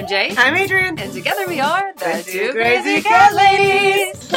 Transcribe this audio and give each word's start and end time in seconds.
I'm 0.00 0.06
Jay. 0.06 0.32
I'm 0.34 0.56
Adrian. 0.56 0.98
And 0.98 1.12
together 1.12 1.46
we 1.46 1.60
are 1.60 1.92
the, 1.92 2.22
The 2.24 2.32
Two 2.32 2.52
Crazy 2.52 3.02
Cat 3.02 3.34
Ladies. 3.34 4.32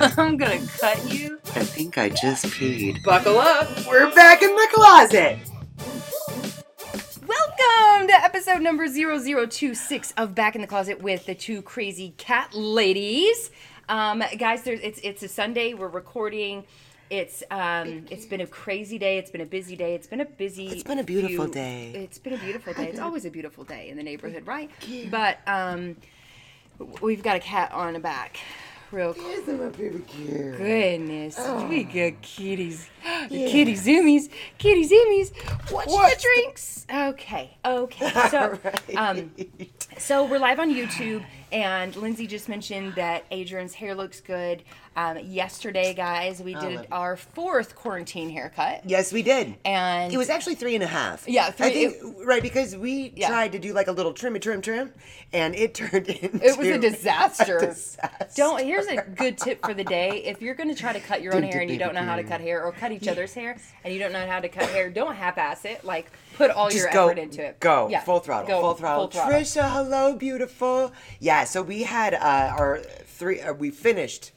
I'm 0.16 0.36
gonna 0.36 0.64
cut 0.78 1.12
you. 1.12 1.40
I 1.56 1.64
think 1.64 1.98
I 1.98 2.10
just 2.10 2.46
peed. 2.46 3.02
Buckle 3.02 3.38
up. 3.38 3.68
We're 3.88 4.14
back 4.14 4.40
in 4.42 4.54
the 4.54 4.68
closet. 4.72 5.36
Welcome 7.26 8.06
to 8.06 8.14
episode 8.14 8.62
number 8.62 8.86
0026 8.86 10.14
of 10.16 10.32
Back 10.32 10.54
in 10.54 10.60
the 10.60 10.68
Closet 10.68 11.02
with 11.02 11.26
the 11.26 11.34
two 11.34 11.60
crazy 11.62 12.14
cat 12.16 12.54
ladies. 12.54 13.50
Um, 13.88 14.22
guys, 14.38 14.62
there's 14.62 14.78
it's 14.78 15.00
it's 15.02 15.24
a 15.24 15.28
Sunday. 15.28 15.74
We're 15.74 15.88
recording. 15.88 16.66
It's 17.10 17.42
um 17.50 18.06
it's 18.10 18.26
been 18.26 18.40
a 18.40 18.46
crazy 18.46 18.98
day. 18.98 19.18
It's 19.18 19.30
been 19.30 19.40
a 19.40 19.46
busy 19.46 19.76
day. 19.76 19.94
It's 19.94 20.06
been 20.06 20.20
a 20.20 20.24
busy. 20.24 20.68
It's 20.68 20.82
been 20.82 20.98
a 20.98 21.04
beautiful 21.04 21.44
few- 21.46 21.54
day. 21.54 21.92
It's 21.94 22.18
been 22.18 22.32
a 22.32 22.38
beautiful 22.38 22.72
day. 22.74 22.88
It's 22.88 22.98
always 23.00 23.24
a 23.24 23.30
beautiful 23.30 23.64
day 23.64 23.88
in 23.88 23.96
the 23.96 24.02
neighborhood, 24.02 24.46
right? 24.46 24.70
But 25.10 25.38
um, 25.46 25.96
we've 27.02 27.22
got 27.22 27.36
a 27.36 27.40
cat 27.40 27.72
on 27.72 27.92
the 27.92 28.00
back. 28.00 28.38
Real 28.92 29.12
quick. 29.12 29.38
Isn't 29.38 29.58
my 29.60 29.70
baby 29.70 29.98
cute? 30.06 30.56
Goodness, 30.56 31.36
we 31.68 31.82
got 31.82 32.22
kitties, 32.22 32.88
the 33.28 33.28
kitty 33.50 33.74
zoomies, 33.74 34.28
kitty 34.58 34.88
zoomies. 34.88 35.34
What's 35.72 35.92
What's 35.92 36.14
the 36.22 36.28
drinks? 36.36 36.86
Okay, 36.94 37.56
okay. 37.64 38.10
So, 38.30 38.38
Alright. 38.38 38.94
um, 38.96 39.30
so 39.98 40.24
we're 40.24 40.38
live 40.38 40.60
on 40.60 40.72
YouTube, 40.72 41.24
and 41.50 41.96
Lindsay 41.96 42.28
just 42.28 42.48
mentioned 42.48 42.94
that 42.94 43.24
Adrian's 43.32 43.74
hair 43.74 43.96
looks 43.96 44.20
good. 44.20 44.62
Um, 44.96 45.18
yesterday, 45.18 45.92
guys, 45.92 46.40
we 46.40 46.54
did 46.54 46.76
love 46.76 46.86
our 46.92 47.16
fourth 47.16 47.74
quarantine 47.74 48.30
haircut, 48.30 48.82
Yes, 48.84 49.12
we 49.12 49.22
did. 49.24 49.56
and 49.64 50.12
It 50.12 50.16
was 50.16 50.30
actually 50.30 50.54
three 50.54 50.74
and 50.76 50.84
a 50.84 50.86
half. 50.86 51.24
Yeah, 51.28 51.50
three- 51.50 51.66
I 51.66 51.70
think 51.70 51.96
right 52.24 52.40
because 52.42 52.76
we 52.76 53.12
Yeah. 53.16 53.26
tried 53.28 53.52
to 53.52 53.58
do 53.58 53.72
like 53.72 53.88
a 53.88 53.92
little 53.92 54.12
trim, 54.12 54.38
trim, 54.38 54.62
trim, 54.62 54.92
and 55.32 55.54
it 55.56 55.74
turned 55.74 56.06
into 56.08 56.44
It 56.44 56.56
was 56.56 56.68
a 56.68 56.78
disaster. 56.90 57.58
a 57.58 57.66
disaster. 57.66 58.26
Don't. 58.36 58.62
Here's 58.62 58.86
a 58.86 59.02
good 59.02 59.36
tip 59.36 59.64
for 59.66 59.74
the 59.74 59.82
day. 59.82 60.22
If 60.24 60.40
you're 60.40 60.54
going 60.54 60.68
to 60.68 60.76
try 60.76 60.92
to 60.92 61.00
cut 61.00 61.22
your 61.22 61.34
own 61.34 61.42
hair 61.42 61.60
and 61.60 61.70
you 61.70 61.78
don't 61.78 61.94
know 61.94 62.02
how 62.04 62.14
to 62.14 62.22
cut 62.22 62.40
hair, 62.40 62.62
or 62.62 62.70
cut 62.70 62.92
each 62.92 63.08
other's 63.08 63.34
hair 63.34 63.56
and 63.84 63.92
you 63.92 63.98
don't 63.98 64.12
know 64.12 64.26
how 64.28 64.38
to 64.38 64.48
cut 64.48 64.68
hair, 64.70 64.90
don't 64.90 65.16
half-ass 65.16 65.64
it. 65.64 65.84
Like 65.84 66.06
put 66.36 66.52
all 66.52 66.68
Just 66.70 66.84
your 66.84 66.92
go, 66.92 67.08
effort 67.08 67.18
into 67.18 67.44
it. 67.44 67.58
Go 67.58 67.88
Yeah, 67.90 68.00
full 68.00 68.20
throttle, 68.20 68.46
go 68.46 68.60
full 68.60 68.74
throttle. 68.74 69.08
full 69.10 69.20
throttle. 69.22 69.40
Trisha, 69.40 69.72
hello, 69.72 70.14
beautiful. 70.14 70.92
Yeah, 71.18 71.42
so 71.44 71.62
we 71.62 71.82
had 71.82 72.14
uh, 72.14 72.54
our 72.56 72.78
three. 73.06 73.40
Uh, 73.40 73.52
we 73.54 73.70
finished 73.72 74.30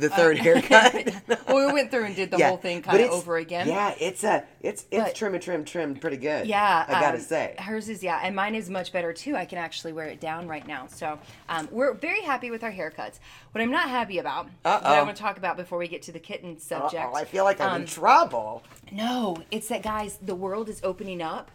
the 0.00 0.08
third 0.08 0.38
haircut. 0.38 0.94
well, 1.48 1.66
we 1.66 1.72
went 1.72 1.90
through 1.90 2.04
and 2.04 2.16
did 2.16 2.30
the 2.30 2.38
Yeah, 2.38 2.48
whole 2.48 2.56
thing 2.56 2.82
kind 2.82 3.00
of 3.00 3.10
over 3.10 3.36
again. 3.36 3.68
Yeah, 3.68 3.94
it's 3.98 4.24
a 4.24 4.44
it's 4.60 4.86
it's 4.90 5.04
But- 5.04 5.14
trim 5.14 5.34
and 5.34 5.42
trim 5.42 5.64
trim 5.64 5.96
pretty 5.96 6.16
good. 6.16 6.46
Yeah, 6.46 6.84
I 6.86 7.00
gotta 7.00 7.18
um, 7.18 7.22
say. 7.22 7.54
hers 7.58 7.88
is 7.88 8.02
yeah, 8.02 8.20
and 8.22 8.34
mine 8.34 8.54
is 8.54 8.70
much 8.70 8.92
better 8.92 9.12
too. 9.12 9.36
I 9.36 9.44
can 9.44 9.58
actually 9.58 9.92
wear 9.92 10.06
it 10.06 10.20
down 10.20 10.48
right 10.48 10.66
now, 10.66 10.86
so 10.86 11.18
um, 11.48 11.68
we're 11.70 11.94
very 11.94 12.20
happy 12.22 12.50
with 12.50 12.62
our 12.62 12.72
haircuts. 12.72 13.18
What 13.52 13.62
I'm 13.62 13.70
not 13.70 13.88
happy 13.88 14.18
about, 14.18 14.48
what 14.62 14.84
I 14.84 15.02
want 15.02 15.16
to 15.16 15.22
talk 15.22 15.38
about 15.38 15.56
before 15.56 15.78
we 15.78 15.88
get 15.88 16.02
to 16.02 16.12
the 16.12 16.18
kitten 16.18 16.58
subject. 16.58 17.02
Uh-oh, 17.04 17.14
I 17.14 17.24
feel 17.24 17.44
like 17.44 17.60
I'm 17.60 17.72
um, 17.72 17.82
in 17.82 17.86
trouble. 17.86 18.62
No, 18.92 19.36
it's 19.50 19.68
that 19.68 19.82
guys, 19.82 20.18
the 20.22 20.34
world 20.34 20.68
is 20.68 20.80
opening 20.82 21.22
up, 21.22 21.50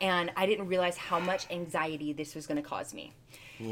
and 0.00 0.30
I 0.36 0.46
didn't 0.46 0.66
realize 0.66 0.96
how 0.96 1.18
much 1.18 1.46
anxiety 1.50 2.12
this 2.12 2.34
was 2.34 2.46
going 2.46 2.60
to 2.62 2.68
cause 2.68 2.94
me. 2.94 3.12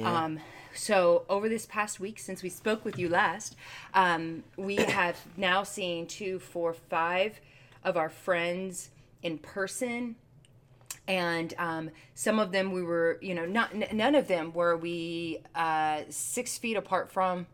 Um, 0.02 0.40
so 0.76 1.24
over 1.28 1.48
this 1.48 1.66
past 1.66 1.98
week, 2.00 2.18
since 2.18 2.42
we 2.42 2.48
spoke 2.48 2.84
with 2.84 2.98
you 2.98 3.08
last, 3.08 3.56
um, 3.94 4.44
we 4.56 4.76
have 4.76 5.16
now 5.36 5.62
seen 5.62 6.06
two, 6.06 6.38
four, 6.38 6.72
five 6.74 7.40
of 7.84 7.96
our 7.96 8.08
friends 8.08 8.90
in 9.22 9.38
person. 9.38 10.16
And 11.08 11.54
um, 11.58 11.90
some 12.14 12.38
of 12.40 12.50
them 12.52 12.72
we 12.72 12.82
were, 12.82 13.18
you 13.22 13.34
know, 13.34 13.46
not 13.46 13.72
n- 13.72 13.96
none 13.96 14.14
of 14.16 14.26
them 14.26 14.52
were 14.52 14.76
we 14.76 15.38
uh, 15.54 16.00
six 16.10 16.58
feet 16.58 16.76
apart 16.76 17.12
from 17.12 17.46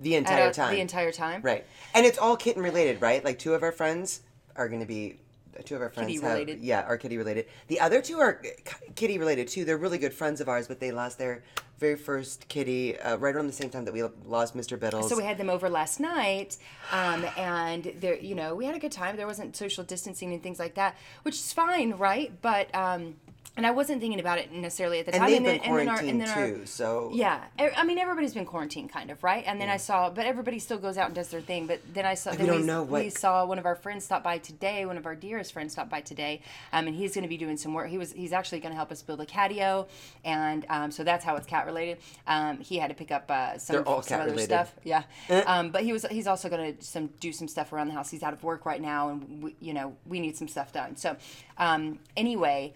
The 0.00 0.14
entire 0.14 0.48
a- 0.50 0.52
time. 0.52 0.72
the 0.74 0.80
entire 0.80 1.10
time. 1.10 1.42
Right. 1.42 1.66
And 1.94 2.06
it's 2.06 2.18
all 2.18 2.36
kitten 2.36 2.62
related, 2.62 3.02
right? 3.02 3.24
Like 3.24 3.38
two 3.40 3.54
of 3.54 3.62
our 3.64 3.72
friends 3.72 4.20
are 4.54 4.68
going 4.68 4.80
to 4.80 4.86
be 4.86 5.16
two 5.64 5.76
of 5.76 5.82
our 5.82 5.90
friends 5.90 6.08
Kitty 6.08 6.20
have- 6.22 6.32
related. 6.32 6.60
yeah, 6.60 6.82
are 6.82 6.96
kitty 6.96 7.18
related. 7.18 7.46
The 7.68 7.80
other 7.80 8.00
two 8.00 8.18
are 8.18 8.42
kitty 8.94 9.18
related 9.18 9.48
too. 9.48 9.64
They're 9.64 9.76
really 9.78 9.98
good 9.98 10.14
friends 10.14 10.40
of 10.40 10.48
ours, 10.48 10.66
but 10.68 10.80
they 10.80 10.90
lost 10.92 11.18
their 11.18 11.42
very 11.78 11.96
first 11.96 12.48
kitty 12.48 12.98
uh, 12.98 13.16
right 13.16 13.34
around 13.34 13.48
the 13.48 13.52
same 13.52 13.68
time 13.68 13.84
that 13.84 13.92
we 13.92 14.02
lost 14.24 14.56
Mr. 14.56 14.78
Biddles. 14.78 15.08
So 15.08 15.16
we 15.16 15.24
had 15.24 15.36
them 15.36 15.50
over 15.50 15.68
last 15.68 15.98
night, 16.00 16.56
um, 16.92 17.24
and 17.36 17.92
there, 18.00 18.16
you 18.16 18.34
know, 18.36 18.54
we 18.54 18.64
had 18.64 18.76
a 18.76 18.78
good 18.78 18.92
time. 18.92 19.16
There 19.16 19.26
wasn't 19.26 19.56
social 19.56 19.82
distancing 19.84 20.32
and 20.32 20.42
things 20.42 20.58
like 20.60 20.74
that, 20.76 20.96
which 21.24 21.34
is 21.34 21.52
fine, 21.52 21.92
right? 21.92 22.32
But 22.40 22.72
um, 22.74 23.16
and 23.56 23.66
I 23.66 23.70
wasn't 23.70 24.00
thinking 24.00 24.18
about 24.20 24.38
it 24.38 24.50
necessarily 24.50 25.00
at 25.00 25.06
the 25.06 25.12
and 25.14 25.20
time. 25.20 25.30
they've 25.30 25.42
then- 25.42 25.60
been 25.60 25.62
then 25.76 25.88
our- 25.88 25.96
quarantined 25.96 26.22
our- 26.28 26.46
too. 26.48 26.66
So 26.66 27.10
yeah, 27.12 27.44
I 27.58 27.84
mean 27.84 27.98
everybody's 27.98 28.32
been 28.34 28.46
quarantined, 28.46 28.90
kind 28.90 29.10
of, 29.10 29.22
right? 29.22 29.44
And 29.46 29.60
then 29.60 29.68
I 29.68 29.76
saw, 29.76 30.08
but 30.10 30.24
everybody 30.26 30.58
still 30.58 30.78
goes 30.78 30.96
out 30.96 31.06
and 31.06 31.14
does 31.14 31.28
their 31.28 31.40
thing. 31.42 31.66
But 31.66 31.80
then 31.92 32.06
I 32.06 32.14
saw, 32.14 32.32
then 32.32 32.46
don't 32.46 32.60
we, 32.60 32.66
know 32.66 32.82
what- 32.82 33.02
we 33.04 33.10
saw 33.10 33.44
one 33.44 33.58
of 33.58 33.66
our 33.66 33.74
friends 33.74 34.04
stop 34.04 34.22
by 34.22 34.38
today. 34.38 34.86
One 34.86 34.96
of 34.96 35.04
our 35.06 35.14
dearest 35.14 35.52
friends 35.52 35.72
stopped 35.72 35.90
by 35.90 36.00
today, 36.00 36.40
um, 36.72 36.86
and 36.86 36.96
he's 36.96 37.14
going 37.14 37.22
to 37.24 37.28
be 37.28 37.36
doing 37.36 37.56
some 37.56 37.74
work. 37.74 37.88
He 37.88 37.98
was, 37.98 38.12
he's 38.12 38.32
actually 38.32 38.60
going 38.60 38.72
to 38.72 38.76
help 38.76 38.90
us 38.90 39.02
build 39.02 39.20
a 39.20 39.26
catio, 39.26 39.86
and 40.24 40.64
um, 40.70 40.90
so 40.90 41.04
that's 41.04 41.24
how 41.24 41.36
it's 41.36 41.46
cat 41.46 41.66
related. 41.66 41.98
Um, 42.26 42.58
he 42.60 42.78
had 42.78 42.88
to 42.88 42.94
pick 42.94 43.10
up 43.10 43.30
uh, 43.30 43.58
some, 43.58 43.84
some 44.02 44.20
other 44.22 44.38
stuff, 44.38 44.74
yeah. 44.82 45.02
Um, 45.46 45.70
but 45.70 45.82
he 45.82 45.92
was, 45.92 46.06
he's 46.10 46.26
also 46.26 46.48
going 46.48 46.76
to 46.76 46.82
some 46.84 47.08
do 47.20 47.32
some 47.32 47.48
stuff 47.48 47.72
around 47.72 47.88
the 47.88 47.94
house. 47.94 48.10
He's 48.10 48.22
out 48.22 48.32
of 48.32 48.42
work 48.42 48.64
right 48.64 48.80
now, 48.80 49.10
and 49.10 49.42
we, 49.42 49.56
you 49.60 49.74
know 49.74 49.94
we 50.06 50.20
need 50.20 50.36
some 50.36 50.48
stuff 50.48 50.72
done. 50.72 50.96
So 50.96 51.16
um, 51.58 51.98
anyway 52.16 52.72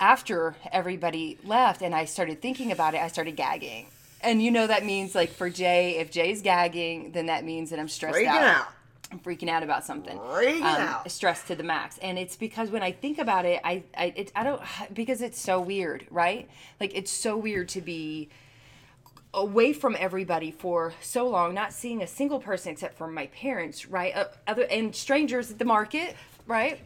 after 0.00 0.56
everybody 0.72 1.38
left 1.44 1.82
and 1.82 1.94
I 1.94 2.04
started 2.04 2.40
thinking 2.40 2.72
about 2.72 2.94
it, 2.94 2.98
I 2.98 3.08
started 3.08 3.36
gagging. 3.36 3.86
And 4.20 4.42
you 4.42 4.50
know 4.50 4.66
that 4.66 4.84
means 4.84 5.14
like 5.14 5.30
for 5.30 5.48
Jay, 5.48 5.96
if 5.98 6.10
Jay's 6.10 6.42
gagging, 6.42 7.12
then 7.12 7.26
that 7.26 7.44
means 7.44 7.70
that 7.70 7.78
I'm 7.78 7.88
stressed 7.88 8.18
out. 8.18 8.24
freaking 8.24 8.28
out. 8.28 8.60
out. 8.60 8.66
I'm 9.10 9.20
freaking 9.20 9.48
out 9.48 9.62
about 9.62 9.84
something. 9.84 10.18
Freaking 10.18 10.60
um, 10.60 10.88
out. 10.88 11.10
Stressed 11.10 11.46
to 11.46 11.56
the 11.56 11.62
max. 11.62 11.98
And 11.98 12.18
it's 12.18 12.36
because 12.36 12.70
when 12.70 12.82
I 12.82 12.92
think 12.92 13.18
about 13.18 13.44
it, 13.44 13.60
I 13.64 13.84
I 13.96 14.12
it, 14.16 14.32
I 14.34 14.44
don't 14.44 14.60
because 14.92 15.22
it's 15.22 15.40
so 15.40 15.60
weird, 15.60 16.06
right? 16.10 16.48
Like 16.80 16.94
it's 16.94 17.10
so 17.10 17.36
weird 17.36 17.68
to 17.70 17.80
be 17.80 18.28
away 19.34 19.72
from 19.72 19.96
everybody 19.98 20.50
for 20.50 20.94
so 21.00 21.28
long, 21.28 21.54
not 21.54 21.72
seeing 21.72 22.02
a 22.02 22.06
single 22.06 22.40
person 22.40 22.72
except 22.72 22.96
for 22.96 23.06
my 23.06 23.26
parents, 23.28 23.86
right? 23.86 24.14
Uh, 24.16 24.24
other 24.46 24.66
and 24.70 24.94
strangers 24.94 25.50
at 25.50 25.58
the 25.58 25.64
market, 25.64 26.16
right? 26.46 26.80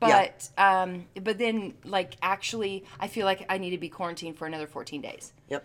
Yeah. 0.00 0.28
But 0.56 0.62
um, 0.62 1.06
but 1.22 1.38
then 1.38 1.74
like 1.84 2.14
actually, 2.22 2.84
I 3.00 3.08
feel 3.08 3.24
like 3.26 3.44
I 3.48 3.58
need 3.58 3.70
to 3.70 3.78
be 3.78 3.88
quarantined 3.88 4.36
for 4.38 4.46
another 4.46 4.66
14 4.66 5.00
days. 5.00 5.32
Yep. 5.48 5.64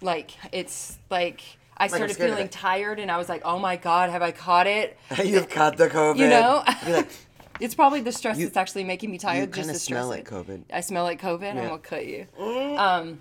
Like 0.00 0.30
it's 0.52 0.98
like 1.10 1.40
I 1.76 1.88
started 1.88 2.14
scared 2.14 2.30
feeling 2.30 2.48
tired, 2.48 2.98
and 3.00 3.10
I 3.10 3.16
was 3.18 3.28
like, 3.28 3.42
oh 3.44 3.58
my 3.58 3.76
god, 3.76 4.10
have 4.10 4.22
I 4.22 4.30
caught 4.30 4.66
it? 4.66 4.96
You've 5.24 5.48
caught 5.48 5.76
the 5.76 5.88
COVID. 5.88 6.16
You 6.18 6.28
know, 6.28 6.62
like, 6.86 7.08
it's 7.60 7.74
probably 7.74 8.00
the 8.02 8.12
stress 8.12 8.38
You- 8.38 8.46
that's 8.46 8.56
actually 8.56 8.84
making 8.84 9.10
me 9.10 9.18
tired. 9.18 9.40
you 9.40 9.46
just 9.62 9.68
the 9.68 9.74
stress. 9.78 9.98
smell 10.00 10.08
like 10.08 10.28
COVID. 10.28 10.62
I 10.72 10.80
smell 10.80 11.02
like 11.04 11.20
COVID. 11.20 11.50
I'm 11.50 11.56
Yeah. 11.56 11.66
gonna 11.68 11.78
cut 11.78 12.06
you. 12.06 12.26
I'm 12.38 13.18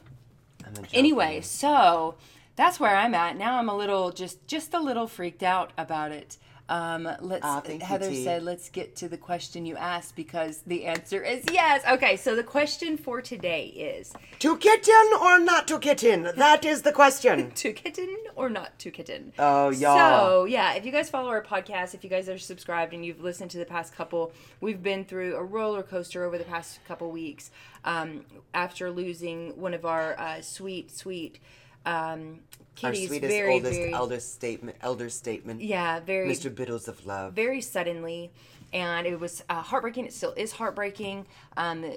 a 0.63 0.72
joke. 0.75 0.88
Anyway, 0.93 1.41
so 1.41 2.16
that's 2.55 2.79
where 2.79 2.95
I'm 2.95 3.16
at 3.16 3.35
now. 3.38 3.57
I'm 3.57 3.69
a 3.69 3.75
little 3.75 4.11
just 4.11 4.45
just 4.47 4.73
a 4.73 4.79
little 4.79 5.07
freaked 5.07 5.43
out 5.43 5.72
about 5.78 6.11
it. 6.11 6.38
Um, 6.71 7.03
let's. 7.19 7.45
You, 7.67 7.79
Heather 7.79 8.09
T. 8.09 8.23
said, 8.23 8.43
"Let's 8.43 8.69
get 8.69 8.95
to 8.95 9.09
the 9.09 9.17
question 9.17 9.65
you 9.65 9.75
asked 9.75 10.15
because 10.15 10.61
the 10.65 10.85
answer 10.85 11.21
is 11.21 11.43
yes." 11.51 11.83
Okay, 11.85 12.15
so 12.15 12.33
the 12.33 12.45
question 12.45 12.95
for 12.95 13.21
today 13.21 13.65
is: 13.65 14.13
To 14.39 14.55
kitten 14.55 15.19
or 15.21 15.37
not 15.37 15.67
to 15.67 15.79
kitten? 15.79 16.29
That 16.37 16.63
is 16.63 16.83
the 16.83 16.93
question. 16.93 17.51
to 17.55 17.73
kitten 17.73 18.15
or 18.37 18.49
not 18.49 18.79
to 18.79 18.89
kitten? 18.89 19.33
Oh, 19.37 19.69
y'all. 19.71 19.97
So 19.97 20.45
yeah, 20.45 20.75
if 20.75 20.85
you 20.85 20.93
guys 20.93 21.09
follow 21.09 21.27
our 21.27 21.43
podcast, 21.43 21.93
if 21.93 22.05
you 22.05 22.09
guys 22.09 22.29
are 22.29 22.37
subscribed 22.37 22.93
and 22.93 23.05
you've 23.05 23.19
listened 23.19 23.51
to 23.51 23.57
the 23.57 23.65
past 23.65 23.93
couple, 23.93 24.31
we've 24.61 24.81
been 24.81 25.03
through 25.03 25.35
a 25.35 25.43
roller 25.43 25.83
coaster 25.83 26.23
over 26.23 26.37
the 26.37 26.45
past 26.45 26.79
couple 26.87 27.11
weeks. 27.11 27.51
Um, 27.83 28.23
after 28.53 28.89
losing 28.91 29.59
one 29.59 29.73
of 29.73 29.85
our 29.85 30.17
uh, 30.17 30.40
sweet, 30.40 30.90
sweet 30.96 31.40
um, 31.85 32.39
Our 32.83 32.91
kitties, 32.91 33.07
sweetest, 33.09 33.31
very, 33.31 33.53
oldest, 33.53 33.79
very, 33.79 33.93
eldest 33.93 34.33
statement, 34.33 34.78
elder 34.81 35.09
statement. 35.09 35.61
yeah, 35.61 35.99
very, 35.99 36.29
Mr. 36.29 36.53
Biddles 36.53 36.87
of 36.87 37.05
Love. 37.05 37.33
very 37.33 37.61
suddenly, 37.61 38.31
and 38.73 39.05
it 39.07 39.19
was 39.19 39.43
uh, 39.49 39.61
heartbreaking. 39.61 40.05
It 40.05 40.13
still 40.13 40.33
is 40.37 40.51
heartbreaking. 40.53 41.25
Um, 41.57 41.93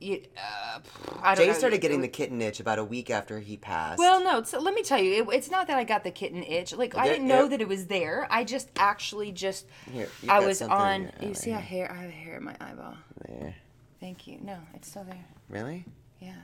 you, 0.00 0.22
uh, 0.36 0.78
I 1.22 1.34
don't 1.34 1.44
Jay 1.44 1.50
know. 1.50 1.58
started 1.58 1.80
getting 1.80 2.00
the 2.02 2.08
kitten 2.08 2.40
itch 2.40 2.60
about 2.60 2.78
a 2.78 2.84
week 2.84 3.10
after 3.10 3.40
he 3.40 3.56
passed. 3.56 3.98
Well, 3.98 4.22
no. 4.22 4.44
So 4.44 4.60
let 4.60 4.74
me 4.74 4.82
tell 4.84 5.00
you, 5.02 5.22
it, 5.24 5.34
it's 5.34 5.50
not 5.50 5.66
that 5.66 5.76
I 5.76 5.82
got 5.82 6.04
the 6.04 6.12
kitten 6.12 6.44
itch. 6.44 6.72
Like 6.72 6.96
I 6.96 7.08
didn't 7.08 7.26
know 7.26 7.48
that 7.48 7.60
it 7.60 7.66
was 7.66 7.86
there. 7.86 8.28
I 8.30 8.44
just 8.44 8.70
actually 8.76 9.32
just 9.32 9.66
Here, 9.92 10.08
I 10.28 10.38
was 10.40 10.62
on. 10.62 11.10
You 11.20 11.34
see, 11.34 11.52
I 11.52 11.58
hair. 11.58 11.90
I 11.90 11.96
have 12.02 12.10
hair 12.12 12.36
in 12.36 12.44
my 12.44 12.54
eyeball. 12.60 12.94
There. 13.26 13.56
Thank 13.98 14.28
you. 14.28 14.38
No, 14.40 14.56
it's 14.74 14.88
still 14.88 15.02
there. 15.02 15.24
Really? 15.48 15.84
Yeah, 16.20 16.34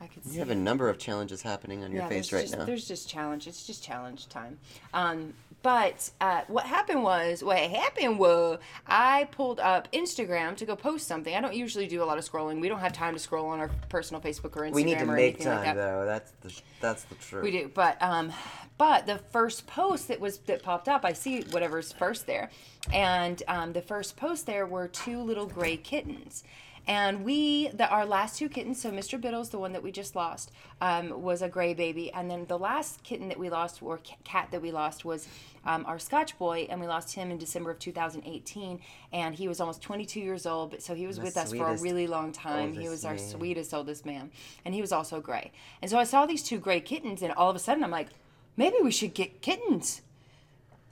I 0.00 0.06
could 0.06 0.24
see. 0.24 0.34
You 0.34 0.40
have 0.40 0.50
a 0.50 0.54
number 0.54 0.88
of 0.88 0.98
challenges 0.98 1.42
happening 1.42 1.84
on 1.84 1.92
your 1.92 2.02
Yeah, 2.02 2.08
face 2.08 2.32
right 2.32 2.42
just, 2.42 2.58
now. 2.58 2.64
There's 2.64 2.86
just 2.86 3.08
challenge. 3.08 3.46
It's 3.46 3.66
just 3.66 3.82
challenge 3.82 4.28
time. 4.28 4.58
Um, 4.92 5.34
but 5.62 6.10
uh, 6.20 6.42
what 6.48 6.66
happened 6.66 7.02
was, 7.02 7.42
what 7.42 7.56
happened 7.56 8.18
was, 8.18 8.58
I 8.86 9.28
pulled 9.30 9.60
up 9.60 9.90
Instagram 9.92 10.56
to 10.56 10.66
go 10.66 10.76
post 10.76 11.06
something. 11.06 11.34
I 11.34 11.40
don't 11.40 11.54
usually 11.54 11.86
do 11.86 12.02
a 12.02 12.04
lot 12.04 12.18
of 12.18 12.30
scrolling. 12.30 12.60
We 12.60 12.68
don't 12.68 12.80
have 12.80 12.92
time 12.92 13.14
to 13.14 13.18
scroll 13.18 13.46
on 13.46 13.60
our 13.60 13.70
personal 13.88 14.20
Facebook 14.20 14.56
or 14.56 14.62
Instagram 14.62 14.72
We 14.74 14.84
need 14.84 14.98
to 14.98 15.04
or 15.04 15.06
make 15.06 15.36
anything 15.36 15.46
time 15.46 15.56
like 15.56 15.64
that. 15.64 15.74
though. 15.74 16.04
That's 16.04 16.32
the 16.42 16.62
that's 16.82 17.04
the 17.04 17.14
truth. 17.14 17.44
We 17.44 17.50
do, 17.50 17.70
but 17.72 17.96
um, 18.02 18.30
but 18.76 19.06
the 19.06 19.16
first 19.16 19.66
post 19.66 20.08
that 20.08 20.20
was 20.20 20.36
that 20.40 20.62
popped 20.62 20.86
up, 20.86 21.02
I 21.02 21.14
see 21.14 21.40
whatever's 21.50 21.92
first 21.92 22.26
there, 22.26 22.50
and 22.92 23.42
um, 23.48 23.72
the 23.72 23.80
first 23.80 24.16
post 24.18 24.44
there 24.44 24.66
were 24.66 24.88
two 24.88 25.22
little 25.22 25.46
gray 25.46 25.78
kittens, 25.78 26.44
and 26.86 27.24
we 27.24 27.68
the 27.68 27.88
our 27.88 28.06
last 28.06 28.38
two 28.38 28.48
kittens. 28.48 28.80
So 28.80 28.90
Mr. 28.90 29.20
Biddles, 29.20 29.50
the 29.50 29.58
one 29.58 29.72
that 29.72 29.82
we 29.82 29.92
just 29.92 30.14
lost, 30.16 30.52
um, 30.80 31.22
was 31.22 31.42
a 31.42 31.48
gray 31.48 31.74
baby, 31.74 32.12
and 32.12 32.30
then 32.30 32.46
the 32.46 32.58
last 32.58 33.02
kitten 33.02 33.28
that 33.28 33.38
we 33.38 33.50
lost 33.50 33.82
or 33.82 34.00
cat 34.24 34.48
that 34.50 34.62
we 34.62 34.70
lost 34.70 35.04
was. 35.04 35.28
Um, 35.66 35.86
our 35.86 35.98
Scotch 35.98 36.36
boy, 36.36 36.66
and 36.68 36.78
we 36.78 36.86
lost 36.86 37.14
him 37.14 37.30
in 37.30 37.38
December 37.38 37.70
of 37.70 37.78
2018, 37.78 38.80
and 39.14 39.34
he 39.34 39.48
was 39.48 39.60
almost 39.62 39.80
22 39.80 40.20
years 40.20 40.44
old. 40.44 40.72
But 40.72 40.82
so 40.82 40.94
he 40.94 41.06
was 41.06 41.16
The 41.16 41.22
with 41.22 41.38
us 41.38 41.54
for 41.54 41.68
a 41.68 41.78
really 41.78 42.06
long 42.06 42.32
time. 42.32 42.74
He 42.74 42.86
was 42.86 43.02
our 43.06 43.14
man. 43.14 43.28
sweetest 43.30 43.72
oldest 43.72 44.04
man 44.04 44.30
and 44.64 44.74
he 44.74 44.80
was 44.80 44.92
also 44.92 45.20
gray 45.20 45.50
and 45.80 45.90
so 45.90 45.98
i 45.98 46.04
saw 46.04 46.26
these 46.26 46.42
two 46.42 46.58
gray 46.58 46.80
kittens 46.80 47.22
and 47.22 47.32
all 47.32 47.50
of 47.50 47.56
a 47.56 47.58
sudden 47.58 47.82
i'm 47.84 47.90
like 47.90 48.08
maybe 48.56 48.76
we 48.82 48.90
should 48.90 49.14
get 49.14 49.40
kittens 49.40 50.02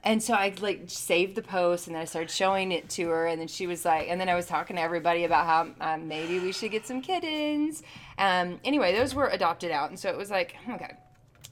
and 0.03 0.21
so 0.21 0.33
i 0.33 0.53
like 0.59 0.83
saved 0.87 1.35
the 1.35 1.41
post 1.41 1.87
and 1.87 1.95
then 1.95 2.01
i 2.01 2.05
started 2.05 2.29
showing 2.29 2.71
it 2.71 2.89
to 2.89 3.07
her 3.07 3.25
and 3.27 3.39
then 3.39 3.47
she 3.47 3.67
was 3.67 3.85
like 3.85 4.07
and 4.09 4.19
then 4.19 4.29
i 4.29 4.35
was 4.35 4.45
talking 4.45 4.75
to 4.75 4.81
everybody 4.81 5.23
about 5.23 5.45
how 5.45 5.93
um, 5.93 6.07
maybe 6.07 6.39
we 6.39 6.51
should 6.51 6.71
get 6.71 6.85
some 6.85 7.01
kittens. 7.01 7.83
Um, 8.17 8.59
anyway 8.63 8.95
those 8.95 9.15
were 9.15 9.27
adopted 9.27 9.71
out 9.71 9.89
and 9.89 9.99
so 9.99 10.09
it 10.09 10.17
was 10.17 10.29
like 10.29 10.55
okay. 10.69 10.97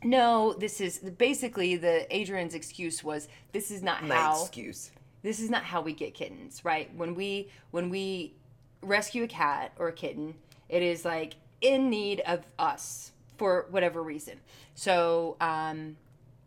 No 0.03 0.53
this 0.53 0.81
is 0.81 0.99
basically 0.99 1.75
the 1.75 2.07
adrian's 2.15 2.55
excuse 2.55 3.03
was 3.03 3.27
this 3.51 3.71
is 3.71 3.81
not 3.83 4.03
My 4.03 4.15
how 4.15 4.41
excuse. 4.41 4.91
this 5.21 5.39
is 5.39 5.49
not 5.49 5.63
how 5.63 5.81
we 5.81 5.93
get 5.93 6.13
kittens 6.13 6.65
right? 6.65 6.93
When 6.95 7.15
we 7.15 7.49
when 7.71 7.89
we 7.89 8.33
rescue 8.81 9.23
a 9.23 9.27
cat 9.27 9.73
or 9.77 9.87
a 9.89 9.93
kitten 9.93 10.33
it 10.69 10.81
is 10.81 11.05
like 11.05 11.35
in 11.61 11.89
need 11.89 12.21
of 12.21 12.47
us 12.57 13.11
for 13.37 13.67
whatever 13.69 14.01
reason. 14.01 14.39
So 14.73 15.37
um 15.39 15.97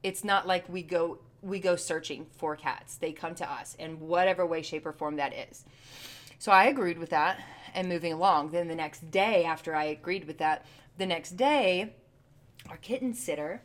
it's 0.02 0.24
not 0.24 0.46
like 0.46 0.68
we 0.68 0.82
go 0.82 1.18
we 1.44 1.58
go 1.60 1.76
searching 1.76 2.26
for 2.36 2.56
cats 2.56 2.96
they 2.96 3.12
come 3.12 3.34
to 3.34 3.50
us 3.50 3.74
in 3.78 4.00
whatever 4.00 4.44
way 4.46 4.62
shape 4.62 4.86
or 4.86 4.92
form 4.92 5.16
that 5.16 5.32
is 5.34 5.64
so 6.38 6.50
i 6.50 6.64
agreed 6.64 6.98
with 6.98 7.10
that 7.10 7.38
and 7.74 7.88
moving 7.88 8.12
along 8.12 8.50
then 8.50 8.68
the 8.68 8.74
next 8.74 9.10
day 9.10 9.44
after 9.44 9.74
i 9.74 9.84
agreed 9.84 10.26
with 10.26 10.38
that 10.38 10.64
the 10.98 11.06
next 11.06 11.32
day 11.36 11.92
our 12.70 12.78
kitten 12.78 13.12
sitter, 13.12 13.60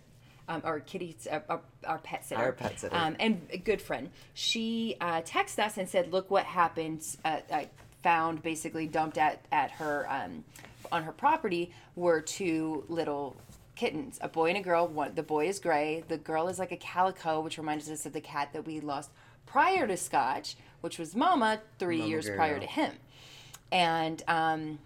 um, 0.49 0.61
our 0.65 0.81
kitty, 0.81 1.15
uh, 1.31 1.39
our, 1.47 1.61
our 1.85 1.99
pet 1.99 2.25
sitter, 2.25 2.41
Our 2.41 2.51
pet 2.51 2.79
sitter. 2.81 2.93
um, 2.95 3.15
and 3.19 3.47
a 3.51 3.57
good 3.57 3.81
friend, 3.81 4.09
she 4.33 4.97
uh, 4.99 5.21
texted 5.21 5.59
us 5.59 5.77
and 5.77 5.87
said, 5.87 6.11
"Look 6.11 6.29
what 6.29 6.43
happened. 6.43 7.05
Uh, 7.23 7.37
I 7.49 7.69
found 8.03 8.41
basically 8.43 8.87
dumped 8.87 9.17
at 9.17 9.45
at 9.53 9.71
her 9.71 10.05
um, 10.09 10.43
on 10.91 11.03
her 11.03 11.13
property 11.13 11.71
were 11.95 12.19
two 12.19 12.83
little." 12.89 13.37
Kittens, 13.79 14.19
a 14.21 14.27
boy 14.27 14.49
and 14.49 14.57
a 14.57 14.61
girl. 14.61 14.87
One, 14.87 15.15
the 15.15 15.23
boy 15.23 15.47
is 15.47 15.59
gray. 15.59 16.03
The 16.07 16.17
girl 16.17 16.47
is 16.49 16.59
like 16.59 16.71
a 16.71 16.77
calico, 16.77 17.39
which 17.39 17.57
reminds 17.57 17.89
us 17.89 18.05
of 18.05 18.13
the 18.13 18.21
cat 18.21 18.51
that 18.53 18.65
we 18.65 18.79
lost 18.79 19.09
prior 19.45 19.87
to 19.87 19.95
Scotch, 19.95 20.55
which 20.81 20.99
was 20.99 21.15
Mama 21.15 21.61
three 21.77 21.99
Mama 21.99 22.09
years 22.09 22.27
girl. 22.27 22.35
prior 22.35 22.59
to 22.59 22.65
him, 22.65 22.93
and 23.71 24.21
um, 24.27 24.79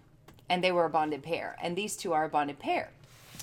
and 0.48 0.62
they 0.62 0.70
were 0.70 0.84
a 0.84 0.90
bonded 0.90 1.22
pair. 1.22 1.56
And 1.60 1.76
these 1.76 1.96
two 1.96 2.12
are 2.12 2.24
a 2.24 2.28
bonded 2.28 2.58
pair 2.58 2.90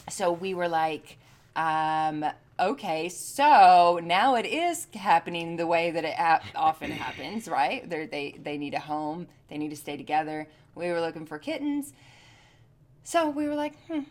so 0.10 0.32
we 0.32 0.54
were 0.54 0.68
like 0.68 1.18
um 1.56 2.26
okay 2.60 3.10
so 3.10 4.00
now 4.04 4.36
it 4.36 4.46
is 4.46 4.88
happening 4.94 5.58
the 5.58 5.68
way 5.68 5.92
that 5.92 6.06
it 6.06 6.16
often 6.56 6.92
happens 6.92 7.48
right 7.48 7.90
They're, 7.90 8.08
they 8.08 8.38
they 8.42 8.58
need 8.58 8.74
a 8.74 8.80
home 8.80 9.28
they 9.50 9.58
need 9.58 9.70
to 9.70 9.76
stay 9.76 9.98
together 9.98 10.48
we 10.76 10.90
were 10.92 11.02
looking 11.02 11.26
for 11.26 11.38
kittens 11.38 11.94
so 13.04 13.30
we 13.30 13.48
were 13.48 13.56
like 13.56 13.76
hmm, 13.88 14.02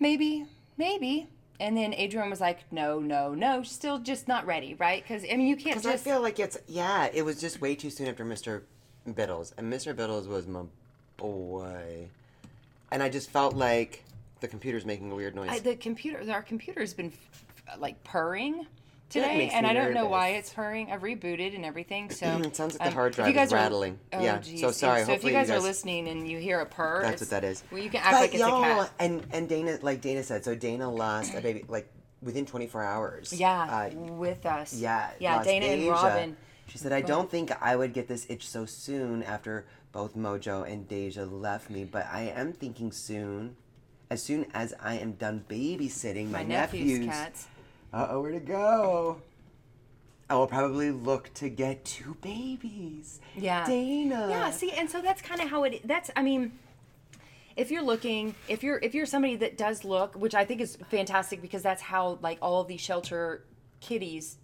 maybe 0.00 0.46
maybe 0.76 1.28
and 1.60 1.76
then 1.76 1.94
adrian 1.94 2.28
was 2.30 2.40
like 2.40 2.60
no 2.72 2.98
no 2.98 3.34
no 3.34 3.62
still 3.62 3.98
just 3.98 4.26
not 4.28 4.44
ready 4.46 4.74
right 4.74 5.02
because 5.02 5.24
i 5.30 5.36
mean 5.36 5.46
you 5.46 5.56
can't 5.56 5.76
Because 5.76 5.86
I 5.86 5.96
feel 5.96 6.20
like 6.20 6.38
it's 6.38 6.58
yeah, 6.66 7.08
it 7.12 7.22
was 7.24 7.40
just 7.40 7.60
way 7.60 7.74
too 7.74 7.90
soon 7.90 8.08
after 8.08 8.24
Mr. 8.24 8.62
Biddles, 9.14 9.54
and 9.56 9.72
Mr. 9.72 9.94
Biddles 9.94 10.26
was 10.26 10.46
my 10.46 10.62
boy, 11.16 12.08
and 12.90 13.02
I 13.02 13.08
just 13.08 13.30
felt 13.30 13.54
like 13.54 14.02
the 14.40 14.48
computer's 14.48 14.84
making 14.84 15.10
a 15.12 15.14
weird 15.14 15.34
noise. 15.34 15.50
I, 15.50 15.58
the 15.60 15.76
computer 15.76 16.20
our 16.32 16.42
computer's 16.42 16.92
been 16.94 17.12
f- 17.12 17.78
like 17.78 18.02
purring 18.04 18.66
today 19.10 19.38
makes 19.38 19.54
and 19.54 19.64
me 19.64 19.70
i 19.70 19.72
don't 19.72 19.94
know 19.94 20.06
why 20.06 20.28
it's 20.30 20.52
purring 20.52 20.90
i've 20.90 21.02
rebooted 21.02 21.54
and 21.54 21.64
everything 21.64 22.10
so 22.10 22.26
It 22.44 22.56
sounds 22.56 22.74
like 22.74 22.80
the 22.82 22.88
um, 22.88 22.94
hard 22.94 23.12
if 23.12 23.18
you 23.18 23.24
drive 23.24 23.28
is 23.30 23.34
guys 23.36 23.52
are- 23.52 23.56
rattling. 23.56 23.98
oh, 24.12 24.22
Yeah, 24.22 24.38
geez. 24.38 24.60
so 24.60 24.70
sorry. 24.70 25.00
so 25.00 25.02
if 25.02 25.08
you 25.08 25.12
Hopefully 25.14 25.32
you 25.32 25.38
guys, 25.38 25.50
are 25.50 25.60
listening 25.60 26.08
and 26.08 26.28
you 26.28 26.38
hear 26.38 26.60
a 26.60 26.66
purr 26.66 27.02
That's 27.02 27.20
what 27.22 27.30
that 27.30 27.44
is. 27.44 27.62
well 27.70 27.82
you 27.82 27.90
can 27.90 28.00
act 28.00 28.12
But 28.12 28.20
like 28.22 28.30
it's 28.34 28.40
y'all, 28.40 28.62
a 28.62 28.84
cat 28.84 28.90
And 28.98 29.26
and 29.32 29.48
Dana, 29.48 29.78
like 29.82 30.00
Dana 30.00 30.22
said, 30.22 30.44
so 30.44 30.54
Dana 30.54 30.90
lost 30.90 31.34
a 31.34 31.40
baby 31.40 31.64
like 31.68 31.90
within 32.22 32.46
24 32.46 32.82
hours. 32.82 33.32
yeah 33.32 33.90
Uh, 33.92 33.94
with 33.94 34.46
us 34.46 34.72
Yeah, 34.74 35.10
yeah 35.20 35.36
lost 35.36 35.48
dana 35.48 35.66
and 35.66 35.82
Asia. 35.82 35.90
robin 35.90 36.36
She 36.66 36.78
said, 36.78 36.92
I 36.92 37.02
don't 37.02 37.30
think 37.30 37.52
I 37.60 37.76
would 37.76 37.92
get 37.92 38.08
this 38.08 38.26
itch 38.30 38.48
so 38.48 38.64
soon 38.66 39.22
after 39.22 39.66
both 39.92 40.16
Mojo 40.16 40.66
and 40.68 40.88
Deja 40.88 41.22
left 41.24 41.68
me, 41.70 41.84
but 41.84 42.06
I 42.10 42.22
am 42.34 42.52
thinking 42.52 42.90
soon. 42.90 43.54
As 44.10 44.22
soon 44.22 44.46
as 44.54 44.74
I 44.80 44.94
am 44.98 45.12
done 45.12 45.44
babysitting 45.48 46.30
my, 46.30 46.38
my 46.38 46.44
nephew's 46.44 46.98
nephews. 47.00 47.46
Uh 47.94 48.08
oh, 48.10 48.20
where 48.22 48.32
to 48.32 48.40
go? 48.40 49.22
I 50.28 50.34
will 50.34 50.48
probably 50.48 50.90
look 50.90 51.32
to 51.34 51.48
get 51.48 51.84
two 51.84 52.16
babies. 52.22 53.20
Yeah. 53.36 53.64
Dana. 53.64 54.26
Yeah, 54.28 54.50
see, 54.50 54.72
and 54.72 54.90
so 54.90 55.00
that's 55.00 55.22
kind 55.22 55.40
of 55.40 55.48
how 55.48 55.62
it 55.62 55.86
that's 55.86 56.10
I 56.16 56.22
mean 56.22 56.58
if 57.56 57.70
you're 57.70 57.84
looking, 57.84 58.34
if 58.48 58.64
you're 58.64 58.78
if 58.82 58.96
you're 58.96 59.06
somebody 59.06 59.36
that 59.36 59.56
does 59.56 59.84
look, 59.84 60.16
which 60.16 60.34
I 60.34 60.44
think 60.44 60.60
is 60.60 60.76
fantastic 60.90 61.40
because 61.40 61.62
that's 61.62 61.82
how 61.82 62.18
like 62.20 62.38
all 62.42 62.60
of 62.60 62.66
these 62.66 62.80
shelter 62.80 63.44
kitties 63.80 64.38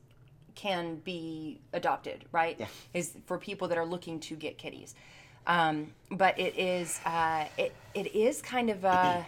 can 0.54 0.96
be 0.96 1.60
adopted, 1.72 2.26
right? 2.30 2.54
Yeah. 2.56 2.66
Is 2.94 3.16
for 3.26 3.36
people 3.36 3.66
that 3.66 3.78
are 3.78 3.86
looking 3.86 4.20
to 4.20 4.36
get 4.36 4.58
kitties. 4.58 4.94
Um, 5.48 5.92
but 6.12 6.38
it 6.38 6.56
is 6.56 7.00
uh, 7.04 7.46
it 7.58 7.74
it 7.94 8.14
is 8.14 8.42
kind 8.42 8.70
of 8.70 8.84
uh, 8.84 9.22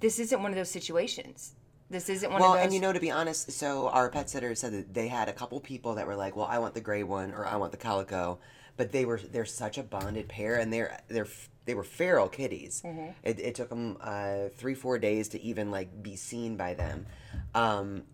this 0.00 0.18
isn't 0.18 0.42
one 0.42 0.50
of 0.50 0.56
those 0.56 0.70
situations. 0.70 1.54
This 1.92 2.08
isn't 2.08 2.30
one 2.32 2.40
Well, 2.40 2.52
of 2.54 2.58
those. 2.58 2.64
and 2.64 2.74
you 2.74 2.80
know, 2.80 2.92
to 2.92 2.98
be 3.00 3.10
honest, 3.10 3.52
so 3.52 3.88
our 3.88 4.08
pet 4.08 4.28
sitter 4.30 4.54
said 4.54 4.72
that 4.72 4.94
they 4.94 5.08
had 5.08 5.28
a 5.28 5.32
couple 5.32 5.60
people 5.60 5.94
that 5.96 6.06
were 6.06 6.16
like, 6.16 6.34
"Well, 6.34 6.46
I 6.46 6.58
want 6.58 6.74
the 6.74 6.80
gray 6.80 7.02
one, 7.04 7.32
or 7.32 7.46
I 7.46 7.56
want 7.56 7.70
the 7.70 7.78
calico," 7.78 8.38
but 8.76 8.90
they 8.92 9.04
were 9.04 9.18
they're 9.18 9.44
such 9.44 9.76
a 9.78 9.82
bonded 9.82 10.28
pair, 10.28 10.56
and 10.56 10.72
they're 10.72 10.98
they're 11.08 11.28
they 11.66 11.74
were 11.74 11.84
feral 11.84 12.28
kitties. 12.28 12.82
Mm-hmm. 12.84 13.10
It, 13.22 13.38
it 13.38 13.54
took 13.54 13.68
them 13.68 13.98
uh, 14.00 14.48
three 14.56 14.74
four 14.74 14.98
days 14.98 15.28
to 15.28 15.40
even 15.42 15.70
like 15.70 16.02
be 16.02 16.16
seen 16.16 16.56
by 16.56 16.74
them. 16.74 17.06
Um, 17.54 18.04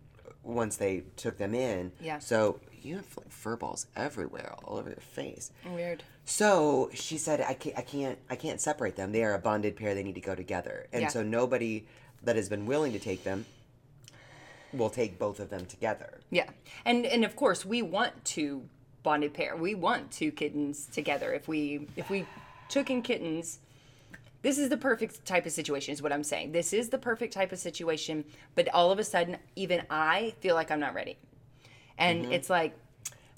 once 0.43 0.77
they 0.77 1.03
took 1.15 1.37
them 1.37 1.53
in, 1.55 1.91
Yeah. 2.01 2.19
So 2.19 2.59
you 2.81 2.95
have 2.97 3.17
like 3.17 3.31
fur 3.31 3.55
balls 3.55 3.87
everywhere, 3.95 4.53
all 4.63 4.77
over 4.77 4.89
your 4.89 4.97
face. 4.99 5.51
weird. 5.65 6.03
So 6.25 6.89
she 6.93 7.17
said, 7.17 7.41
I 7.41 7.53
can't, 7.53 7.77
I 7.77 7.81
can't, 7.81 8.17
I 8.29 8.35
can't 8.35 8.61
separate 8.61 8.95
them. 8.95 9.11
They 9.11 9.23
are 9.23 9.33
a 9.33 9.39
bonded 9.39 9.75
pair. 9.75 9.93
They 9.95 10.03
need 10.03 10.15
to 10.15 10.21
go 10.21 10.35
together. 10.35 10.87
And 10.93 11.01
Yeah. 11.03 11.07
so 11.09 11.23
nobody 11.23 11.85
that 12.23 12.35
has 12.35 12.47
been 12.49 12.65
willing 12.65 12.93
to 12.93 12.99
take 12.99 13.23
them 13.23 13.45
will 14.73 14.89
take 14.89 15.17
both 15.19 15.39
of 15.39 15.49
them 15.49 15.65
together. 15.65 16.19
Yeah, 16.29 16.49
and 16.85 17.05
and 17.05 17.25
of 17.25 17.35
course 17.35 17.65
we 17.65 17.81
want 17.81 18.23
to 18.25 18.63
bonded 19.03 19.33
pair. 19.33 19.55
We 19.55 19.75
want 19.75 20.11
two 20.11 20.31
kittens 20.31 20.85
together. 20.85 21.33
If 21.33 21.47
we 21.47 21.87
if 21.95 22.09
we 22.09 22.25
took 22.67 22.89
in 22.89 23.01
kittens, 23.01 23.59
this 24.41 24.57
is 24.57 24.69
the 24.69 24.77
perfect 24.77 25.25
type 25.25 25.45
of 25.45 25.51
situation. 25.51 25.93
Is 25.93 26.01
what 26.01 26.13
I'm 26.13 26.23
saying. 26.23 26.51
This 26.51 26.73
is 26.73 26.89
the 26.89 26.97
perfect 26.97 27.33
type 27.33 27.51
of 27.51 27.59
situation. 27.59 28.25
But 28.55 28.69
all 28.73 28.91
of 28.91 28.99
a 28.99 29.03
sudden, 29.03 29.37
even 29.55 29.83
I 29.89 30.33
feel 30.39 30.55
like 30.55 30.71
I'm 30.71 30.79
not 30.79 30.93
ready, 30.93 31.17
and 31.97 32.23
Mm-hmm. 32.23 32.33
it's 32.33 32.49
like 32.49 32.77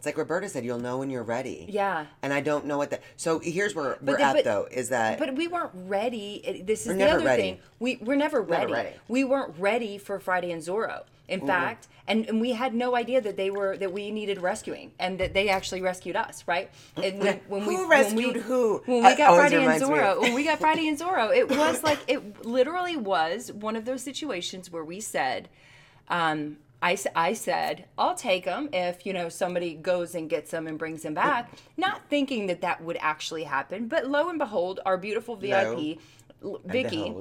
It's 0.02 0.06
like 0.08 0.18
Roberta 0.18 0.50
said, 0.50 0.66
you'll 0.66 0.80
know 0.80 0.98
when 0.98 1.12
you're 1.12 1.22
ready. 1.22 1.68
yeah. 1.70 2.08
And 2.24 2.34
I 2.34 2.42
don't 2.42 2.66
know 2.66 2.80
what 2.80 2.90
that. 2.90 3.04
So 3.18 3.38
here's 3.38 3.76
where 3.76 4.00
we're 4.02 4.18
the- 4.18 4.24
at, 4.24 4.34
but- 4.34 4.44
though, 4.46 4.68
is 4.72 4.90
that 4.90 5.20
But 5.20 5.36
we 5.36 5.48
weren't 5.48 5.70
ready. 5.76 6.64
This 6.66 6.82
is 6.82 6.88
We're 6.88 6.94
the 6.94 7.00
never 7.00 7.16
other 7.18 7.26
ready. 7.26 7.42
thing. 7.44 7.60
We 7.80 7.98
we're 7.98 8.16
never 8.16 8.42
ready. 8.42 8.74
ready. 8.74 8.90
We 9.08 9.24
weren't 9.24 9.54
ready 9.60 10.00
for 10.00 10.20
Friday 10.20 10.52
and 10.52 10.64
Zorro. 10.64 11.04
In 11.28 11.46
fact, 11.46 11.88
and, 12.08 12.26
and 12.28 12.42
we 12.42 12.52
had 12.54 12.74
no 12.74 12.96
idea 12.96 13.22
that 13.22 13.38
they 13.38 13.52
were 13.52 13.78
that 13.78 13.94
we 13.94 14.10
needed 14.10 14.42
rescuing, 14.42 14.92
and 15.00 15.20
that 15.20 15.36
they 15.36 15.50
actually 15.50 15.82
rescued 15.84 16.16
us. 16.16 16.44
Right? 16.48 16.72
And 16.98 17.20
when, 17.20 17.40
when 17.48 17.66
we 17.68 17.76
Who 17.76 17.88
when 17.88 17.90
we- 17.90 17.96
rescued 17.96 18.36
who? 18.38 18.82
When 18.86 19.04
we 19.04 19.16
got 19.16 19.36
Friday 19.36 19.58
and 19.58 19.66
reminds 19.66 19.88
me 19.88 20.00
of- 20.00 20.18
Zorro, 20.18 20.22
when 20.22 20.34
we 20.34 20.44
got 20.46 20.60
Friday 20.66 20.88
and 20.88 20.98
Zorro, 21.00 21.32
it 21.34 21.48
was 21.48 21.84
like 21.84 22.00
it 22.08 22.44
literally 22.44 22.98
was 22.98 23.52
one 23.52 23.76
of 23.76 23.86
those 23.86 24.02
situations 24.02 24.72
where 24.72 24.84
we 24.84 25.00
said. 25.00 25.48
Um, 26.10 26.58
I, 26.82 26.98
I 27.16 27.34
said 27.34 27.86
I'll 27.98 28.16
take 28.16 28.46
them 28.46 28.70
if 28.74 29.06
you 29.06 29.14
know 29.14 29.30
somebody 29.30 29.76
goes 29.76 30.16
and 30.16 30.30
gets 30.30 30.52
them 30.52 30.68
and 30.68 30.78
brings 30.80 31.04
them 31.04 31.14
back, 31.14 31.52
not 31.78 32.02
thinking 32.10 32.48
that 32.48 32.62
that 32.62 32.84
would 32.84 32.98
actually 33.00 33.44
happen. 33.44 33.88
But 33.88 34.08
lo 34.08 34.30
and 34.30 34.40
behold, 34.40 34.80
our 34.86 34.98
beautiful 34.98 35.36
VIP, 35.36 36.00
and 36.44 36.58
Vicky, 36.66 37.14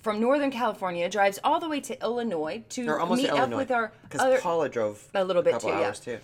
from 0.00 0.20
Northern 0.20 0.50
California, 0.50 1.08
drives 1.10 1.38
all 1.44 1.60
the 1.60 1.68
way 1.68 1.80
to 1.80 2.00
Illinois 2.02 2.64
to 2.70 2.86
Or 2.88 3.00
almost 3.00 3.22
meet 3.22 3.28
to 3.28 3.34
up 3.34 3.38
Illinois. 3.40 3.56
with 3.58 3.70
our 3.70 3.92
Because 4.04 4.20
other 4.20 4.38
Paula 4.38 4.68
drove 4.68 5.06
a 5.14 5.24
little 5.24 5.42
bit 5.42 5.52
couple 5.54 5.70
too, 5.70 5.78
yeah. 5.78 5.90
too. 5.92 6.18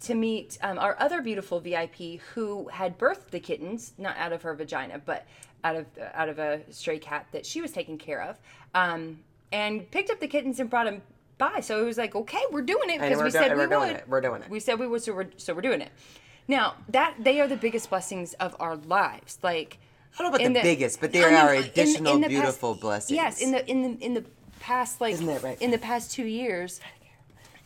to 0.00 0.14
meet 0.14 0.56
um, 0.62 0.78
our 0.78 0.96
other 0.98 1.20
beautiful 1.20 1.60
VIP 1.60 2.20
who 2.34 2.68
had 2.68 2.98
birthed 2.98 3.30
the 3.30 3.40
kittens, 3.40 3.92
not 3.98 4.16
out 4.16 4.32
of 4.32 4.42
her 4.42 4.54
vagina, 4.54 4.98
but 5.04 5.26
out 5.64 5.76
of 5.76 5.86
out 6.14 6.28
of 6.28 6.38
a 6.38 6.60
stray 6.70 6.98
cat 6.98 7.26
that 7.32 7.44
she 7.44 7.60
was 7.60 7.72
taking 7.72 7.98
care 7.98 8.22
of, 8.22 8.38
um, 8.74 9.18
and 9.52 9.90
picked 9.90 10.08
up 10.10 10.20
the 10.20 10.28
kittens 10.28 10.60
and 10.60 10.70
brought 10.70 10.84
them 10.86 11.02
by. 11.38 11.60
So 11.60 11.80
it 11.80 11.84
was 11.84 11.98
like, 11.98 12.14
okay, 12.14 12.42
we're 12.50 12.62
doing 12.62 12.90
it 12.90 13.00
because 13.00 13.18
we're 13.18 13.24
do- 13.26 13.30
said 13.30 13.52
we 13.52 13.58
we're 13.58 13.66
doing 13.66 13.80
would. 13.88 13.96
it. 13.96 14.04
We're 14.08 14.20
doing 14.20 14.42
it. 14.42 14.50
We 14.50 14.60
said 14.60 14.78
we 14.78 14.86
would, 14.86 15.02
so 15.02 15.14
we're 15.14 15.28
so 15.36 15.54
we're 15.54 15.60
doing 15.60 15.80
it. 15.80 15.90
Now 16.48 16.74
that 16.88 17.14
they 17.18 17.40
are 17.40 17.48
the 17.48 17.56
biggest 17.56 17.90
blessings 17.90 18.34
of 18.34 18.56
our 18.60 18.76
lives, 18.76 19.38
like. 19.42 19.78
I 20.18 20.22
don't 20.22 20.32
know 20.32 20.36
about 20.36 20.46
in 20.46 20.52
the 20.54 20.62
biggest, 20.62 20.98
but 21.02 21.12
they 21.12 21.22
I 21.22 21.28
mean, 21.28 21.34
are 21.34 21.54
in- 21.54 21.64
additional 21.64 22.14
in 22.14 22.20
the 22.22 22.28
past- 22.28 22.30
beautiful 22.40 22.74
blessings. 22.74 23.14
Yes, 23.16 23.40
in 23.42 23.50
the 23.50 23.68
in 23.70 23.82
the 23.82 24.04
in 24.04 24.14
the 24.14 24.24
past 24.60 24.98
like 25.00 25.16
right? 25.42 25.60
in 25.60 25.70
the 25.70 25.76
past 25.78 26.10
two 26.10 26.24
years, 26.24 26.80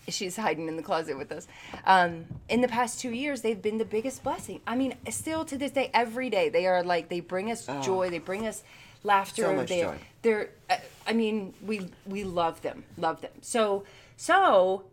she's 0.08 0.36
hiding 0.36 0.66
in 0.66 0.76
the 0.76 0.82
closet 0.82 1.16
with 1.16 1.30
us. 1.30 1.46
Um, 1.84 2.24
in 2.48 2.60
the 2.60 2.66
past 2.66 3.00
two 3.00 3.10
years, 3.12 3.42
they've 3.42 3.60
been 3.62 3.78
the 3.78 3.84
biggest 3.84 4.24
blessing. 4.24 4.60
I 4.66 4.74
mean, 4.74 4.94
still 5.10 5.44
to 5.44 5.56
this 5.56 5.70
day, 5.70 5.90
every 5.94 6.28
day 6.28 6.48
they 6.48 6.66
are 6.66 6.82
like 6.82 7.08
they 7.08 7.20
bring 7.20 7.52
us 7.52 7.66
joy, 7.82 8.10
they 8.10 8.18
bring 8.18 8.48
us 8.48 8.64
laughter. 9.02 9.42
So 9.42 9.54
much 9.54 9.68
they, 9.68 9.82
joy. 9.82 9.98
They're, 10.22 10.50
uh, 10.68 10.76
I 11.06 11.12
mean, 11.12 11.54
we 11.64 11.88
we 12.06 12.24
love 12.24 12.60
them, 12.62 12.84
love 12.96 13.20
them. 13.20 13.32
So 13.40 13.84
so 14.16 14.84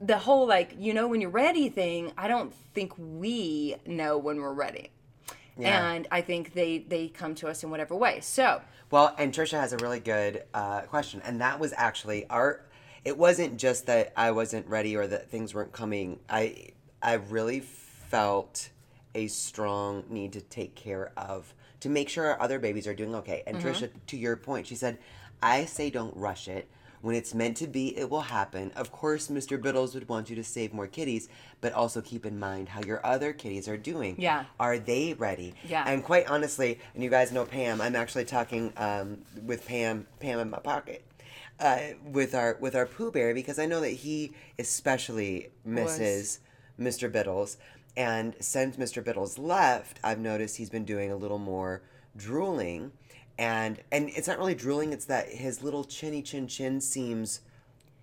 the 0.00 0.18
whole 0.18 0.46
like 0.46 0.74
you 0.78 0.94
know 0.94 1.08
when 1.08 1.20
you're 1.20 1.30
ready 1.30 1.68
thing, 1.68 2.12
I 2.16 2.28
don't 2.28 2.54
think 2.74 2.92
we 2.96 3.76
know 3.86 4.18
when 4.18 4.40
we're 4.40 4.52
ready. 4.52 4.90
Yeah. 5.56 5.92
And 5.92 6.06
I 6.10 6.20
think 6.20 6.54
they 6.54 6.78
they 6.78 7.08
come 7.08 7.34
to 7.36 7.48
us 7.48 7.64
in 7.64 7.70
whatever 7.70 7.94
way. 7.94 8.20
So 8.20 8.60
Well, 8.90 9.14
and 9.18 9.32
Trisha 9.32 9.58
has 9.58 9.72
a 9.72 9.76
really 9.78 10.00
good 10.00 10.44
uh, 10.54 10.82
question, 10.82 11.20
and 11.24 11.40
that 11.40 11.58
was 11.58 11.74
actually 11.76 12.28
our. 12.28 12.64
It 13.04 13.16
wasn't 13.16 13.58
just 13.58 13.86
that 13.86 14.12
I 14.16 14.32
wasn't 14.32 14.66
ready 14.66 14.96
or 14.96 15.06
that 15.06 15.30
things 15.30 15.54
weren't 15.54 15.72
coming. 15.72 16.20
I 16.28 16.68
I 17.02 17.14
really 17.14 17.60
felt 17.60 18.70
a 19.14 19.26
strong 19.26 20.04
need 20.08 20.32
to 20.34 20.40
take 20.40 20.74
care 20.74 21.12
of 21.16 21.54
to 21.80 21.88
make 21.88 22.08
sure 22.08 22.26
our 22.26 22.40
other 22.40 22.58
babies 22.58 22.86
are 22.86 22.94
doing 22.94 23.14
okay. 23.16 23.42
And 23.46 23.58
Trisha, 23.58 23.90
to 24.08 24.16
your 24.16 24.36
point, 24.36 24.66
she 24.66 24.74
said, 24.74 24.98
"I 25.42 25.64
say 25.64 25.90
don't 25.90 26.16
rush 26.16 26.48
it." 26.48 26.68
When 27.00 27.14
it's 27.14 27.32
meant 27.32 27.56
to 27.58 27.68
be, 27.68 27.96
it 27.96 28.10
will 28.10 28.22
happen. 28.22 28.72
Of 28.74 28.90
course, 28.90 29.28
Mr. 29.28 29.60
Biddles 29.60 29.94
would 29.94 30.08
want 30.08 30.28
you 30.28 30.36
to 30.36 30.42
save 30.42 30.72
more 30.72 30.88
kitties, 30.88 31.28
but 31.60 31.72
also 31.72 32.00
keep 32.00 32.26
in 32.26 32.40
mind 32.40 32.70
how 32.70 32.82
your 32.82 33.04
other 33.06 33.32
kitties 33.32 33.68
are 33.68 33.76
doing. 33.76 34.16
Yeah. 34.18 34.46
Are 34.58 34.78
they 34.78 35.14
ready? 35.14 35.54
Yeah. 35.68 35.84
And 35.86 36.02
quite 36.02 36.28
honestly, 36.28 36.80
and 36.94 37.04
you 37.04 37.08
guys 37.08 37.30
know 37.30 37.44
Pam, 37.44 37.80
I'm 37.80 37.94
actually 37.94 38.24
talking 38.24 38.72
um, 38.76 39.18
with 39.44 39.64
Pam, 39.66 40.08
Pam 40.18 40.40
in 40.40 40.50
my 40.50 40.58
pocket, 40.58 41.04
uh, 41.60 41.78
with 42.04 42.34
our 42.34 42.56
with 42.60 42.74
our 42.74 42.86
Pooh 42.86 43.12
Bear 43.12 43.32
because 43.32 43.60
I 43.60 43.66
know 43.66 43.80
that 43.80 43.90
he 43.90 44.32
especially 44.58 45.50
misses 45.64 46.40
Mr. 46.80 47.10
Biddles, 47.10 47.58
and 47.98 48.36
since 48.38 48.76
Mr. 48.76 49.02
Biddles 49.02 49.38
left, 49.38 49.98
I've 50.04 50.20
noticed 50.20 50.56
he's 50.56 50.70
been 50.70 50.84
doing 50.84 51.10
a 51.10 51.16
little 51.16 51.40
more 51.40 51.82
drooling, 52.16 52.92
and 53.36 53.80
and 53.90 54.08
it's 54.10 54.28
not 54.28 54.38
really 54.38 54.54
drooling; 54.54 54.92
it's 54.92 55.06
that 55.06 55.28
his 55.28 55.64
little 55.64 55.82
chinny 55.82 56.22
chin 56.22 56.46
chin 56.46 56.80
seems 56.80 57.40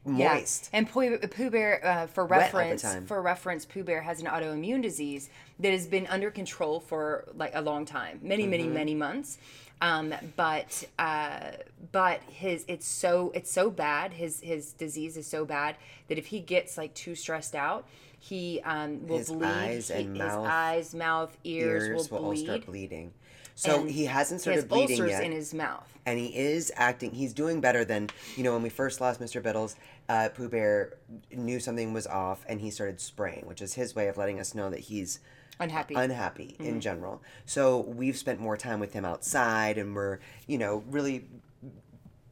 moist. 0.06 0.70
Yeah. 0.72 0.78
And 0.80 0.90
Pooh, 0.90 1.18
Pooh 1.20 1.50
Bear, 1.50 1.86
uh, 1.86 2.08
for 2.08 2.26
reference, 2.26 2.86
for 3.08 3.22
reference, 3.22 3.66
Pooh 3.66 3.84
Bear 3.84 4.02
has 4.02 4.20
an 4.22 4.28
autoimmune 4.28 4.82
disease 4.82 5.30
that 5.60 5.72
has 5.72 5.88
been 5.88 6.08
under 6.08 6.32
control 6.32 6.80
for 6.80 7.26
like 7.36 7.52
a 7.56 7.62
long 7.62 7.86
time, 7.86 8.20
many, 8.22 8.48
many, 8.48 8.64
Mm-hmm. 8.66 8.74
many 8.74 8.96
months. 8.96 9.38
Um, 9.82 10.14
but 10.38 10.86
uh, 10.98 11.52
but 11.92 12.22
his 12.30 12.64
it's 12.70 12.88
so 12.88 13.32
it's 13.36 13.52
so 13.52 13.70
bad. 13.70 14.14
His 14.14 14.40
his 14.40 14.72
disease 14.72 15.18
is 15.18 15.28
so 15.28 15.44
bad 15.44 15.76
that 16.08 16.18
if 16.18 16.28
he 16.28 16.40
gets 16.40 16.78
like 16.78 16.94
too 16.94 17.14
stressed 17.14 17.56
out, 17.56 17.86
he 18.20 18.62
um, 18.64 19.06
will 19.06 19.18
His 19.18 19.30
bleed. 19.32 19.44
eyes 19.44 19.88
He- 19.90 19.94
and 19.96 20.10
his 20.16 20.20
mouth- 20.20 20.48
eyes, 20.48 20.96
mouth, 20.96 21.38
ears, 21.44 21.90
Ears 21.90 22.10
will, 22.10 22.20
will 22.20 22.26
all 22.28 22.32
bleed. 22.32 22.46
start 22.46 22.66
bleeding. 22.66 23.12
So 23.58 23.82
And 23.82 23.92
he 23.92 24.06
hasn't 24.06 24.44
He 24.44 24.50
has 24.52 24.60
started 24.62 24.70
bleeding 24.70 25.02
ulcers 25.02 25.12
yet. 25.12 25.24
in 25.24 25.32
his 25.34 25.54
mouth. 25.54 25.88
and 26.06 26.20
he 26.20 26.36
is 26.36 26.72
acting 26.76 27.12
he's 27.12 27.34
doing 27.34 27.60
better 27.62 27.84
than 27.86 28.10
you 28.38 28.44
know 28.44 28.54
when 28.54 28.62
we 28.64 28.70
first 28.70 29.00
lost 29.02 29.20
mr 29.22 29.42
biddles 29.42 29.76
uh, 30.10 30.30
pooh 30.30 30.50
bear 30.50 30.94
knew 31.32 31.60
something 31.60 31.94
was 31.94 32.06
off 32.08 32.46
and 32.48 32.62
he 32.62 32.70
started 32.70 33.00
spraying 33.02 33.44
which 33.46 33.62
is 33.62 33.74
his 33.74 33.96
way 33.96 34.08
of 34.08 34.18
letting 34.18 34.40
us 34.40 34.54
know 34.56 34.70
that 34.70 34.80
he's 34.82 35.20
Unhappy. 35.60 35.96
unhappy 35.96 36.56
in 36.60 36.82
general 36.82 37.22
so 37.46 37.80
we've 37.80 38.18
spent 38.18 38.40
more 38.40 38.58
time 38.58 38.80
with 38.80 38.94
him 38.94 39.06
outside 39.06 39.78
and 39.78 39.96
we're 39.96 40.20
you 40.48 40.58
know 40.58 40.84
really 40.90 41.26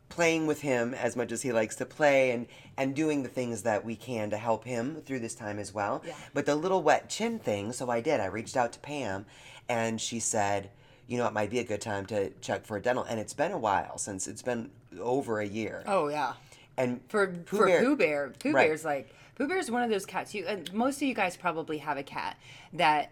playing 0.10 0.46
with 0.46 0.62
him 0.62 0.94
as 0.94 1.16
much 1.16 1.32
as 1.32 1.42
he 1.42 1.52
likes 1.52 1.76
to 1.78 1.86
play 1.86 2.32
and 2.32 2.46
and 2.78 2.96
doing 2.96 3.24
the 3.24 3.30
things 3.30 3.64
that 3.64 3.84
we 3.84 3.96
can 3.96 4.30
to 4.30 4.38
help 4.38 4.64
him 4.66 5.02
through 5.06 5.20
this 5.20 5.34
time 5.36 5.58
as 5.58 5.74
well 5.74 6.04
Yeah. 6.06 6.14
but 6.34 6.46
the 6.46 6.56
little 6.56 6.84
wet 6.84 7.10
chin 7.10 7.40
thing 7.40 7.72
so 7.72 7.90
i 7.90 8.00
did 8.02 8.20
i 8.20 8.26
reached 8.26 8.56
out 8.56 8.74
to 8.74 8.80
pam 8.80 9.26
and 9.68 10.00
she 10.00 10.20
said 10.20 10.70
you 11.08 11.18
know 11.18 11.26
it 11.26 11.34
might 11.34 11.50
be 11.50 11.60
a 11.60 11.64
good 11.64 11.82
time 11.82 12.06
to 12.08 12.30
check 12.42 12.66
for 12.66 12.78
a 12.78 12.82
dental 12.82 13.04
and 13.06 13.20
it's 13.20 13.34
been 13.34 13.52
a 13.52 13.58
while 13.58 13.98
since 13.98 14.28
it's 14.28 14.44
been 14.44 14.70
over 15.02 15.40
a 15.40 15.48
year 15.48 15.84
Oh 15.88 16.08
yeah. 16.10 16.34
And 16.78 17.02
for 17.10 17.28
Pooh 17.28 17.58
for 17.58 17.66
Bear- 17.68 17.84
Pooh 17.84 17.96
Bear. 17.96 18.34
Pooh 18.40 18.52
Right. 18.52 18.68
Bear's 18.68 18.86
like 18.86 19.14
Pooh 19.36 19.48
Bear's 19.48 19.70
one 19.72 19.82
of 19.84 19.90
those 19.90 20.06
cats. 20.06 20.34
You 20.34 20.46
and 20.48 20.72
most 20.74 20.98
of 20.98 21.04
you 21.04 21.14
guys 21.14 21.36
probably 21.38 21.80
have 21.80 21.98
a 21.98 22.04
cat 22.04 22.38
that, 22.74 23.10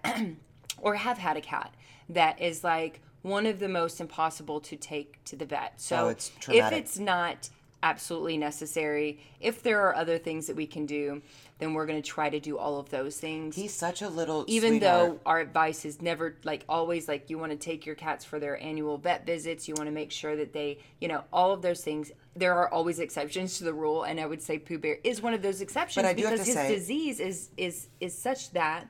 or 0.81 0.95
have 0.95 1.17
had 1.17 1.35
a 1.37 1.41
cat 1.41 1.73
that 2.09 2.39
is 2.41 2.63
like 2.63 3.01
one 3.23 3.45
of 3.45 3.59
the 3.59 3.67
most 3.67 3.99
impossible 4.01 4.59
to 4.61 4.75
take 4.75 5.23
to 5.25 5.35
the 5.35 5.45
vet. 5.45 5.79
So 5.81 5.95
Oh, 5.95 6.07
it's 6.09 6.31
if 6.49 6.71
it's 6.71 6.97
not 6.99 7.49
absolutely 7.83 8.37
necessary, 8.37 9.19
if 9.39 9.63
there 9.63 9.81
are 9.87 9.95
other 9.95 10.17
things 10.17 10.47
that 10.47 10.55
we 10.55 10.65
can 10.67 10.85
do, 10.85 11.21
then 11.59 11.73
we're 11.73 11.85
going 11.85 12.01
to 12.01 12.07
try 12.07 12.29
to 12.29 12.39
do 12.39 12.57
all 12.57 12.79
of 12.79 12.89
those 12.89 13.17
things 13.17 13.55
he's 13.55 13.71
such 13.73 14.01
a 14.01 14.09
little 14.09 14.43
even 14.47 14.71
sweetheart. 14.79 15.09
though 15.11 15.19
our 15.27 15.39
advice 15.39 15.85
is 15.85 16.01
never 16.01 16.35
like 16.43 16.65
always 16.67 17.07
like 17.07 17.29
you 17.29 17.37
want 17.37 17.51
to 17.51 17.57
take 17.57 17.85
your 17.85 17.93
cats 17.93 18.25
for 18.25 18.39
their 18.39 18.59
annual 18.59 18.97
vet 18.97 19.27
visits 19.27 19.67
you 19.67 19.75
want 19.75 19.85
to 19.87 19.91
make 19.91 20.11
sure 20.11 20.35
that 20.35 20.53
they 20.53 20.79
you 20.99 21.07
know 21.07 21.23
all 21.31 21.51
of 21.51 21.61
those 21.61 21.83
things 21.83 22.11
there 22.35 22.55
are 22.55 22.67
always 22.73 22.97
exceptions 22.99 23.59
to 23.59 23.63
the 23.63 23.71
rule 23.75 24.01
and 24.01 24.19
i 24.19 24.25
would 24.25 24.41
say 24.41 24.57
pooh 24.57 24.79
bear 24.79 24.97
is 25.03 25.21
one 25.21 25.35
of 25.35 25.43
those 25.43 25.61
exceptions 25.61 26.01
But 26.03 26.09
I 26.09 26.13
do 26.13 26.23
have 26.23 26.31
because 26.31 26.47
his 26.47 26.55
say- 26.55 26.73
disease 26.73 27.19
is 27.19 27.49
is 27.57 27.89
is 27.99 28.17
such 28.17 28.51
that 28.53 28.87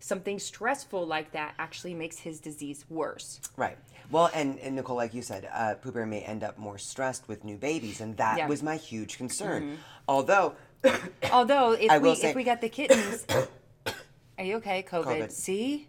something 0.00 0.38
stressful 0.38 1.06
like 1.06 1.32
that 1.32 1.54
actually 1.58 1.92
makes 1.92 2.18
his 2.18 2.40
disease 2.40 2.86
worse 2.88 3.38
Right. 3.54 3.76
Well, 4.10 4.30
and, 4.34 4.58
and 4.60 4.76
Nicole, 4.76 4.96
like 4.96 5.14
you 5.14 5.22
said, 5.22 5.48
uh, 5.52 5.74
Pooh 5.74 5.92
Bear 5.92 6.06
may 6.06 6.20
end 6.20 6.44
up 6.44 6.58
more 6.58 6.78
stressed 6.78 7.26
with 7.28 7.44
new 7.44 7.56
babies, 7.56 8.00
and 8.00 8.16
that 8.18 8.38
Yeah. 8.38 8.48
was 8.48 8.62
my 8.62 8.76
huge 8.76 9.16
concern. 9.16 9.78
Although, 10.06 10.54
although 11.32 11.72
if 11.72 11.90
I 11.90 11.98
we 11.98 12.14
say- 12.14 12.30
if 12.30 12.36
we 12.36 12.44
got 12.44 12.60
the 12.60 12.68
kittens 12.68 13.26
are 14.38 14.44
you 14.44 14.56
okay 14.56 14.82
COVID? 14.82 15.04
COVID. 15.04 15.30
see 15.30 15.88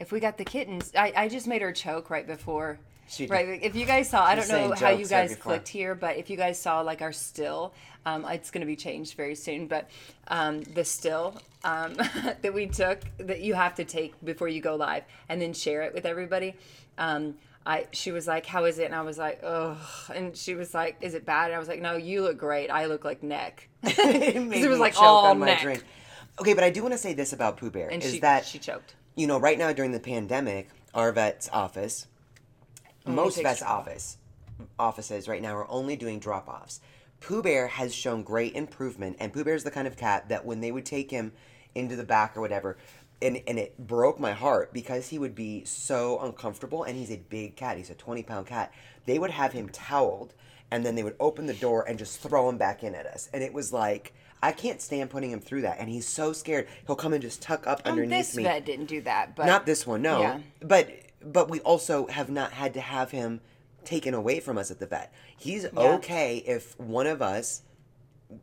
if 0.00 0.10
we 0.12 0.20
got 0.20 0.36
the 0.38 0.44
kittens 0.44 0.92
i 0.96 1.12
i 1.16 1.28
just 1.28 1.46
made 1.46 1.62
her 1.62 1.72
choke 1.72 2.10
right 2.10 2.26
before 2.26 2.78
She 3.08 3.24
did. 3.26 3.30
right 3.30 3.60
if 3.62 3.74
you 3.76 3.86
guys 3.86 4.10
saw 4.10 4.24
i 4.24 4.34
don't 4.34 4.48
know 4.48 4.74
how 4.74 4.90
you 4.90 5.06
guys 5.06 5.36
clicked 5.36 5.68
here 5.68 5.94
but 5.94 6.16
if 6.16 6.28
you 6.30 6.36
guys 6.36 6.58
saw 6.60 6.80
like 6.80 7.00
our 7.02 7.12
still 7.12 7.72
um, 8.04 8.24
it's 8.26 8.50
going 8.50 8.60
to 8.60 8.66
be 8.66 8.76
changed 8.76 9.16
very 9.16 9.34
soon 9.34 9.66
but 9.66 9.88
um, 10.28 10.62
the 10.62 10.84
still 10.84 11.40
um, 11.64 11.94
that 12.42 12.52
we 12.54 12.66
took 12.66 13.00
that 13.18 13.40
you 13.40 13.54
have 13.54 13.74
to 13.76 13.84
take 13.84 14.14
before 14.24 14.48
you 14.48 14.60
go 14.60 14.74
live 14.76 15.02
and 15.28 15.40
then 15.40 15.52
share 15.52 15.82
it 15.82 15.92
with 15.94 16.06
everybody 16.06 16.54
um, 16.98 17.34
I, 17.64 17.86
she 17.92 18.12
was 18.12 18.26
like, 18.26 18.46
"How 18.46 18.64
is 18.64 18.78
it?" 18.78 18.84
And 18.84 18.94
I 18.94 19.02
was 19.02 19.18
like, 19.18 19.40
"Ugh." 19.42 19.76
And 20.14 20.36
she 20.36 20.54
was 20.54 20.72
like, 20.72 20.96
"Is 21.00 21.14
it 21.14 21.26
bad?" 21.26 21.46
And 21.46 21.54
I 21.54 21.58
was 21.58 21.68
like, 21.68 21.80
"No, 21.80 21.96
you 21.96 22.22
look 22.22 22.38
great. 22.38 22.70
I 22.70 22.86
look 22.86 23.04
like 23.04 23.22
neck." 23.22 23.68
it 23.82 24.36
it 24.64 24.68
was 24.68 24.78
like 24.78 25.00
all 25.00 25.26
on 25.26 25.38
my 25.40 25.46
neck. 25.46 25.62
drink. 25.62 25.84
Okay, 26.40 26.54
but 26.54 26.64
I 26.64 26.70
do 26.70 26.82
want 26.82 26.92
to 26.92 26.98
say 26.98 27.12
this 27.14 27.32
about 27.32 27.56
Pooh 27.56 27.70
Bear 27.70 27.88
And 27.90 28.02
is 28.02 28.12
she 28.12 28.20
that 28.20 28.44
she 28.46 28.58
choked. 28.58 28.94
you 29.14 29.26
know 29.26 29.38
right 29.38 29.58
now 29.58 29.72
during 29.72 29.92
the 29.92 30.00
pandemic, 30.00 30.68
our 30.94 31.10
vet's 31.12 31.48
office, 31.52 32.06
most 33.06 33.42
vets' 33.42 33.62
office 33.62 34.18
offices 34.78 35.28
right 35.28 35.42
now 35.42 35.54
are 35.56 35.70
only 35.70 35.96
doing 35.96 36.18
drop 36.18 36.48
offs. 36.48 36.80
Pooh 37.20 37.42
Bear 37.42 37.66
has 37.66 37.94
shown 37.94 38.22
great 38.22 38.54
improvement, 38.54 39.16
and 39.18 39.32
Pooh 39.32 39.44
Bear 39.44 39.54
is 39.54 39.64
the 39.64 39.70
kind 39.70 39.86
of 39.86 39.96
cat 39.96 40.28
that 40.28 40.44
when 40.44 40.60
they 40.60 40.70
would 40.70 40.86
take 40.86 41.10
him 41.10 41.32
into 41.74 41.96
the 41.96 42.04
back 42.04 42.36
or 42.36 42.40
whatever, 42.40 42.76
and, 43.22 43.40
and 43.46 43.58
it 43.58 43.78
broke 43.78 44.20
my 44.20 44.32
heart 44.32 44.72
because 44.72 45.08
he 45.08 45.18
would 45.18 45.34
be 45.34 45.64
so 45.64 46.18
uncomfortable, 46.20 46.84
and 46.84 46.96
he's 46.96 47.10
a 47.10 47.16
big 47.16 47.56
cat. 47.56 47.76
He's 47.76 47.90
a 47.90 47.94
20 47.94 48.22
pound 48.22 48.46
cat. 48.46 48.72
They 49.06 49.18
would 49.18 49.30
have 49.30 49.52
him 49.52 49.68
toweled, 49.68 50.34
and 50.70 50.84
then 50.84 50.94
they 50.94 51.02
would 51.02 51.16
open 51.20 51.46
the 51.46 51.54
door 51.54 51.84
and 51.88 51.98
just 51.98 52.20
throw 52.20 52.48
him 52.48 52.58
back 52.58 52.82
in 52.82 52.94
at 52.94 53.06
us. 53.06 53.28
And 53.32 53.42
it 53.42 53.52
was 53.52 53.72
like, 53.72 54.12
I 54.42 54.52
can't 54.52 54.80
stand 54.82 55.10
putting 55.10 55.30
him 55.30 55.40
through 55.40 55.62
that. 55.62 55.78
And 55.78 55.88
he's 55.88 56.06
so 56.06 56.32
scared. 56.32 56.68
He'll 56.86 56.96
come 56.96 57.12
and 57.12 57.22
just 57.22 57.40
tuck 57.40 57.66
up 57.66 57.80
Um, 57.84 57.92
underneath 57.92 58.28
this 58.28 58.36
me. 58.36 58.42
vet 58.42 58.64
didn't 58.66 58.86
do 58.86 59.00
that, 59.02 59.34
but 59.34 59.46
Not 59.46 59.64
this 59.66 59.86
one, 59.86 60.02
no. 60.02 60.20
Yeah. 60.20 60.40
But 60.60 60.90
but 61.24 61.50
we 61.50 61.60
also 61.60 62.06
have 62.08 62.30
not 62.30 62.52
had 62.52 62.74
to 62.74 62.80
have 62.80 63.10
him 63.10 63.40
taken 63.84 64.14
away 64.14 64.40
from 64.40 64.58
us 64.58 64.70
at 64.70 64.78
the 64.78 64.86
vet. 64.86 65.12
He's 65.36 65.64
okay 65.76 66.36
if 66.38 66.78
one 66.78 67.06
of 67.06 67.22
us 67.22 67.62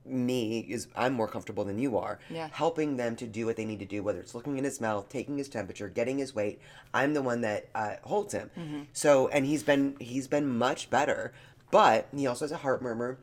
me 0.05 0.59
is 0.59 0.87
I'm 0.95 1.13
more 1.13 1.27
comfortable 1.27 1.63
than 1.65 1.79
you 1.79 1.97
are. 1.97 2.19
Yeah. 2.29 2.49
Helping 2.51 2.97
them 2.97 3.15
to 3.17 3.27
do 3.27 3.45
what 3.45 3.55
they 3.55 3.65
need 3.65 3.79
to 3.79 3.85
do, 3.85 4.03
whether 4.03 4.19
it's 4.19 4.33
looking 4.35 4.57
in 4.57 4.63
his 4.63 4.79
mouth, 4.79 5.09
taking 5.09 5.37
his 5.37 5.49
temperature, 5.49 5.89
getting 5.89 6.17
his 6.17 6.33
weight. 6.33 6.59
I'm 6.93 7.13
the 7.13 7.21
one 7.21 7.41
that 7.41 7.67
uh, 7.75 7.95
holds 8.03 8.33
him. 8.33 8.49
Mm-hmm. 8.57 8.81
So 8.93 9.27
and 9.29 9.45
he's 9.45 9.63
been 9.63 9.95
he's 9.99 10.27
been 10.27 10.47
much 10.57 10.89
better, 10.89 11.33
but 11.71 12.07
he 12.15 12.27
also 12.27 12.45
has 12.45 12.51
a 12.51 12.57
heart 12.57 12.81
murmur. 12.81 13.17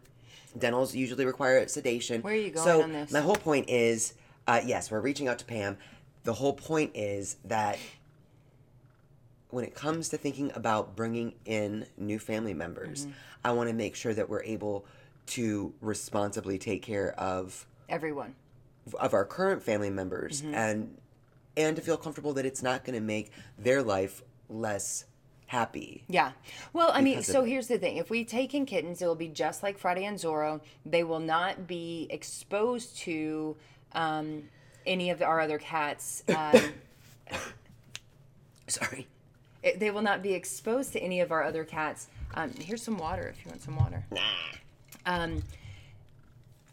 Dentals 0.59 0.95
usually 0.95 1.25
require 1.25 1.67
sedation. 1.69 2.23
Where 2.23 2.35
are 2.35 2.37
you 2.37 2.51
going 2.51 2.67
so 2.67 2.83
on 2.83 2.93
this? 2.93 3.13
My 3.13 3.21
whole 3.21 3.37
point 3.37 3.71
is, 3.71 4.15
uh, 4.49 4.61
yes, 4.65 4.91
we're 4.91 5.01
reaching 5.01 5.29
out 5.29 5.39
to 5.39 5.45
Pam. 5.45 5.79
The 6.25 6.35
whole 6.35 6.53
point 6.53 6.91
is 6.95 7.37
that 7.45 7.79
when 9.51 9.65
it 9.65 9.75
comes 9.75 10.09
to 10.11 10.17
thinking 10.17 10.51
about 10.55 10.97
bringing 10.97 11.35
in 11.45 11.87
new 11.97 12.19
family 12.19 12.55
members, 12.55 13.07
Mm-hmm. 13.07 13.13
I 13.43 13.53
want 13.53 13.71
to 13.71 13.75
make 13.75 13.97
sure 13.97 14.13
that 14.13 14.29
we're 14.29 14.43
able 14.43 14.85
to 15.31 15.73
responsibly 15.81 16.59
take 16.59 16.83
care 16.83 17.13
of 17.19 17.67
Everyone. 17.89 18.35
of 18.99 19.15
our 19.15 19.25
current 19.25 19.63
family 19.63 19.91
members 19.91 20.43
Mm-hmm. 20.43 20.55
and 20.55 20.97
and 21.57 21.77
to 21.77 21.83
feel 21.83 21.97
comfortable 21.97 22.33
that 22.35 22.47
it's 22.47 22.63
not 22.63 22.85
going 22.85 22.95
to 22.95 23.05
make 23.05 23.33
their 23.59 23.83
life 23.83 24.23
less 24.49 25.05
happy. 25.47 26.05
Yeah. 26.09 26.31
Well, 26.73 26.91
I 26.95 27.01
mean, 27.03 27.23
so 27.23 27.43
here's 27.43 27.67
the 27.67 27.77
thing. 27.77 27.97
If 27.97 28.09
we 28.09 28.25
take 28.25 28.55
in 28.55 28.65
kittens, 28.67 29.03
it 29.03 29.07
will 29.07 29.17
be 29.17 29.27
just 29.29 29.63
like 29.63 29.77
Friday 29.77 30.05
and 30.05 30.17
Zorro. 30.17 30.61
They 30.87 31.03
will 31.03 31.19
not 31.19 31.67
be 31.67 32.07
exposed 32.09 32.97
to 32.99 33.57
um, 33.93 34.45
any 34.87 35.11
of 35.11 35.21
our 35.23 35.41
other 35.41 35.59
cats. 35.59 36.23
Um, 36.35 36.61
Sorry. 38.69 39.07
it- 39.63 39.81
they 39.81 39.91
will 39.91 40.03
not 40.03 40.23
be 40.23 40.33
exposed 40.35 40.93
to 40.93 41.01
any 41.01 41.21
of 41.21 41.33
our 41.33 41.43
other 41.43 41.65
cats. 41.65 42.09
Um, 42.35 42.51
here's 42.53 42.83
some 42.83 42.97
water 42.97 43.23
if 43.29 43.45
you 43.45 43.51
want 43.51 43.61
some 43.63 43.77
water. 43.77 44.05
Nah. 44.13 44.21
Um, 45.07 45.43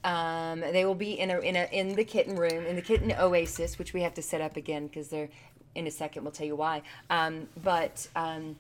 um, 0.04 0.62
they 0.62 0.86
will 0.86 0.96
be 0.96 1.20
in 1.20 1.32
a, 1.32 1.40
in 1.40 1.56
a 1.56 1.68
in 1.72 1.96
the 1.96 2.04
kitten 2.04 2.36
room 2.36 2.66
in 2.66 2.76
the 2.76 2.82
kitten 2.82 3.12
oasis, 3.12 3.78
which 3.78 3.94
we 3.94 4.02
have 4.02 4.14
to 4.14 4.22
set 4.22 4.42
up 4.42 4.56
again 4.56 4.88
because 4.88 5.10
they're 5.10 5.30
in 5.76 5.88
a 5.88 5.92
second. 5.92 6.24
We'll 6.24 6.32
tell 6.32 6.48
you 6.48 6.56
why. 6.56 6.82
Um, 7.10 7.48
but 7.62 8.08
um, 8.16 8.56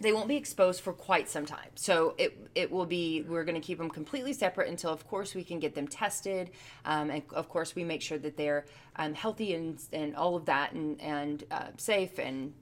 they 0.00 0.12
won't 0.12 0.28
be 0.28 0.36
exposed 0.36 0.80
for 0.80 0.92
quite 0.92 1.28
some 1.28 1.46
time. 1.46 1.70
So 1.74 2.14
it 2.18 2.36
it 2.54 2.70
will 2.70 2.86
be 2.86 3.22
we're 3.22 3.44
going 3.44 3.60
to 3.60 3.60
keep 3.60 3.78
them 3.78 3.90
completely 3.90 4.32
separate 4.32 4.68
until, 4.68 4.90
of 4.90 5.06
course, 5.08 5.34
we 5.34 5.44
can 5.44 5.60
get 5.60 5.74
them 5.74 5.86
tested, 5.86 6.50
um, 6.84 7.10
and 7.10 7.22
of 7.32 7.48
course 7.48 7.74
we 7.74 7.84
make 7.84 8.02
sure 8.02 8.18
that 8.18 8.36
they're 8.36 8.64
um, 8.96 9.14
healthy 9.14 9.54
and 9.54 9.80
and 9.92 10.16
all 10.16 10.36
of 10.36 10.44
that 10.46 10.72
and 10.72 11.00
and 11.00 11.44
uh, 11.50 11.68
safe 11.76 12.18
and 12.18 12.52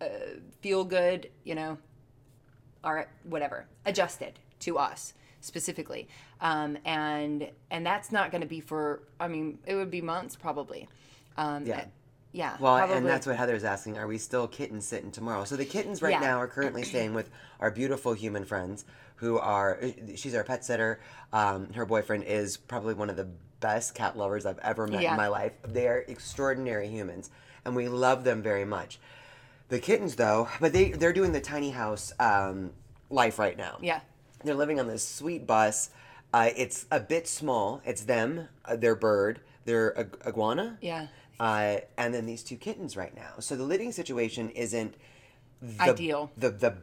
uh, 0.00 0.06
feel 0.60 0.84
good. 0.84 1.30
You 1.44 1.54
know, 1.54 1.78
are 2.82 3.08
whatever 3.24 3.66
adjusted 3.84 4.38
to 4.60 4.78
us 4.78 5.14
specifically 5.40 6.08
um, 6.40 6.76
and 6.84 7.48
and 7.70 7.84
that's 7.86 8.10
not 8.12 8.30
going 8.30 8.40
to 8.40 8.46
be 8.46 8.60
for 8.60 9.02
i 9.20 9.28
mean 9.28 9.58
it 9.66 9.74
would 9.74 9.90
be 9.90 10.00
months 10.00 10.36
probably 10.36 10.88
um, 11.36 11.64
Yeah. 11.64 11.84
yeah 12.32 12.56
Well, 12.58 12.76
probably. 12.78 12.96
and 12.96 13.06
that's 13.06 13.24
what 13.26 13.36
Heather's 13.36 13.62
asking. 13.62 13.96
Are 13.96 14.08
we 14.08 14.18
still 14.18 14.48
kitten 14.48 14.80
sitting 14.80 15.12
tomorrow? 15.12 15.44
So 15.44 15.54
the 15.54 15.64
kittens 15.64 16.02
right 16.02 16.10
Yeah. 16.10 16.18
now 16.20 16.38
are 16.38 16.48
currently 16.48 16.82
staying 16.82 17.14
with 17.14 17.30
our 17.60 17.70
beautiful 17.70 18.12
human 18.12 18.44
friends 18.44 18.84
who 19.16 19.38
are, 19.38 19.80
she's 20.16 20.34
our 20.34 20.42
pet 20.42 20.64
sitter. 20.64 20.98
Um, 21.32 21.72
her 21.74 21.86
boyfriend 21.86 22.24
is 22.24 22.56
probably 22.56 22.94
one 22.94 23.08
of 23.08 23.16
the 23.16 23.28
best 23.60 23.94
cat 23.94 24.18
lovers 24.18 24.46
I've 24.46 24.58
ever 24.58 24.88
met 24.88 25.02
Yeah. 25.02 25.12
in 25.12 25.16
my 25.16 25.28
life. 25.28 25.52
They 25.62 25.86
are 25.86 26.04
extraordinary 26.08 26.88
humans 26.88 27.30
and 27.64 27.76
we 27.76 27.86
love 27.88 28.24
them 28.24 28.42
very 28.42 28.64
much. 28.64 28.98
The 29.68 29.78
kittens 29.78 30.16
though, 30.16 30.48
but 30.60 30.72
they, 30.72 30.90
they're 30.90 31.12
doing 31.12 31.30
the 31.30 31.40
tiny 31.40 31.70
house 31.70 32.12
um, 32.18 32.72
life 33.10 33.38
right 33.38 33.56
now. 33.56 33.78
yeah 33.80 34.00
They're 34.44 34.54
living 34.54 34.78
on 34.80 34.86
this 34.86 35.06
sweet 35.06 35.46
bus. 35.46 35.90
Uh, 36.32 36.50
it's 36.56 36.86
a 36.90 37.00
bit 37.00 37.26
small. 37.26 37.80
It's 37.84 38.02
them, 38.02 38.48
uh, 38.64 38.76
their 38.76 38.94
bird, 38.94 39.40
their 39.64 39.90
ig- 39.96 40.18
iguana. 40.26 40.78
Yeah. 40.80 41.06
Uh, 41.40 41.78
and 41.96 42.12
then 42.12 42.26
these 42.26 42.42
two 42.42 42.56
kittens 42.56 42.96
right 42.96 43.14
now. 43.14 43.34
So 43.40 43.56
the 43.56 43.64
living 43.64 43.92
situation 43.92 44.50
isn't 44.50 44.94
the, 45.62 45.82
Ideal. 45.82 46.30
The 46.36 46.50
the 46.50 46.74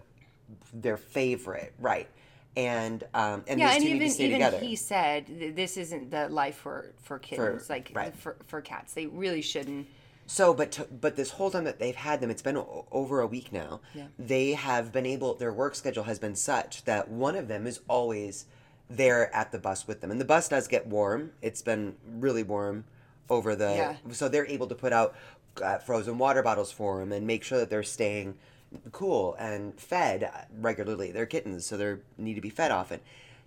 their 0.74 0.98
favorite, 0.98 1.74
right? 1.80 2.10
And 2.58 3.04
um, 3.14 3.44
and 3.48 3.60
yeah 3.60 3.68
these 3.68 3.76
and 3.76 3.84
two 3.84 3.90
need 3.90 3.96
even 3.96 4.08
to 4.08 4.14
stay 4.14 4.26
even 4.26 4.40
together. 4.40 4.60
he 4.60 4.76
said 4.76 5.56
this 5.56 5.78
isn't 5.78 6.12
the 6.12 6.30
life 6.30 6.56
for 6.56 6.94
for 7.04 7.20
kittens 7.20 7.70
like 7.70 7.92
right. 7.94 8.16
for, 8.16 8.38
for 8.48 8.62
cats 8.62 8.94
they 8.94 9.08
really 9.08 9.42
shouldn't 9.42 9.88
So, 10.28 10.54
but 10.54 10.72
to, 10.74 10.86
but 10.86 11.16
this 11.16 11.32
whole 11.32 11.52
time 11.52 11.66
that 11.66 11.80
they've 11.80 11.96
had 11.96 12.20
them, 12.20 12.30
it's 12.32 12.42
been 12.42 12.58
o- 12.58 12.86
over 12.92 13.20
a 13.22 13.28
week 13.28 13.52
now. 13.52 13.82
Yeah. 13.94 14.08
They 14.18 14.54
have 14.54 14.92
been 14.92 15.06
able. 15.06 15.36
Their 15.36 15.54
work 15.54 15.76
schedule 15.76 16.04
has 16.06 16.18
been 16.20 16.36
such 16.36 16.84
that 16.86 17.10
one 17.10 17.36
of 17.36 17.48
them 17.48 17.68
is 17.68 17.82
always 17.88 18.46
there 18.90 19.34
at 19.36 19.52
the 19.52 19.60
bus 19.60 19.88
with 19.88 20.02
them, 20.02 20.12
and 20.12 20.20
the 20.20 20.26
bus 20.26 20.50
does 20.50 20.68
get 20.68 20.88
warm. 20.88 21.32
It's 21.42 21.62
been 21.62 21.96
really 22.08 22.44
warm 22.44 22.86
over 23.30 23.56
the. 23.56 23.70
Yeah. 23.76 23.96
So 24.14 24.28
they're 24.28 24.48
able 24.48 24.68
to 24.68 24.76
put 24.76 24.94
out 24.94 25.16
uh, 25.64 25.78
frozen 25.78 26.18
water 26.18 26.42
bottles 26.42 26.72
for 26.72 27.00
them 27.00 27.12
and 27.12 27.26
make 27.28 27.44
sure 27.44 27.60
that 27.60 27.70
they're 27.70 27.84
staying 27.84 28.36
cool 28.92 29.36
and 29.36 29.80
fed 29.80 30.30
regularly. 30.60 31.12
They're 31.12 31.26
kittens, 31.28 31.66
so 31.66 31.78
they 31.78 31.96
need 32.18 32.34
to 32.34 32.42
be 32.42 32.50
fed 32.50 32.72
often. 32.72 33.00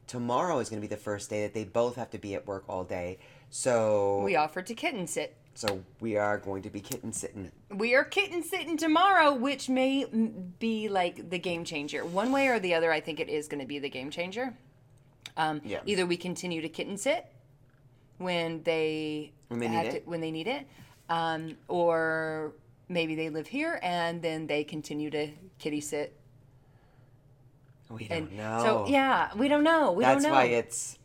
Tomorrow 0.07 0.59
is 0.61 0.71
going 0.71 0.81
to 0.81 0.89
be 0.89 0.93
the 0.95 1.01
first 1.01 1.29
day 1.29 1.43
that 1.43 1.53
they 1.55 1.65
both 1.65 1.97
have 1.97 2.11
to 2.11 2.19
be 2.19 2.35
at 2.35 2.47
work 2.47 2.65
all 2.69 2.83
day. 2.85 3.19
So 3.51 4.23
we 4.23 4.37
offered 4.37 4.67
to 4.69 4.75
kitten 4.75 5.07
sit 5.07 5.37
so 5.59 5.83
we 5.99 6.17
are 6.17 6.39
going 6.39 6.63
to 6.63 6.71
be 6.71 6.79
kitten 6.79 7.13
sitting 7.13 7.51
we 7.75 7.93
are 7.97 8.05
kitten 8.05 8.45
sitting 8.45 8.77
tomorrow 8.77 9.35
which 9.35 9.69
may 9.69 10.05
be 10.61 10.89
like 10.89 11.31
the 11.31 11.39
game 11.39 11.65
changer 11.65 12.05
one 12.05 12.31
way 12.31 12.47
or 12.47 12.61
the 12.61 12.73
other 12.75 12.93
i 12.93 13.01
think 13.01 13.19
it 13.19 13.29
is 13.29 13.49
going 13.49 13.59
to 13.61 13.67
be 13.67 13.81
the 13.81 13.89
game 13.89 14.09
changer 14.09 14.55
um, 15.37 15.61
Yeah. 15.65 15.81
either 15.85 16.07
we 16.07 16.17
continue 16.17 16.61
to 16.63 16.69
kitten 16.69 16.97
sit 16.97 17.27
when 18.19 18.63
they 18.63 19.33
When 19.49 19.59
they 19.59 19.69
need 19.69 19.87
it. 19.87 20.07
when 20.07 20.21
they 20.21 20.31
need 20.31 20.47
it 20.47 20.65
um, 21.09 21.57
or 21.67 22.53
maybe 22.89 23.17
they 23.17 23.29
live 23.29 23.49
here 23.49 23.81
and 23.83 24.23
then 24.23 24.47
they 24.47 24.63
continue 24.63 25.11
to 25.11 25.29
kitty 25.59 25.81
sit 25.81 26.17
We 27.91 28.07
don't 28.07 28.19
and 28.29 28.37
know. 28.37 28.61
so 28.63 28.87
yeah 28.89 29.31
we 29.35 29.49
don't 29.49 29.65
know 29.65 29.91
we 29.91 30.05
That's 30.05 30.23
don't 30.23 30.31
know 30.33 30.39
That's 30.39 30.49
why 30.51 30.55
it's 30.55 30.99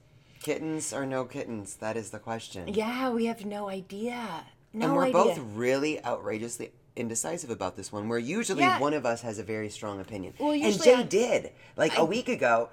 kittens 0.44 0.94
or 0.94 1.06
no 1.06 1.26
kittens. 1.26 1.76
That 1.78 1.96
is 1.98 2.12
the 2.12 2.20
question. 2.20 2.68
yeah 2.68 3.10
we 3.10 3.26
have 3.26 3.46
no 3.46 3.70
idea 3.70 4.46
no 4.74 4.86
and 4.86 4.96
we're 4.96 5.04
idea 5.06 5.14
both 5.14 5.40
really 5.56 6.04
outrageously 6.06 6.72
indecisive 6.96 7.50
about 7.50 7.76
this 7.76 7.92
one. 7.92 8.08
Where 8.10 8.20
usually 8.20 8.62
Yeah. 8.62 8.80
one 8.80 8.94
of 8.94 9.06
us 9.06 9.22
has 9.24 9.40
a 9.40 9.44
very 9.44 9.70
strong 9.70 10.00
opinion. 10.00 10.34
Well, 10.40 10.52
and 10.52 10.84
Jay 10.84 10.96
I- 10.96 11.04
did. 11.04 11.52
Like 11.76 11.94
a 11.98 12.02
I- 12.02 12.04
week 12.04 12.30
ago, 12.30 12.70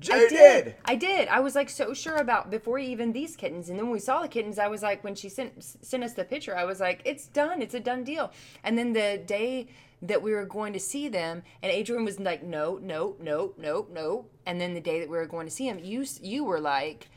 Jay 0.00 0.14
I 0.14 0.18
did. 0.28 0.64
did. 0.64 0.74
I 0.84 0.94
did. 0.96 1.28
I 1.28 1.38
was 1.46 1.54
like 1.54 1.70
so 1.70 1.94
sure 1.94 2.16
about 2.16 2.50
before 2.50 2.78
even 2.80 3.12
these 3.12 3.36
kittens, 3.36 3.68
and 3.68 3.78
then 3.78 3.86
when 3.86 3.92
we 3.92 4.00
saw 4.00 4.20
the 4.20 4.26
kittens, 4.36 4.58
I 4.58 4.66
was 4.66 4.82
like, 4.82 5.04
when 5.04 5.14
she 5.14 5.28
sent 5.28 5.52
sent 5.62 6.02
us 6.02 6.14
the 6.14 6.24
picture, 6.24 6.56
I 6.56 6.64
was 6.64 6.80
like, 6.80 7.02
it's 7.04 7.26
done. 7.28 7.62
It's 7.62 7.74
a 7.74 7.80
done 7.80 8.02
deal. 8.02 8.32
And 8.64 8.76
then 8.76 8.94
the 8.94 9.22
day 9.24 9.68
that 10.02 10.20
we 10.20 10.32
were 10.32 10.44
going 10.44 10.72
to 10.72 10.80
see 10.80 11.08
them, 11.08 11.42
and 11.62 11.70
Adrian 11.72 12.04
was 12.04 12.18
like, 12.18 12.42
no, 12.42 12.78
no, 12.82 13.14
no, 13.20 13.52
no, 13.56 13.86
no. 13.92 14.26
And 14.46 14.60
then 14.60 14.74
the 14.74 14.80
day 14.80 15.00
that 15.00 15.08
we 15.08 15.16
were 15.16 15.26
going 15.26 15.46
to 15.46 15.52
see 15.52 15.66
him, 15.68 15.78
you 15.82 16.04
you 16.20 16.44
were 16.44 16.60
like, 16.60 17.08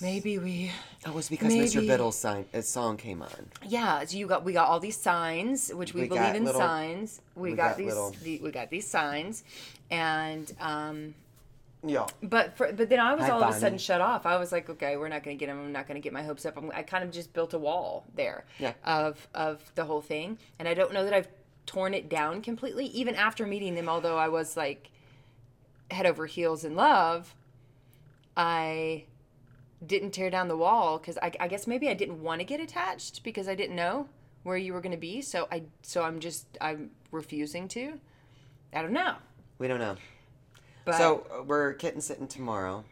maybe 0.00 0.38
we, 0.38 0.72
That 1.04 1.12
was 1.14 1.28
because 1.28 1.52
Mr. 1.52 1.76
Maybe. 1.76 1.86
Biddle's 1.88 2.16
sign, 2.16 2.46
uh, 2.54 2.62
song 2.62 2.96
came 2.96 3.20
on. 3.22 3.46
yeah. 3.66 4.04
So 4.04 4.16
you 4.16 4.26
got 4.26 4.44
we 4.44 4.52
got 4.54 4.68
all 4.68 4.80
these 4.80 4.96
signs, 4.96 5.68
which 5.74 5.92
we, 5.94 6.02
We 6.02 6.08
believe 6.08 6.34
in 6.34 6.44
little- 6.44 6.60
signs. 6.60 7.20
We, 7.36 7.50
we 7.50 7.56
got, 7.56 7.70
got 7.70 7.76
these 7.76 8.20
the, 8.22 8.38
we 8.42 8.50
got 8.50 8.70
these 8.70 8.86
signs, 8.86 9.44
and 9.90 10.50
um. 10.60 11.14
Yeah. 11.86 12.06
But 12.22 12.56
for, 12.56 12.72
but 12.72 12.88
then 12.88 12.98
I 12.98 13.12
was 13.14 13.24
Hi, 13.26 13.30
all 13.32 13.44
of 13.44 13.54
a 13.54 13.58
sudden 13.60 13.76
shut 13.76 14.00
off. 14.00 14.24
I 14.24 14.38
was 14.38 14.52
like, 14.52 14.70
okay, 14.70 14.96
we're 14.96 15.08
not 15.10 15.22
going 15.22 15.36
to 15.36 15.38
get 15.38 15.50
him. 15.50 15.58
I'm 15.60 15.70
not 15.72 15.86
going 15.86 15.96
to 15.96 16.00
get 16.00 16.14
my 16.14 16.22
hopes 16.22 16.46
up. 16.46 16.56
I'm, 16.56 16.70
I 16.74 16.82
kind 16.82 17.04
of 17.04 17.10
just 17.10 17.34
built 17.34 17.52
a 17.52 17.58
wall 17.58 18.04
there 18.14 18.46
Yeah. 18.58 18.72
of 18.86 19.28
of 19.34 19.60
the 19.74 19.84
whole 19.84 20.00
thing, 20.00 20.38
and 20.58 20.66
I 20.66 20.72
don't 20.72 20.94
know 20.94 21.04
that 21.04 21.12
I've 21.12 21.28
torn 21.66 21.94
it 21.94 22.08
down 22.08 22.42
completely. 22.42 22.86
Even 22.86 23.14
after 23.14 23.46
meeting 23.46 23.74
them, 23.74 23.88
although 23.88 24.16
I 24.18 24.28
was 24.28 24.56
like 24.56 24.90
head 25.90 26.06
over 26.06 26.26
heels 26.26 26.64
in 26.64 26.76
love, 26.76 27.34
I 28.36 29.04
didn't 29.84 30.12
tear 30.12 30.30
down 30.30 30.48
the 30.48 30.56
wall 30.56 30.98
because 30.98 31.18
I, 31.18 31.32
I 31.40 31.48
guess 31.48 31.66
maybe 31.66 31.88
I 31.88 31.94
didn't 31.94 32.22
want 32.22 32.40
to 32.40 32.44
get 32.44 32.60
attached 32.60 33.22
because 33.22 33.48
I 33.48 33.54
didn't 33.54 33.76
know 33.76 34.08
where 34.42 34.56
you 34.56 34.72
were 34.72 34.80
going 34.80 34.92
to 34.92 34.98
be. 34.98 35.22
So 35.22 35.48
I 35.50 35.64
so 35.82 36.02
I'm 36.02 36.20
just 36.20 36.46
I'm 36.60 36.90
refusing 37.10 37.68
to. 37.68 37.98
I 38.72 38.82
don't 38.82 38.92
know. 38.92 39.16
We 39.58 39.68
don't 39.68 39.78
know. 39.78 39.96
But 40.84 40.96
so 40.96 41.26
uh, 41.32 41.42
we're 41.42 41.74
kitten 41.74 42.00
sitting 42.00 42.26
tomorrow. 42.26 42.84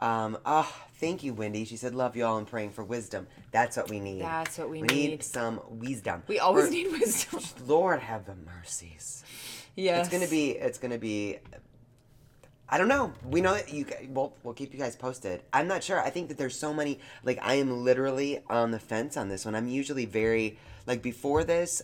Um, 0.00 0.36
ah, 0.44 0.85
thank 0.98 1.22
you, 1.22 1.34
Wendy. 1.34 1.64
She 1.64 1.76
said, 1.76 1.94
"Love 1.94 2.16
y'all 2.16 2.38
and 2.38 2.46
praying 2.46 2.70
for 2.70 2.84
wisdom." 2.84 3.26
That's 3.50 3.76
what 3.76 3.88
we 3.90 4.00
need. 4.00 4.22
That's 4.22 4.58
what 4.58 4.70
we 4.70 4.82
need. 4.82 4.90
We 4.90 4.96
need 4.96 5.10
need. 5.10 5.22
some 5.24 5.60
wisdom. 5.68 6.22
we 6.26 6.38
always 6.38 6.70
need 6.70 6.90
wisdom. 6.92 7.40
Lord 7.66 8.00
have 8.00 8.26
the 8.26 8.34
mercies. 8.34 9.24
Yes. 9.74 10.06
It's 10.06 10.14
gonna 10.14 10.30
be. 10.30 10.50
It's 10.50 10.78
gonna 10.78 10.98
be. 10.98 11.38
I 12.68 12.78
don't 12.78 12.88
know. 12.88 13.12
We 13.24 13.40
know 13.40 13.54
that 13.54 13.72
you. 13.72 13.86
We'll 14.08 14.34
we'll 14.42 14.54
keep 14.54 14.72
you 14.72 14.78
guys 14.78 14.96
posted. 14.96 15.42
I'm 15.52 15.68
not 15.68 15.84
sure. 15.84 16.00
I 16.00 16.10
think 16.10 16.28
that 16.28 16.38
there's 16.38 16.58
so 16.58 16.74
many. 16.74 16.98
Like 17.22 17.38
I 17.42 17.54
am 17.54 17.84
literally 17.84 18.42
on 18.48 18.70
the 18.70 18.78
fence 18.78 19.16
on 19.16 19.28
this 19.28 19.44
one. 19.44 19.54
I'm 19.54 19.68
usually 19.68 20.06
very 20.06 20.58
like 20.86 21.02
before 21.02 21.44
this, 21.44 21.82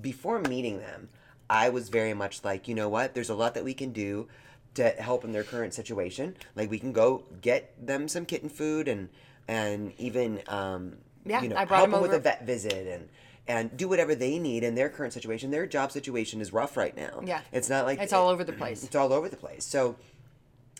before 0.00 0.40
meeting 0.40 0.78
them, 0.78 1.08
I 1.48 1.68
was 1.68 1.88
very 1.88 2.14
much 2.14 2.44
like, 2.44 2.68
you 2.68 2.74
know 2.74 2.88
what? 2.88 3.14
There's 3.14 3.30
a 3.30 3.34
lot 3.34 3.54
that 3.54 3.64
we 3.64 3.74
can 3.74 3.92
do 3.92 4.28
to 4.76 4.90
help 4.90 5.24
in 5.24 5.32
their 5.32 5.42
current 5.42 5.74
situation. 5.74 6.36
Like 6.54 6.70
we 6.70 6.78
can 6.78 6.92
go 6.92 7.24
get 7.40 7.74
them 7.84 8.08
some 8.08 8.24
kitten 8.24 8.48
food 8.48 8.88
and 8.88 9.08
and 9.48 9.92
even 9.98 10.42
um, 10.48 10.96
Yeah, 11.24 11.42
you 11.42 11.48
know 11.48 11.56
I 11.56 11.64
brought 11.64 11.78
help 11.78 11.90
them 11.90 12.00
them 12.00 12.02
with 12.02 12.14
a 12.14 12.20
vet 12.20 12.46
visit 12.46 12.86
and 12.86 13.08
and 13.48 13.76
do 13.76 13.86
whatever 13.88 14.14
they 14.14 14.38
need 14.38 14.64
in 14.64 14.74
their 14.74 14.88
current 14.88 15.12
situation. 15.12 15.50
Their 15.50 15.66
job 15.66 15.92
situation 15.92 16.40
is 16.40 16.52
rough 16.52 16.76
right 16.76 16.96
now. 16.96 17.20
Yeah. 17.24 17.42
it's 17.52 17.68
not 17.68 17.84
like 17.84 18.00
It's 18.00 18.12
all 18.12 18.28
over 18.28 18.42
the 18.42 18.52
place. 18.60 18.82
It's 18.82 18.96
all 18.96 19.12
over 19.12 19.28
the 19.28 19.36
place. 19.36 19.64
So 19.64 19.96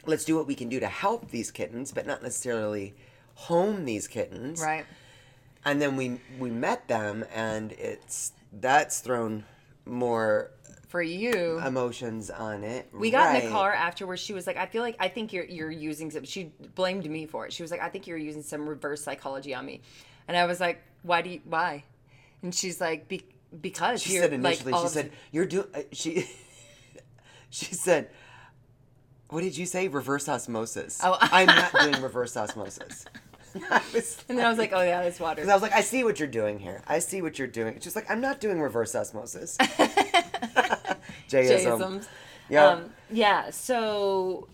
let's 0.05 0.25
do 0.25 0.37
what 0.37 0.47
we 0.47 0.55
can 0.55 0.69
do 0.69 0.81
to 0.81 0.89
help 0.89 1.31
these 1.31 1.51
kittens, 1.51 1.93
but 1.93 2.07
not 2.07 2.23
necessarily 2.23 2.95
home 3.35 3.85
these 3.85 4.09
kittens. 4.09 4.61
Right. 4.61 4.85
And 5.65 5.81
then 5.83 5.97
we 5.97 6.21
we 6.39 6.51
met 6.51 6.89
them, 6.89 7.25
and 7.35 7.73
it's 7.73 8.33
that's 8.53 9.01
thrown 9.01 9.45
more 9.85 10.51
For 10.97 11.03
you. 11.03 11.59
emotions 11.59 12.31
on 12.31 12.65
it. 12.65 12.89
We 12.91 13.11
got 13.11 13.37
in 13.37 13.45
the 13.45 13.51
car 13.51 13.71
afterwards. 13.71 14.23
She 14.23 14.33
was 14.33 14.47
like, 14.47 14.57
"I 14.57 14.65
feel 14.65 14.81
like 14.81 14.97
I 14.99 15.09
think 15.09 15.31
you're 15.31 15.45
you're 15.45 15.71
using 15.71 16.11
some." 16.11 16.25
She 16.25 16.53
blamed 16.75 17.05
me 17.11 17.27
for 17.27 17.45
it. 17.45 17.53
She 17.53 17.63
was 17.63 17.71
like, 17.71 17.83
"I 17.83 17.91
think 17.91 18.07
you're 18.07 18.17
using 18.17 18.43
some 18.43 18.67
reverse 18.67 19.03
psychology 19.03 19.55
on 19.55 19.67
me," 19.67 19.83
and 20.27 20.39
I 20.39 20.47
was 20.47 20.59
like, 20.59 20.83
"Why 21.03 21.21
do 21.21 21.29
you 21.29 21.41
why?" 21.45 21.85
And 22.41 22.55
she's 22.55 22.81
like, 22.81 23.09
Be- 23.09 23.27
"Because 23.61 24.03
She 24.03 24.17
said 24.17 24.33
initially, 24.33 24.73
like 24.73 24.83
she 24.83 24.89
said, 24.89 25.13
"You're 25.33 25.45
doing." 25.45 25.67
Uh, 25.75 25.83
she 25.93 26.27
she 27.51 27.75
said, 27.75 28.09
"What 29.29 29.43
did 29.43 29.59
you 29.59 29.67
say? 29.67 29.89
Reverse 29.89 30.31
osmosis." 30.31 31.03
Oh. 31.05 31.19
I'm 31.21 31.47
not 31.47 31.73
doing 31.79 32.01
reverse 32.01 32.39
osmosis. 32.39 33.05
I 33.71 33.83
And 34.29 34.39
then 34.39 34.47
I 34.47 34.49
was 34.49 34.59
like, 34.59 34.73
"Oh 34.73 34.83
yeah, 34.83 35.03
that's 35.03 35.21
water." 35.21 35.37
Because 35.37 35.51
I 35.51 35.55
was 35.55 35.63
like, 35.63 35.73
I 35.73 35.81
see 35.81 36.05
what 36.05 36.19
you're 36.19 36.29
doing 36.29 36.59
here. 36.59 36.83
I 36.87 36.99
see 36.99 37.23
what 37.23 37.39
you're 37.39 37.49
doing. 37.49 37.75
It's 37.75 37.85
just 37.85 37.97
like 37.97 38.11
I'm 38.11 38.21
not 38.21 38.41
doing 38.41 38.61
reverse 38.61 38.95
osmosis. 38.95 39.57
Jayism. 41.29 41.79
Jayisms. 41.79 42.09
Yeah. 42.49 42.67
Um, 42.67 42.91
yeah. 43.11 43.51
So, 43.51 44.49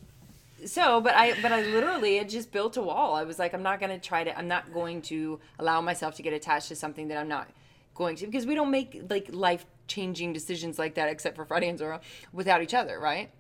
so, 0.65 1.01
but 1.01 1.15
I, 1.15 1.41
but 1.43 1.53
I 1.53 1.63
literally 1.63 2.17
had 2.19 2.29
just 2.29 2.53
built 2.53 2.77
a 2.77 2.83
wall. 2.83 3.15
I 3.15 3.25
was 3.25 3.39
like, 3.39 3.55
I'm 3.55 3.63
not 3.63 3.81
going 3.81 3.91
to 3.91 3.99
try 3.99 4.25
to. 4.25 4.37
I'm 4.37 4.49
not 4.49 4.73
going 4.73 5.03
to 5.03 5.41
allow 5.59 5.81
myself 5.81 6.15
to 6.17 6.23
get 6.23 6.33
attached 6.33 6.69
to 6.69 6.77
something 6.77 7.09
that 7.09 7.19
I'm 7.19 7.29
not 7.29 7.49
going 7.95 8.17
to 8.17 8.27
because 8.27 8.47
we 8.47 8.55
don't 8.55 8.71
make 8.71 9.03
like 9.11 9.29
life 9.33 9.67
changing 9.87 10.33
decisions 10.33 10.79
like 10.79 10.95
that 10.95 11.09
except 11.09 11.37
for 11.37 11.45
Friday 11.45 11.69
and 11.69 11.79
Zorro 11.79 12.01
without 12.33 12.63
each 12.63 12.75
other, 12.75 12.99
right? 12.99 13.31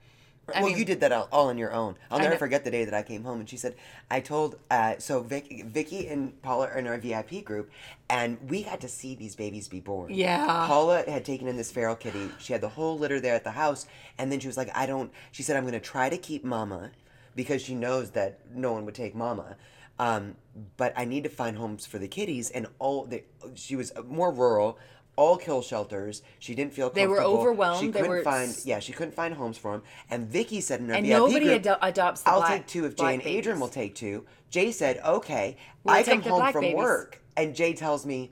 I 0.48 0.60
well, 0.60 0.70
mean- 0.70 0.78
you 0.78 0.84
did 0.84 1.00
that 1.00 1.12
all, 1.12 1.28
all 1.30 1.48
on 1.48 1.58
your 1.58 1.72
own. 1.72 1.96
I'll 2.10 2.18
never 2.18 2.36
forget 2.36 2.64
the 2.64 2.70
day 2.70 2.84
that 2.84 2.94
I 2.94 3.02
came 3.02 3.22
home 3.22 3.40
and 3.40 3.48
she 3.48 3.56
said, 3.56 3.76
I 4.10 4.20
told, 4.20 4.56
uh, 4.70 4.94
so 4.98 5.20
Vic, 5.22 5.64
Vicky 5.66 6.08
and 6.08 6.40
Paula 6.42 6.66
are 6.68 6.78
in 6.78 6.86
our 6.86 6.98
VIP 6.98 7.44
group 7.44 7.70
and 8.10 8.38
we 8.50 8.64
got 8.64 8.80
to 8.80 8.88
see 8.88 9.14
these 9.14 9.36
babies 9.36 9.68
be 9.68 9.80
born. 9.80 10.12
Yeah. 10.12 10.66
Paula 10.66 11.04
had 11.06 11.24
taken 11.24 11.46
in 11.46 11.56
this 11.56 11.70
feral 11.70 11.94
kitty. 11.94 12.30
She 12.38 12.52
had 12.52 12.60
the 12.60 12.68
whole 12.68 12.98
litter 12.98 13.20
there 13.20 13.34
at 13.34 13.44
the 13.44 13.52
house. 13.52 13.86
And 14.18 14.30
then 14.32 14.40
she 14.40 14.48
was 14.48 14.56
like, 14.56 14.70
I 14.76 14.86
don't, 14.86 15.12
she 15.30 15.42
said, 15.42 15.56
I'm 15.56 15.62
going 15.62 15.72
to 15.74 15.80
try 15.80 16.08
to 16.08 16.18
keep 16.18 16.44
mama 16.44 16.90
because 17.34 17.62
she 17.62 17.74
knows 17.74 18.10
that 18.10 18.40
no 18.52 18.72
one 18.72 18.84
would 18.84 18.94
take 18.94 19.14
mama. 19.14 19.56
Um, 19.98 20.36
but 20.76 20.92
I 20.96 21.04
need 21.04 21.22
to 21.24 21.30
find 21.30 21.56
homes 21.56 21.86
for 21.86 21.98
the 21.98 22.08
kitties. 22.08 22.50
And 22.50 22.66
all 22.78 23.04
the, 23.04 23.22
she 23.54 23.76
was 23.76 23.92
more 24.04 24.32
rural. 24.32 24.78
All 25.16 25.36
kill 25.36 25.60
shelters. 25.62 26.22
She 26.38 26.54
didn't 26.54 26.72
feel 26.72 26.88
They 26.90 27.06
were 27.06 27.16
comfortable. 27.16 27.38
overwhelmed. 27.40 27.80
She 27.80 27.86
They 27.88 28.00
couldn't 28.00 28.08
were 28.08 28.22
find. 28.22 28.48
s- 28.50 28.64
Yeah, 28.64 28.78
she 28.78 28.92
couldn't 28.92 29.14
find 29.14 29.34
homes 29.34 29.58
for 29.58 29.72
them. 29.72 29.82
And 30.10 30.26
Vicky 30.26 30.60
said 30.60 30.80
in 30.80 30.88
her 30.88 30.94
And 30.94 31.04
VIP 31.06 31.18
nobody 31.18 31.44
group, 31.46 31.60
ado- 31.60 31.74
adopts 31.82 32.22
the 32.22 32.30
I'll 32.30 32.38
black- 32.38 32.50
take 32.58 32.66
two 32.66 32.86
if 32.86 32.96
Jay 32.96 33.02
black 33.02 33.12
and 33.14 33.22
Adrian 33.22 33.42
babies. 33.44 33.60
will 33.60 33.68
take 33.68 33.94
two. 33.94 34.24
Jay 34.50 34.72
said, 34.72 35.00
okay. 35.04 35.56
We'll 35.84 35.94
I 35.96 36.02
take 36.02 36.14
come 36.14 36.22
the 36.22 36.30
home 36.30 36.38
black 36.40 36.52
from 36.52 36.62
babies. 36.62 36.76
work, 36.76 37.22
and 37.36 37.54
Jay 37.54 37.74
tells 37.74 38.06
me, 38.06 38.30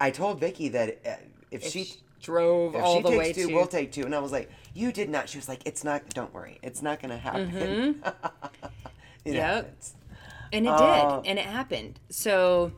I 0.00 0.10
told 0.10 0.40
Vicky 0.40 0.68
that 0.70 0.98
uh, 1.06 1.10
if, 1.50 1.62
she 1.64 1.84
She 1.84 1.96
drove 2.22 2.74
if 2.74 2.82
all 2.82 2.96
she 2.96 3.02
the 3.10 3.16
way 3.16 3.32
two, 3.32 3.46
to. 3.48 3.54
we'll 3.54 3.66
take 3.66 3.92
two. 3.92 4.04
And 4.04 4.14
I 4.14 4.18
was 4.18 4.32
like, 4.32 4.50
you 4.74 4.90
did 4.92 5.10
not. 5.10 5.28
She 5.28 5.38
was 5.38 5.48
like, 5.48 5.60
it's 5.66 5.84
not. 5.84 6.08
Don't 6.10 6.32
worry, 6.34 6.58
it's 6.62 6.82
not 6.82 7.00
going 7.00 7.10
to 7.10 7.18
happen. 7.18 7.50
it 7.54 8.02
Mm-hmm. 8.02 9.32
Yep. 9.32 9.42
happens. 9.42 9.94
And 10.52 10.66
it 10.66 10.70
did, 10.76 11.30
and 11.30 11.38
it 11.38 11.44
happened. 11.44 12.00
So, 12.10 12.72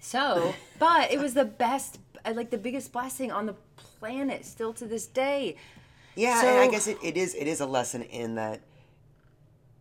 so, 0.00 0.54
but 0.78 1.10
it 1.10 1.18
was 1.18 1.34
the 1.34 1.44
best, 1.44 1.96
uh, 1.96 1.98
like 2.32 2.50
the 2.50 2.58
biggest 2.58 2.92
blessing 2.92 3.30
on 3.30 3.46
the 3.46 3.54
planet, 3.76 4.44
still 4.46 4.72
to 4.74 4.86
this 4.86 5.06
day. 5.06 5.56
Yeah, 6.16 6.40
and 6.46 6.58
I 6.60 6.68
guess 6.68 6.86
it, 6.86 6.98
it 7.02 7.16
is 7.16 7.34
it 7.34 7.46
is 7.46 7.60
a 7.60 7.66
lesson 7.66 8.02
in 8.02 8.36
that 8.36 8.60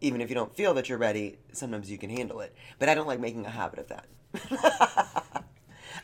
even 0.01 0.19
if 0.19 0.29
you 0.29 0.35
don't 0.35 0.53
feel 0.55 0.73
that 0.73 0.89
you're 0.89 0.97
ready, 0.97 1.37
sometimes 1.51 1.89
you 1.89 1.97
can 1.97 2.09
handle 2.09 2.41
it. 2.41 2.53
But 2.79 2.89
I 2.89 2.95
don't 2.95 3.07
like 3.07 3.19
making 3.19 3.45
a 3.45 3.49
habit 3.49 3.79
of 3.79 3.87
that. 3.89 4.05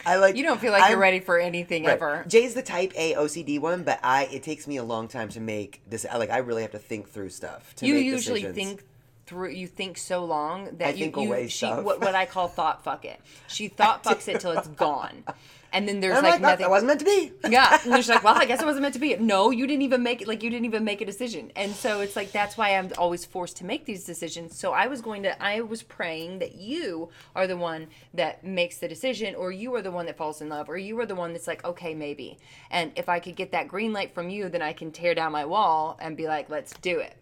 I 0.06 0.16
like 0.18 0.36
You 0.38 0.44
don't 0.44 0.62
feel 0.62 0.72
like 0.72 0.84
I'm- 0.84 0.92
you're 0.92 1.00
ready 1.00 1.20
for 1.20 1.38
anything 1.40 1.84
right. 1.84 1.94
ever. 1.94 2.24
Jay's 2.28 2.54
the 2.54 2.62
type 2.62 2.94
A 2.96 3.14
OCD 3.16 3.60
one, 3.60 3.84
but 3.84 4.00
I 4.04 4.26
it 4.32 4.44
takes 4.44 4.68
me 4.68 4.78
a 4.78 4.84
long 4.84 5.08
time 5.08 5.30
to 5.30 5.40
make 5.40 5.82
this. 5.90 6.06
Like 6.16 6.30
I 6.30 6.38
really 6.38 6.62
have 6.62 6.72
to 6.72 6.80
think 6.80 7.10
through 7.10 7.30
stuff. 7.30 7.76
To 7.78 7.88
You 7.88 7.96
make 7.96 8.06
usually 8.06 8.42
decisions. 8.44 8.56
think 8.80 8.84
through. 9.30 9.52
You 9.52 9.68
think 9.68 9.98
so 9.98 10.26
long 10.26 10.66
that 10.78 10.88
I 10.88 10.90
you, 10.90 11.06
think 11.06 11.18
you 11.18 11.28
away 11.28 11.48
she 11.48 11.68
what 11.68 12.02
what 12.02 12.16
I 12.16 12.26
call 12.26 12.48
thought 12.48 12.84
fuck 12.84 13.06
it. 13.06 13.22
She 13.48 13.68
thought 13.68 14.04
fucks 14.04 14.28
it 14.28 14.42
till 14.42 14.52
it's 14.52 14.68
gone, 14.68 15.24
and 15.72 15.88
then 15.88 16.00
there's 16.00 16.18
I'm 16.18 16.24
like 16.24 16.34
like, 16.34 16.42
nothing. 16.42 16.64
that 16.64 16.70
wasn't 16.70 16.88
meant 16.88 17.00
to 17.02 17.06
be. 17.06 17.32
yeah, 17.50 17.80
and 17.86 17.96
she's 17.96 18.10
like, 18.10 18.24
"Well, 18.24 18.36
I 18.36 18.46
guess 18.46 18.60
it 18.60 18.66
wasn't 18.66 18.82
meant 18.82 18.96
to 18.96 19.00
be." 19.00 19.16
No, 19.18 19.52
you 19.52 19.68
didn't 19.68 19.84
even 19.84 20.02
make 20.02 20.24
it. 20.24 20.28
Like 20.28 20.42
you 20.42 20.50
didn't 20.50 20.66
even 20.66 20.84
make 20.84 21.02
a 21.02 21.06
decision, 21.06 21.52
and 21.56 21.72
so 21.74 22.02
it's 22.02 22.16
like 22.16 22.32
that's 22.32 22.58
why 22.58 22.76
I'm 22.76 22.92
always 22.98 23.24
forced 23.24 23.58
to 23.58 23.66
make 23.66 23.86
these 23.86 24.04
decisions. 24.04 24.58
So 24.58 24.74
I 24.74 24.88
was 24.88 25.02
going 25.02 25.24
to, 25.24 25.42
I 25.42 25.62
was 25.62 25.84
praying 25.84 26.40
that 26.40 26.56
you 26.56 27.10
are 27.36 27.46
the 27.46 27.58
one 27.58 27.88
that 28.16 28.44
makes 28.44 28.80
the 28.80 28.88
decision, 28.88 29.36
or 29.36 29.52
you 29.52 29.76
are 29.76 29.84
the 29.84 29.92
one 29.92 30.08
that 30.08 30.18
falls 30.18 30.42
in 30.42 30.50
love, 30.50 30.70
or 30.70 30.78
you 30.78 31.00
are 31.00 31.06
the 31.06 31.16
one 31.16 31.34
that's 31.34 31.48
like, 31.48 31.64
okay, 31.64 31.94
maybe. 31.94 32.40
And 32.72 32.92
if 32.96 33.08
I 33.08 33.20
could 33.20 33.36
get 33.36 33.52
that 33.52 33.68
green 33.68 33.94
light 33.94 34.16
from 34.16 34.30
you, 34.30 34.50
then 34.50 34.64
I 34.64 34.74
can 34.74 34.92
tear 34.92 35.14
down 35.14 35.32
my 35.32 35.46
wall 35.46 36.00
and 36.02 36.18
be 36.18 36.28
like, 36.28 36.50
let's 36.50 36.74
do 36.82 37.00
it. 37.00 37.16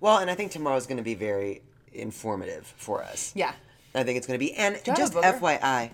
Well, 0.00 0.18
and 0.18 0.30
I 0.30 0.34
think 0.34 0.52
tomorrow 0.52 0.76
is 0.76 0.86
going 0.86 0.98
to 0.98 1.02
be 1.02 1.14
very 1.14 1.62
informative 1.92 2.72
for 2.76 3.02
us. 3.02 3.32
Yeah. 3.34 3.52
I 3.94 4.02
think 4.02 4.16
it's 4.18 4.26
going 4.26 4.38
to 4.38 4.44
be. 4.44 4.52
And 4.54 4.74
you 4.76 4.80
have 4.86 4.96
just 4.96 5.14
a 5.14 5.18
booger? 5.18 5.38
FYI. 5.40 5.90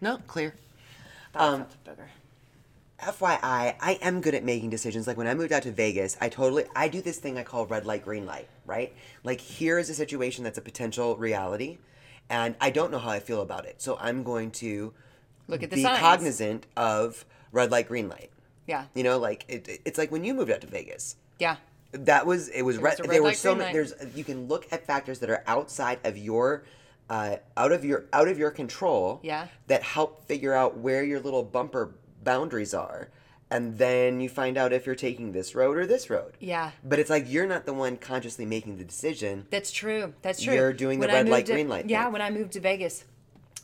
No, 0.00 0.18
clear. 0.26 0.54
Um, 1.34 1.66
Booger. 1.86 2.06
FYI, 3.00 3.74
I 3.80 3.98
am 4.02 4.20
good 4.20 4.34
at 4.34 4.42
making 4.44 4.70
decisions. 4.70 5.06
Like 5.06 5.16
when 5.16 5.26
I 5.26 5.34
moved 5.34 5.52
out 5.52 5.62
to 5.64 5.70
Vegas, 5.70 6.16
I 6.20 6.28
totally 6.28 6.64
I 6.74 6.88
do 6.88 7.02
this 7.02 7.18
thing 7.18 7.36
I 7.36 7.42
call 7.42 7.66
red 7.66 7.84
light 7.84 8.04
green 8.04 8.24
light, 8.26 8.48
right? 8.64 8.92
Like 9.22 9.40
here 9.40 9.78
is 9.78 9.90
a 9.90 9.94
situation 9.94 10.44
that's 10.44 10.58
a 10.58 10.62
potential 10.62 11.16
reality 11.16 11.78
and 12.30 12.56
I 12.60 12.70
don't 12.70 12.90
know 12.90 12.98
how 12.98 13.10
I 13.10 13.20
feel 13.20 13.42
about 13.42 13.66
it. 13.66 13.82
So 13.82 13.98
I'm 14.00 14.22
going 14.22 14.50
to 14.52 14.92
Look 15.46 15.62
at 15.62 15.70
the 15.70 15.76
be 15.76 15.82
signs. 15.82 15.98
cognizant 15.98 16.66
of 16.76 17.24
red 17.52 17.70
light 17.70 17.88
green 17.88 18.08
light. 18.08 18.30
Yeah. 18.66 18.84
You 18.94 19.04
know, 19.04 19.18
like 19.18 19.44
it, 19.48 19.80
it's 19.84 19.98
like 19.98 20.10
when 20.10 20.24
you 20.24 20.32
moved 20.34 20.50
out 20.50 20.62
to 20.62 20.66
Vegas. 20.66 21.16
Yeah. 21.38 21.56
That 22.04 22.26
was 22.26 22.48
it 22.48 22.62
was, 22.62 22.76
was 22.78 22.82
red, 22.98 23.10
there 23.10 23.22
were 23.22 23.32
so 23.34 23.54
many 23.54 23.72
there's 23.72 23.94
you 24.14 24.24
can 24.24 24.48
look 24.48 24.66
at 24.72 24.86
factors 24.86 25.18
that 25.20 25.30
are 25.30 25.42
outside 25.46 25.98
of 26.04 26.16
your 26.18 26.64
uh, 27.08 27.36
out 27.56 27.72
of 27.72 27.84
your 27.84 28.06
out 28.12 28.28
of 28.28 28.38
your 28.38 28.50
control 28.50 29.20
Yeah. 29.22 29.46
that 29.68 29.82
help 29.82 30.26
figure 30.26 30.52
out 30.52 30.76
where 30.78 31.04
your 31.04 31.20
little 31.20 31.42
bumper 31.42 31.94
boundaries 32.24 32.74
are 32.74 33.08
and 33.48 33.78
then 33.78 34.20
you 34.20 34.28
find 34.28 34.58
out 34.58 34.72
if 34.72 34.86
you're 34.86 34.96
taking 34.96 35.30
this 35.30 35.54
road 35.54 35.76
or 35.76 35.86
this 35.86 36.10
road 36.10 36.32
Yeah. 36.40 36.72
but 36.84 36.98
it's 36.98 37.08
like 37.10 37.24
you're 37.28 37.46
not 37.46 37.64
the 37.64 37.72
one 37.72 37.96
consciously 37.96 38.44
making 38.44 38.78
the 38.78 38.84
decision 38.84 39.46
That's 39.50 39.70
true. 39.70 40.14
That's 40.22 40.42
true. 40.42 40.54
You're 40.54 40.72
doing 40.72 40.98
the 40.98 41.06
When 41.06 41.14
red 41.14 41.28
light, 41.28 41.46
to- 41.46 41.52
green 41.52 41.68
light 41.68 41.88
Yeah, 41.88 42.04
thing. 42.04 42.12
when 42.14 42.22
I 42.22 42.30
moved 42.30 42.52
to 42.54 42.60
Vegas, 42.60 43.04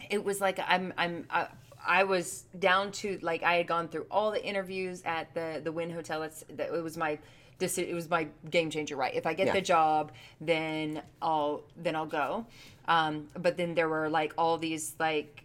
it 0.08 0.24
was 0.24 0.40
like 0.40 0.60
I'm 0.64 0.92
I'm 0.96 1.26
I, 1.28 1.48
I 1.84 2.04
was 2.04 2.44
down 2.56 2.92
to 2.92 3.18
like 3.22 3.42
I 3.42 3.54
had 3.56 3.66
gone 3.66 3.88
through 3.88 4.06
all 4.08 4.30
the 4.30 4.44
interviews 4.44 5.02
at 5.04 5.34
the 5.34 5.60
the 5.64 5.72
Wynn 5.72 5.90
Hotel. 5.90 6.22
It's 6.22 6.44
that 6.50 6.72
it 6.72 6.80
was 6.82 6.96
my 6.96 7.18
it 7.60 7.94
was 7.94 8.08
my 8.10 8.28
game 8.50 8.70
changer. 8.70 8.96
Right, 8.96 9.14
if 9.14 9.26
I 9.26 9.34
get 9.34 9.46
Yeah. 9.48 9.52
the 9.52 9.60
job, 9.60 10.12
then 10.40 11.02
I'll 11.20 11.62
then 11.76 11.94
I'll 11.96 12.06
go. 12.06 12.46
Um, 12.88 13.28
but 13.38 13.56
then 13.56 13.74
there 13.74 13.88
were 13.88 14.08
like 14.08 14.34
all 14.36 14.58
these 14.58 14.94
like 14.98 15.44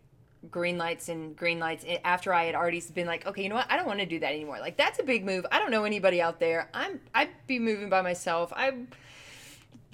green 0.52 0.78
lights 0.78 1.10
and 1.10 1.36
green 1.36 1.60
lights 1.60 1.84
eh, 1.88 1.98
after 2.04 2.34
I 2.34 2.46
had 2.46 2.56
already 2.56 2.82
been 2.94 3.08
like, 3.08 3.26
okay, 3.26 3.44
you 3.44 3.50
know 3.50 3.56
what? 3.56 3.70
I 3.72 3.76
don't 3.78 3.88
want 3.88 4.00
to 4.00 4.06
do 4.06 4.20
that 4.20 4.32
anymore. 4.34 4.60
Like 4.60 4.78
that's 4.78 5.00
a 5.00 5.04
big 5.04 5.26
move. 5.26 5.46
I 5.52 5.60
don't 5.60 5.72
know 5.72 5.84
anybody 5.84 6.22
out 6.22 6.40
there. 6.40 6.70
I'm 6.74 7.00
I'd 7.14 7.30
be 7.48 7.60
moving 7.60 7.90
by 7.90 8.02
myself. 8.02 8.52
I 8.56 8.74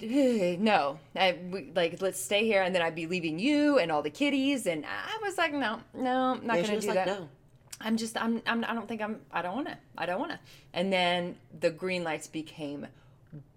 no, 0.00 0.98
I, 1.14 1.38
we, 1.50 1.70
like 1.74 2.02
let's 2.02 2.20
stay 2.20 2.44
here, 2.44 2.62
and 2.62 2.74
then 2.74 2.82
I'd 2.82 2.94
be 2.94 3.06
leaving 3.06 3.38
you 3.38 3.78
and 3.78 3.92
all 3.92 4.02
the 4.02 4.10
kitties, 4.10 4.66
and 4.66 4.84
I 4.84 5.18
was 5.22 5.38
like, 5.38 5.52
no, 5.52 5.80
no, 5.94 6.34
I'm 6.34 6.46
not 6.46 6.58
And 6.58 6.66
gonna 6.66 6.80
do 6.80 6.86
like, 6.88 6.96
that. 6.96 7.06
no 7.06 7.28
I'm 7.80 7.96
just, 7.96 8.16
I'm, 8.16 8.40
I'm, 8.46 8.64
I 8.64 8.74
don't 8.74 8.88
think 8.88 9.02
I'm, 9.02 9.20
I 9.32 9.42
don't 9.42 9.54
want 9.54 9.68
to, 9.68 9.78
I 9.98 10.06
don't 10.06 10.20
want 10.20 10.32
to. 10.32 10.38
And 10.72 10.92
then 10.92 11.36
the 11.60 11.70
green 11.70 12.04
lights 12.04 12.26
became 12.26 12.86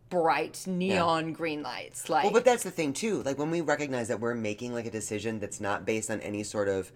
bright 0.09 0.63
neon 0.65 1.33
green 1.33 1.61
lights, 1.61 2.09
like 2.09 2.23
well 2.23 2.31
but 2.31 2.45
that's 2.45 2.63
the 2.63 2.71
thing 2.71 2.93
too. 2.93 3.23
Like 3.23 3.37
when 3.37 3.51
we 3.51 3.61
recognize 3.61 4.07
that 4.07 4.19
we're 4.19 4.35
making 4.35 4.73
like 4.73 4.85
a 4.85 4.91
decision 4.91 5.39
that's 5.39 5.59
not 5.59 5.85
based 5.85 6.09
on 6.09 6.21
any 6.21 6.43
sort 6.43 6.69
of 6.69 6.91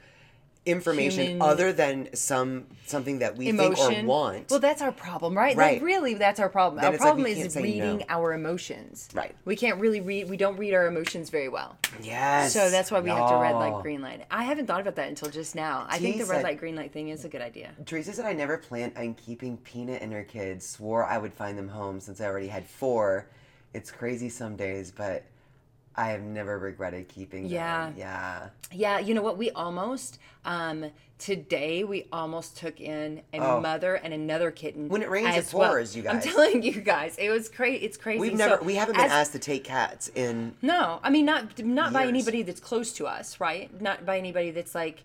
information 0.66 1.26
Human- 1.26 1.42
other 1.42 1.74
than 1.74 2.14
some 2.14 2.68
something 2.86 3.20
that 3.20 3.36
we 3.36 3.52
think 3.52 3.80
or 3.80 4.04
want. 4.04 4.52
Well, 4.52 4.60
that's 4.60 4.82
our 4.82 4.92
problem, 4.92 5.36
right? 5.36 5.56
Right. 5.56 5.76
Like, 5.76 5.84
really, 5.84 6.14
that's 6.14 6.40
our 6.40 6.50
problem. 6.50 6.76
Then 6.78 6.86
our 6.86 6.94
it's 6.94 7.02
like 7.02 7.14
problem 7.14 7.26
is 7.26 7.56
reading 7.56 8.00
no. 8.00 8.06
our 8.10 8.34
emotions. 8.34 9.10
Right. 9.14 9.36
We 9.46 9.56
can't 9.56 9.80
really 9.80 10.02
read. 10.02 10.30
We 10.30 10.38
don't 10.38 10.58
read 10.58 10.74
our 10.74 10.86
emotions 10.86 11.30
very 11.30 11.50
well. 11.50 11.78
yes. 12.02 12.54
So 12.54 12.70
that's 12.70 12.92
why 12.92 13.00
we 13.00 13.10
have 13.10 13.30
to 13.30 13.36
red 13.38 13.56
light, 13.56 13.82
green 13.82 14.02
light. 14.02 14.26
I 14.30 14.44
haven't 14.44 14.68
thought 14.68 14.82
about 14.82 14.96
that 14.96 15.10
until 15.10 15.30
just 15.30 15.56
now. 15.56 15.86
I 15.90 15.98
think 15.98 16.18
the 16.18 16.26
red 16.26 16.44
light, 16.44 16.60
green 16.60 16.76
light 16.76 16.94
thing 16.94 17.10
is 17.10 17.26
a 17.26 17.30
good 17.30 17.42
idea. 17.42 17.72
Teresa 17.86 18.14
said 18.14 18.26
I 18.26 18.34
never 18.34 18.58
planned 18.58 18.94
on 18.98 19.16
keeping 19.16 19.58
Peanut 19.58 20.02
and 20.02 20.14
her 20.14 20.24
kids. 20.24 20.68
Swore 20.68 21.06
I 21.06 21.18
would 21.18 21.34
find 21.34 21.58
them 21.58 21.70
home 21.70 22.00
since 22.00 22.22
I 22.22 22.26
already 22.26 22.48
had 22.48 22.68
four. 22.68 23.28
It's 23.74 23.90
crazy 23.90 24.30
some 24.30 24.56
days, 24.58 24.92
but 24.92 25.24
I 25.96 26.08
have 26.10 26.22
never 26.22 26.58
regretted 26.58 27.08
keeping 27.10 27.44
them. 27.44 27.52
Yeah. 27.52 27.92
Yeah. 27.98 28.50
Yeah, 28.72 29.00
you 29.00 29.14
know 29.14 29.22
what? 29.22 29.38
We 29.38 29.52
almost 29.52 30.20
um 30.46 30.86
today 31.20 31.84
we 31.84 32.08
almost 32.12 32.58
took 32.58 32.80
in 32.82 33.22
a 33.34 33.40
Oh. 33.40 33.60
mother 33.62 33.96
and 33.96 34.14
another 34.14 34.50
kitten. 34.52 34.88
When 34.90 35.02
it 35.04 35.10
rains, 35.10 35.36
it 35.36 35.40
as 35.40 35.54
well. 35.54 35.70
pours, 35.70 35.96
you 35.96 36.02
guys 36.04 36.26
I'm 36.26 36.34
telling 36.34 36.64
you 36.64 36.80
guys, 36.82 37.16
it 37.18 37.30
was 37.30 37.50
crazy. 37.50 37.86
It's 37.86 37.98
crazy. 37.98 38.20
We've 38.22 38.34
never 38.34 38.58
So, 38.58 38.64
we 38.64 38.76
haven't 38.76 38.96
been 38.96 39.06
as- 39.06 39.12
asked 39.12 39.32
to 39.34 39.40
take 39.40 39.64
cats 39.66 40.10
in 40.16 40.54
No, 40.62 41.00
I 41.04 41.10
mean 41.10 41.26
not 41.26 41.60
not 41.60 41.92
by 41.94 42.06
anybody 42.08 42.42
that's 42.44 42.62
close 42.62 42.94
to 42.94 43.06
us, 43.08 43.40
right? 43.40 43.70
Not 43.82 44.06
by 44.06 44.18
anybody 44.18 44.52
that's 44.52 44.74
like 44.74 45.04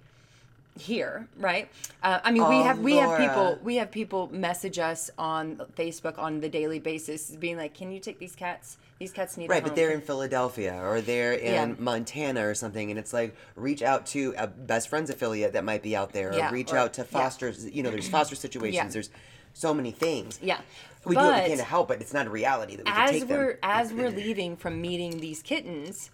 here, 0.78 1.26
right? 1.38 1.68
Uh, 2.02 2.20
I 2.22 2.30
mean, 2.30 2.46
we 2.48 2.56
Oh, 2.56 2.62
have 2.62 2.78
we 2.78 2.96
have 2.96 3.18
people 3.18 3.58
we 3.62 3.76
have 3.76 3.90
people 3.90 4.28
message 4.32 4.78
us 4.78 5.10
on 5.18 5.56
Facebook 5.76 6.18
on 6.18 6.40
the 6.40 6.48
daily 6.48 6.78
basis, 6.78 7.30
being 7.30 7.56
like, 7.56 7.74
"Can 7.74 7.90
you 7.92 7.98
take 8.00 8.18
these 8.18 8.36
cats? 8.36 8.76
These 8.98 9.12
cats 9.12 9.36
need 9.36 9.46
a 9.46 9.48
Right, 9.48 9.62
but 9.62 9.70
home." 9.70 9.76
they're 9.76 9.90
in 9.90 10.00
Philadelphia 10.00 10.80
or 10.82 11.00
they're 11.00 11.34
in 11.34 11.52
Yeah. 11.70 11.74
Montana 11.78 12.46
or 12.46 12.54
something, 12.54 12.90
and 12.90 12.98
it's 12.98 13.12
like 13.12 13.36
reach 13.54 13.82
out 13.82 14.06
to 14.06 14.34
a 14.38 14.46
best 14.46 14.88
friends 14.88 15.10
affiliate 15.10 15.52
that 15.52 15.64
might 15.64 15.82
be 15.82 15.94
out 15.94 16.12
there, 16.12 16.30
or 16.30 16.34
Yeah, 16.38 16.50
reach 16.50 16.72
or- 16.72 16.78
out 16.78 16.94
to 16.94 17.02
yeah. 17.02 17.06
foster. 17.06 17.50
You 17.50 17.82
know, 17.82 17.90
there's 17.90 18.08
foster 18.08 18.34
situations. 18.36 18.74
Yeah. 18.74 18.88
There's 18.88 19.10
so 19.52 19.74
many 19.74 19.90
things. 19.90 20.38
Yeah. 20.42 20.60
we 21.04 21.14
do 21.14 21.20
what 21.20 21.30
But- 21.34 21.42
we 21.44 21.48
can 21.50 21.58
to 21.58 21.64
help, 21.64 21.86
but 21.88 22.00
it's 22.00 22.12
not 22.12 22.26
a 22.26 22.30
reality 22.30 22.74
that 22.76 22.84
we 22.86 22.90
can 22.90 23.00
as 23.04 23.10
take 23.12 23.28
we're 23.28 23.46
them. 23.52 23.58
as 23.62 23.92
we're 23.92 24.10
leaving 24.24 24.56
from 24.56 24.80
meeting 24.80 25.20
these 25.20 25.40
kittens 25.42 26.10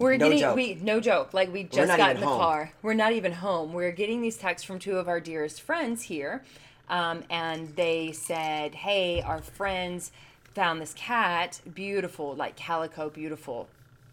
we're 0.00 0.16
No 0.16 0.26
getting 0.26 0.38
joke. 0.40 0.56
we 0.56 0.74
no 0.74 0.98
joke 1.00 1.32
like 1.34 1.52
we 1.52 1.62
just 1.64 1.96
got 1.96 2.14
in 2.16 2.20
the 2.20 2.26
home. 2.26 2.40
car 2.40 2.72
we're 2.82 2.94
not 2.94 3.12
even 3.12 3.30
home 3.32 3.72
we're 3.72 3.90
getting 3.92 4.20
these 4.20 4.36
texts 4.36 4.64
from 4.66 4.78
two 4.80 4.96
of 4.96 5.06
our 5.08 5.20
dearest 5.20 5.60
friends 5.62 6.02
here 6.02 6.42
um, 6.88 7.22
and 7.30 7.74
they 7.76 8.10
said 8.12 8.74
hey 8.74 9.20
our 9.22 9.40
friends 9.40 10.10
found 10.54 10.80
this 10.80 10.94
cat 10.94 11.60
beautiful 11.74 12.34
like 12.34 12.56
calico 12.56 13.08
beautiful 13.08 13.68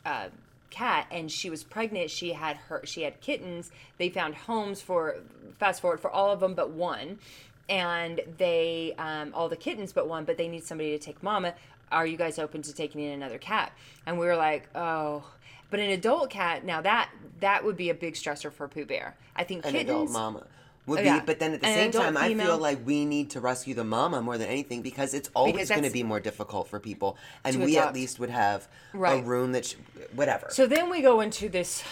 uh, 0.05 0.27
cat 0.69 1.07
and 1.11 1.31
she 1.31 1.49
was 1.49 1.63
pregnant. 1.63 2.09
She 2.09 2.33
had 2.33 2.57
her 2.57 2.81
she 2.85 3.03
had 3.03 3.21
kittens. 3.21 3.71
They 3.97 4.09
found 4.09 4.35
homes 4.35 4.81
for 4.81 5.17
fast 5.59 5.81
forward 5.81 5.99
for 5.99 6.11
all 6.11 6.31
of 6.31 6.39
them 6.39 6.53
but 6.53 6.71
one. 6.71 7.19
And 7.67 8.21
they 8.37 8.93
um, 8.97 9.31
all 9.33 9.49
the 9.49 9.55
kittens 9.55 9.93
but 9.93 10.07
one 10.07 10.25
but 10.25 10.37
they 10.37 10.47
need 10.47 10.63
somebody 10.63 10.91
to 10.91 10.99
take 10.99 11.23
mama. 11.23 11.53
Are 11.91 12.05
you 12.05 12.17
guys 12.17 12.39
open 12.39 12.61
to 12.63 12.73
taking 12.73 13.01
in 13.01 13.11
another 13.11 13.37
cat? 13.37 13.71
And 14.05 14.19
we 14.19 14.25
were 14.25 14.35
like 14.35 14.69
oh. 14.75 15.23
But 15.71 15.79
an 15.79 15.89
adult 15.89 16.29
cat 16.29 16.63
now 16.63 16.81
that 16.81 17.09
that 17.39 17.63
would 17.65 17.75
be 17.75 17.89
a 17.89 17.95
big 17.95 18.13
stressor 18.13 18.51
for 18.51 18.67
pooh 18.67 18.85
bear. 18.85 19.15
I 19.35 19.43
think 19.43 19.65
an 19.65 19.71
kittens 19.71 19.89
adult 19.89 20.11
mama 20.11 20.43
would 20.85 20.99
Oh, 20.99 21.19
be, 21.19 21.25
but 21.25 21.39
then 21.39 21.53
at 21.53 21.61
the 21.61 21.67
An 21.67 21.91
same 21.91 21.91
time, 21.91 22.15
I 22.17 22.33
feel 22.33 22.57
like 22.57 22.85
we 22.85 23.05
need 23.05 23.31
to 23.31 23.39
rescue 23.39 23.73
the 23.73 23.83
mama 23.83 24.21
more 24.21 24.37
than 24.37 24.47
anything 24.47 24.81
because 24.81 25.13
it's 25.13 25.29
always 25.35 25.69
going 25.69 25.83
to 25.83 25.89
be 25.89 26.03
more 26.03 26.19
difficult 26.19 26.67
for 26.67 26.79
people, 26.79 27.17
and 27.43 27.63
we 27.63 27.77
at 27.77 27.93
least 27.93 28.19
would 28.19 28.29
have 28.29 28.67
a 28.93 29.21
room 29.21 29.51
that, 29.53 29.65
sh- 29.65 29.75
whatever. 30.13 30.47
So 30.51 30.67
then 30.67 30.89
we 30.89 31.01
go 31.01 31.21
into 31.21 31.49
this 31.49 31.83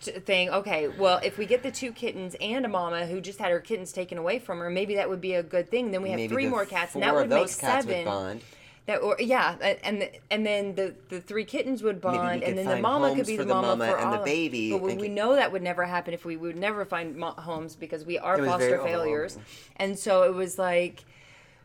thing. 0.00 0.50
Okay, 0.50 0.88
well, 0.88 1.20
if 1.22 1.38
we 1.38 1.46
get 1.46 1.62
the 1.62 1.70
two 1.70 1.92
kittens 1.92 2.36
and 2.40 2.64
a 2.66 2.68
mama 2.68 3.06
who 3.06 3.20
just 3.20 3.38
had 3.38 3.50
her 3.52 3.60
kittens 3.60 3.92
taken 3.92 4.18
away 4.18 4.38
from 4.38 4.58
her, 4.58 4.68
maybe 4.68 4.96
that 4.96 5.08
would 5.08 5.20
be 5.20 5.34
a 5.34 5.42
good 5.42 5.70
thing. 5.70 5.90
Then 5.90 6.02
we 6.02 6.10
have 6.10 6.18
Maybe 6.18 6.34
three 6.34 6.48
more 6.48 6.66
cats, 6.66 6.94
and 6.94 7.02
that 7.02 7.14
would 7.14 7.28
make 7.30 7.38
would 7.40 7.48
seven. 7.50 8.04
bond. 8.04 8.42
That 8.86 9.00
or 9.00 9.16
yeah, 9.20 9.56
and 9.84 10.10
and 10.30 10.44
then 10.44 10.74
the 10.74 10.94
the 11.08 11.20
three 11.20 11.44
kittens 11.44 11.82
would 11.84 12.00
bond, 12.00 12.42
and 12.42 12.58
then 12.58 12.66
the 12.66 12.80
mama 12.80 13.14
could 13.14 13.26
be 13.26 13.36
the 13.36 13.44
the 13.44 13.54
mama, 13.54 13.76
mama 13.76 13.86
for 13.92 13.96
and 13.98 14.12
the 14.12 14.18
all- 14.18 14.24
baby 14.24 14.72
But 14.72 14.82
we, 14.82 14.94
we 14.96 15.08
know 15.08 15.36
that 15.36 15.52
would 15.52 15.62
never 15.62 15.84
happen 15.84 16.12
if 16.14 16.24
we 16.24 16.36
would 16.36 16.56
never 16.56 16.84
find 16.84 17.14
mo- 17.16 17.30
homes 17.38 17.76
because 17.76 18.04
we 18.04 18.18
are 18.18 18.36
foster 18.44 18.78
failures, 18.82 19.38
and 19.76 19.96
so 19.96 20.24
it 20.24 20.34
was 20.34 20.58
like, 20.58 21.04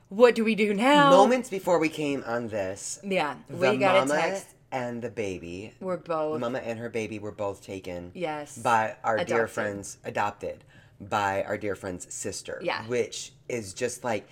what 0.09 0.35
do 0.35 0.43
we 0.43 0.53
do 0.53 0.75
now? 0.75 1.09
Moments 1.09 1.49
before 1.49 1.79
we 1.79 1.89
came 1.89 2.23
on 2.27 2.49
this, 2.49 2.99
Yeah, 3.03 3.35
the 3.49 3.71
we 3.71 3.77
got 3.77 3.95
a 3.95 3.99
mama 4.05 4.21
text. 4.21 4.45
and 4.71 5.01
the 5.01 5.09
baby, 5.09 5.73
We're 5.79 5.97
both 5.97 6.39
mama 6.39 6.59
and 6.59 6.77
her 6.77 6.89
baby 6.89 7.17
were 7.17 7.31
both 7.31 7.63
taken. 7.63 8.11
Yes. 8.13 8.59
By 8.59 8.95
our 9.03 9.23
dear 9.25 9.47
friends, 9.47 9.97
adopted 10.05 10.63
by 11.01 11.41
our 11.43 11.57
dear 11.57 11.75
friend's 11.75 12.13
sister. 12.13 12.59
Yeah. 12.61 12.83
Which 12.85 13.31
is 13.49 13.73
just 13.73 14.03
like 14.03 14.27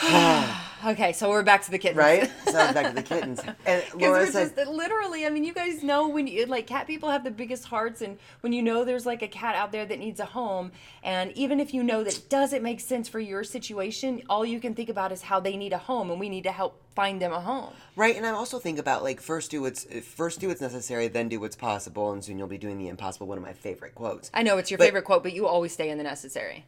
okay. 0.86 1.12
So 1.12 1.28
we're 1.28 1.42
back 1.42 1.62
to 1.64 1.70
the 1.70 1.78
kittens, 1.78 1.98
right. 1.98 2.30
so 2.46 2.52
back 2.52 2.88
to 2.88 2.94
the 2.94 3.02
kittens, 3.02 3.40
and 3.66 3.84
Laura 3.94 4.20
we're 4.20 4.30
said, 4.30 4.54
just 4.56 4.70
literally, 4.70 5.26
I 5.26 5.30
mean, 5.30 5.44
you 5.44 5.52
guys 5.52 5.82
know 5.82 6.08
when 6.08 6.26
you 6.26 6.46
like 6.46 6.66
cat 6.66 6.86
people 6.86 7.10
have 7.10 7.24
the 7.24 7.30
biggest 7.30 7.64
hearts, 7.64 8.00
and 8.00 8.18
when 8.40 8.52
you 8.52 8.62
know 8.62 8.84
there's 8.84 9.04
like 9.06 9.22
a 9.22 9.28
cat 9.28 9.54
out 9.56 9.72
there 9.72 9.84
that 9.86 9.98
needs 9.98 10.20
a 10.20 10.24
home, 10.24 10.70
and 11.02 11.32
even 11.32 11.58
if 11.60 11.74
you 11.74 11.82
know 11.82 12.04
that 12.04 12.28
doesn't 12.28 12.62
make 12.62 12.80
sense 12.80 13.08
for 13.08 13.20
your 13.20 13.42
situation, 13.42 14.22
all 14.28 14.44
you 14.44 14.60
can 14.60 14.74
think 14.74 14.88
about 14.88 15.10
is 15.10 15.22
how 15.22 15.40
they 15.40 15.56
need 15.56 15.72
a 15.72 15.78
home, 15.78 16.10
and 16.10 16.20
we 16.20 16.28
need 16.28 16.44
to 16.44 16.52
help 16.52 16.80
find 16.94 17.20
them 17.20 17.32
a 17.32 17.40
home. 17.40 17.72
Right, 17.96 18.16
and 18.16 18.24
I 18.24 18.30
also 18.30 18.58
think 18.58 18.78
about 18.78 19.02
like 19.02 19.20
first 19.20 19.50
do 19.50 19.62
what's 19.62 19.84
first 20.04 20.38
do 20.40 20.48
what's 20.48 20.60
necessary, 20.60 21.08
then 21.08 21.28
do 21.28 21.40
what's 21.40 21.56
possible, 21.56 22.12
and 22.12 22.22
soon 22.24 22.38
you'll 22.38 22.46
be 22.46 22.58
doing 22.58 22.78
the 22.78 22.88
impossible. 22.88 23.26
One 23.26 23.38
of 23.38 23.44
my 23.44 23.52
favorite 23.52 23.94
quotes. 23.96 24.30
I 24.32 24.42
know 24.44 24.58
it's 24.58 24.70
your 24.70 24.78
But- 24.78 24.84
favorite 24.84 25.04
quote, 25.04 25.22
but 25.24 25.32
you 25.32 25.46
always 25.48 25.72
stay 25.72 25.90
in 25.90 25.98
the 25.98 26.04
necessary. 26.04 26.66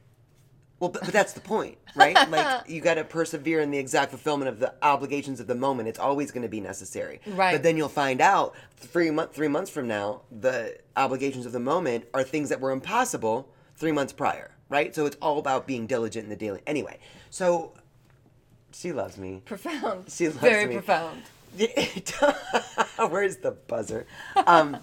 Well, 0.81 0.89
but, 0.89 1.03
but 1.03 1.13
that's 1.13 1.35
the 1.35 1.41
point, 1.41 1.77
right? 1.95 2.17
Like 2.31 2.63
you 2.69 2.81
got 2.81 2.95
to 2.95 3.05
persevere 3.05 3.61
in 3.61 3.71
the 3.71 3.79
exact 3.79 4.11
fulfillment 4.11 4.49
of 4.49 4.59
the 4.59 4.75
obligations 4.83 5.39
of 5.39 5.47
the 5.47 5.55
moment. 5.55 5.89
It's 5.89 5.99
always 5.99 6.33
going 6.33 6.43
to 6.43 6.49
be 6.49 6.61
necessary, 6.61 7.21
Right. 7.27 7.53
But 7.53 7.63
then 7.63 7.77
you'll 7.77 7.91
find 7.91 8.21
out 8.21 8.55
three 8.77 9.11
month 9.11 9.35
three 9.35 9.49
months 9.49 9.71
from 9.71 9.87
now, 9.87 10.23
the 10.33 10.79
obligations 10.97 11.45
of 11.45 11.53
the 11.53 11.61
moment 11.61 12.07
are 12.15 12.25
things 12.25 12.49
that 12.49 12.61
were 12.61 12.71
impossible 12.71 13.53
three 13.77 13.93
months 13.93 14.13
prior, 14.13 14.51
right? 14.71 14.95
So 14.95 15.05
it's 15.05 15.17
all 15.21 15.39
about 15.39 15.67
being 15.67 15.87
diligent 15.87 16.25
in 16.25 16.31
the 16.31 16.37
daily. 16.37 16.63
Anyway, 16.67 16.99
so 17.29 17.75
she 18.73 18.93
loves 18.93 19.19
me. 19.19 19.43
Profound. 19.45 20.11
She 20.11 20.29
loves 20.29 20.43
me. 20.43 20.49
Very 20.49 20.67
me. 20.67 20.75
profound. 20.75 21.23
Where's 23.11 23.37
the 23.37 23.51
buzzer? 23.51 24.07
Um, 24.47 24.79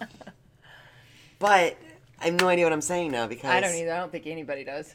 but 1.40 1.78
I 2.20 2.26
have 2.26 2.40
no 2.40 2.50
idea 2.50 2.66
what 2.66 2.74
I'm 2.74 2.82
saying 2.82 3.12
now 3.12 3.26
because 3.26 3.50
I 3.50 3.62
don't 3.62 3.74
either. 3.74 3.94
I 3.94 3.98
don't 3.98 4.12
think 4.12 4.28
anybody 4.28 4.64
does. 4.64 4.94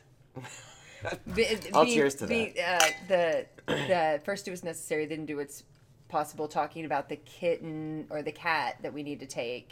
Be, 1.34 1.46
I'll 1.74 1.84
be- 1.84 1.94
cheers 1.94 2.14
to 2.16 2.26
be, 2.26 2.54
Uh, 2.60 2.78
the 3.08 3.46
the 3.66 4.20
first 4.24 4.44
do 4.44 4.50
what's 4.52 4.62
necessary, 4.64 5.06
then 5.06 5.26
do 5.26 5.36
what's 5.36 5.62
possible. 6.08 6.48
Talking 6.48 6.84
about 6.84 7.08
the 7.08 7.16
kitten 7.16 8.06
or 8.10 8.22
the 8.22 8.32
cat 8.32 8.76
that 8.82 8.92
we 8.92 9.02
need 9.02 9.20
to 9.20 9.26
take, 9.26 9.70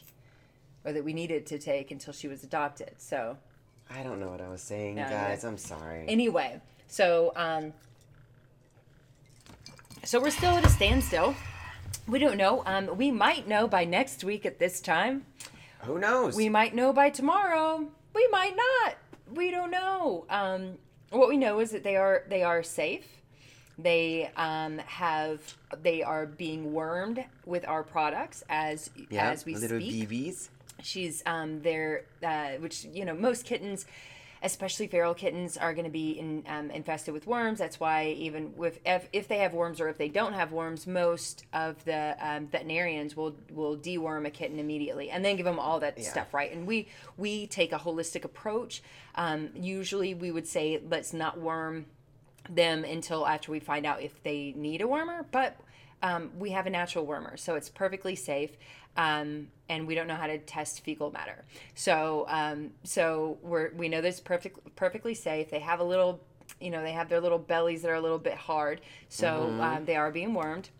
or 0.84 0.92
that 0.92 1.04
we 1.04 1.12
needed 1.12 1.46
to 1.46 1.58
take 1.58 1.90
until 1.90 2.12
she 2.12 2.28
was 2.28 2.42
adopted. 2.44 2.92
So 2.98 3.36
I 3.90 4.02
don't 4.02 4.20
know 4.20 4.28
what 4.30 4.40
I 4.40 4.48
was 4.48 4.62
saying, 4.62 4.96
Yeah, 4.96 5.10
guys. 5.10 5.40
yeah. 5.42 5.48
I'm 5.48 5.58
sorry. 5.58 6.04
anyway, 6.08 6.60
so 6.88 7.32
um, 7.36 7.72
so 10.04 10.20
we're 10.20 10.30
still 10.30 10.52
at 10.56 10.64
a 10.64 10.68
standstill. 10.70 11.34
We 12.08 12.18
don't 12.18 12.36
know. 12.36 12.62
Um, 12.66 12.96
we 12.96 13.10
might 13.10 13.46
know 13.46 13.68
by 13.68 13.84
next 13.84 14.24
week 14.24 14.46
at 14.46 14.58
this 14.58 14.80
time. 14.80 15.26
Who 15.82 15.98
knows? 15.98 16.34
We 16.36 16.48
might 16.48 16.74
know 16.74 16.92
by 16.92 17.10
tomorrow. 17.10 17.86
We 18.14 18.28
might 18.28 18.56
not. 18.56 18.96
We 19.32 19.50
don't 19.50 19.70
know. 19.70 20.24
Um, 20.28 20.78
what 21.10 21.28
we 21.28 21.36
know 21.36 21.60
is 21.60 21.70
that 21.72 21.82
they 21.82 21.96
are 21.96 22.24
they 22.28 22.42
are 22.42 22.62
safe. 22.62 23.06
They 23.78 24.30
um, 24.36 24.78
have 24.78 25.40
they 25.82 26.02
are 26.02 26.26
being 26.26 26.72
wormed 26.72 27.24
with 27.46 27.66
our 27.66 27.82
products 27.82 28.44
as 28.48 28.90
yeah, 29.08 29.30
as 29.30 29.44
we 29.44 29.54
little 29.54 29.80
speak. 29.80 30.08
BBs. 30.08 30.48
She's 30.82 31.22
um 31.26 31.62
there, 31.62 32.04
uh, 32.22 32.52
which 32.58 32.84
you 32.84 33.04
know 33.04 33.14
most 33.14 33.44
kittens, 33.44 33.86
especially 34.42 34.86
feral 34.86 35.14
kittens, 35.14 35.56
are 35.56 35.74
going 35.74 35.84
to 35.84 35.90
be 35.90 36.12
in, 36.12 36.44
um, 36.46 36.70
infested 36.70 37.12
with 37.12 37.26
worms. 37.26 37.58
That's 37.58 37.78
why 37.78 38.08
even 38.18 38.56
with 38.56 38.78
if, 38.86 39.08
if 39.12 39.28
they 39.28 39.38
have 39.38 39.52
worms 39.52 39.80
or 39.80 39.88
if 39.88 39.98
they 39.98 40.08
don't 40.08 40.32
have 40.32 40.52
worms, 40.52 40.86
most 40.86 41.44
of 41.52 41.84
the 41.84 42.16
um, 42.20 42.46
veterinarians 42.46 43.16
will 43.16 43.36
will 43.50 43.76
deworm 43.76 44.26
a 44.26 44.30
kitten 44.30 44.58
immediately 44.58 45.10
and 45.10 45.24
then 45.24 45.36
give 45.36 45.46
them 45.46 45.58
all 45.58 45.80
that 45.80 46.02
stuff 46.02 46.32
right. 46.32 46.52
And 46.52 46.66
we 46.66 46.88
we 47.16 47.46
take 47.46 47.72
a 47.72 47.78
holistic 47.78 48.24
approach. 48.24 48.82
Um, 49.14 49.50
usually 49.54 50.14
we 50.14 50.30
would 50.30 50.46
say 50.46 50.80
let's 50.88 51.12
not 51.12 51.38
worm 51.38 51.86
them 52.48 52.84
until 52.84 53.26
after 53.26 53.52
we 53.52 53.60
find 53.60 53.84
out 53.84 54.02
if 54.02 54.22
they 54.22 54.54
need 54.56 54.80
a 54.80 54.84
wormer, 54.84 55.24
but 55.30 55.56
um, 56.02 56.30
we 56.38 56.50
have 56.50 56.66
a 56.66 56.70
natural 56.70 57.06
wormer, 57.06 57.38
so 57.38 57.56
it's 57.56 57.68
perfectly 57.68 58.14
safe. 58.14 58.52
Um, 58.96 59.48
and 59.68 59.86
we 59.86 59.94
don't 59.94 60.08
know 60.08 60.16
how 60.16 60.26
to 60.26 60.38
test 60.38 60.82
fecal 60.82 61.10
matter, 61.12 61.44
so 61.74 62.26
um, 62.28 62.72
so 62.82 63.38
we're 63.42 63.70
we 63.74 63.88
know 63.88 64.00
this 64.00 64.20
perfect 64.20 64.74
perfectly 64.76 65.14
safe. 65.14 65.48
They 65.48 65.60
have 65.60 65.78
a 65.80 65.84
little, 65.84 66.20
you 66.60 66.70
know, 66.70 66.82
they 66.82 66.92
have 66.92 67.08
their 67.08 67.20
little 67.20 67.38
bellies 67.38 67.82
that 67.82 67.90
are 67.90 67.94
a 67.94 68.00
little 68.00 68.18
bit 68.18 68.34
hard, 68.34 68.80
so 69.08 69.56
um, 69.60 69.84
they 69.84 69.96
are 69.96 70.10
being 70.10 70.34
wormed 70.34 70.70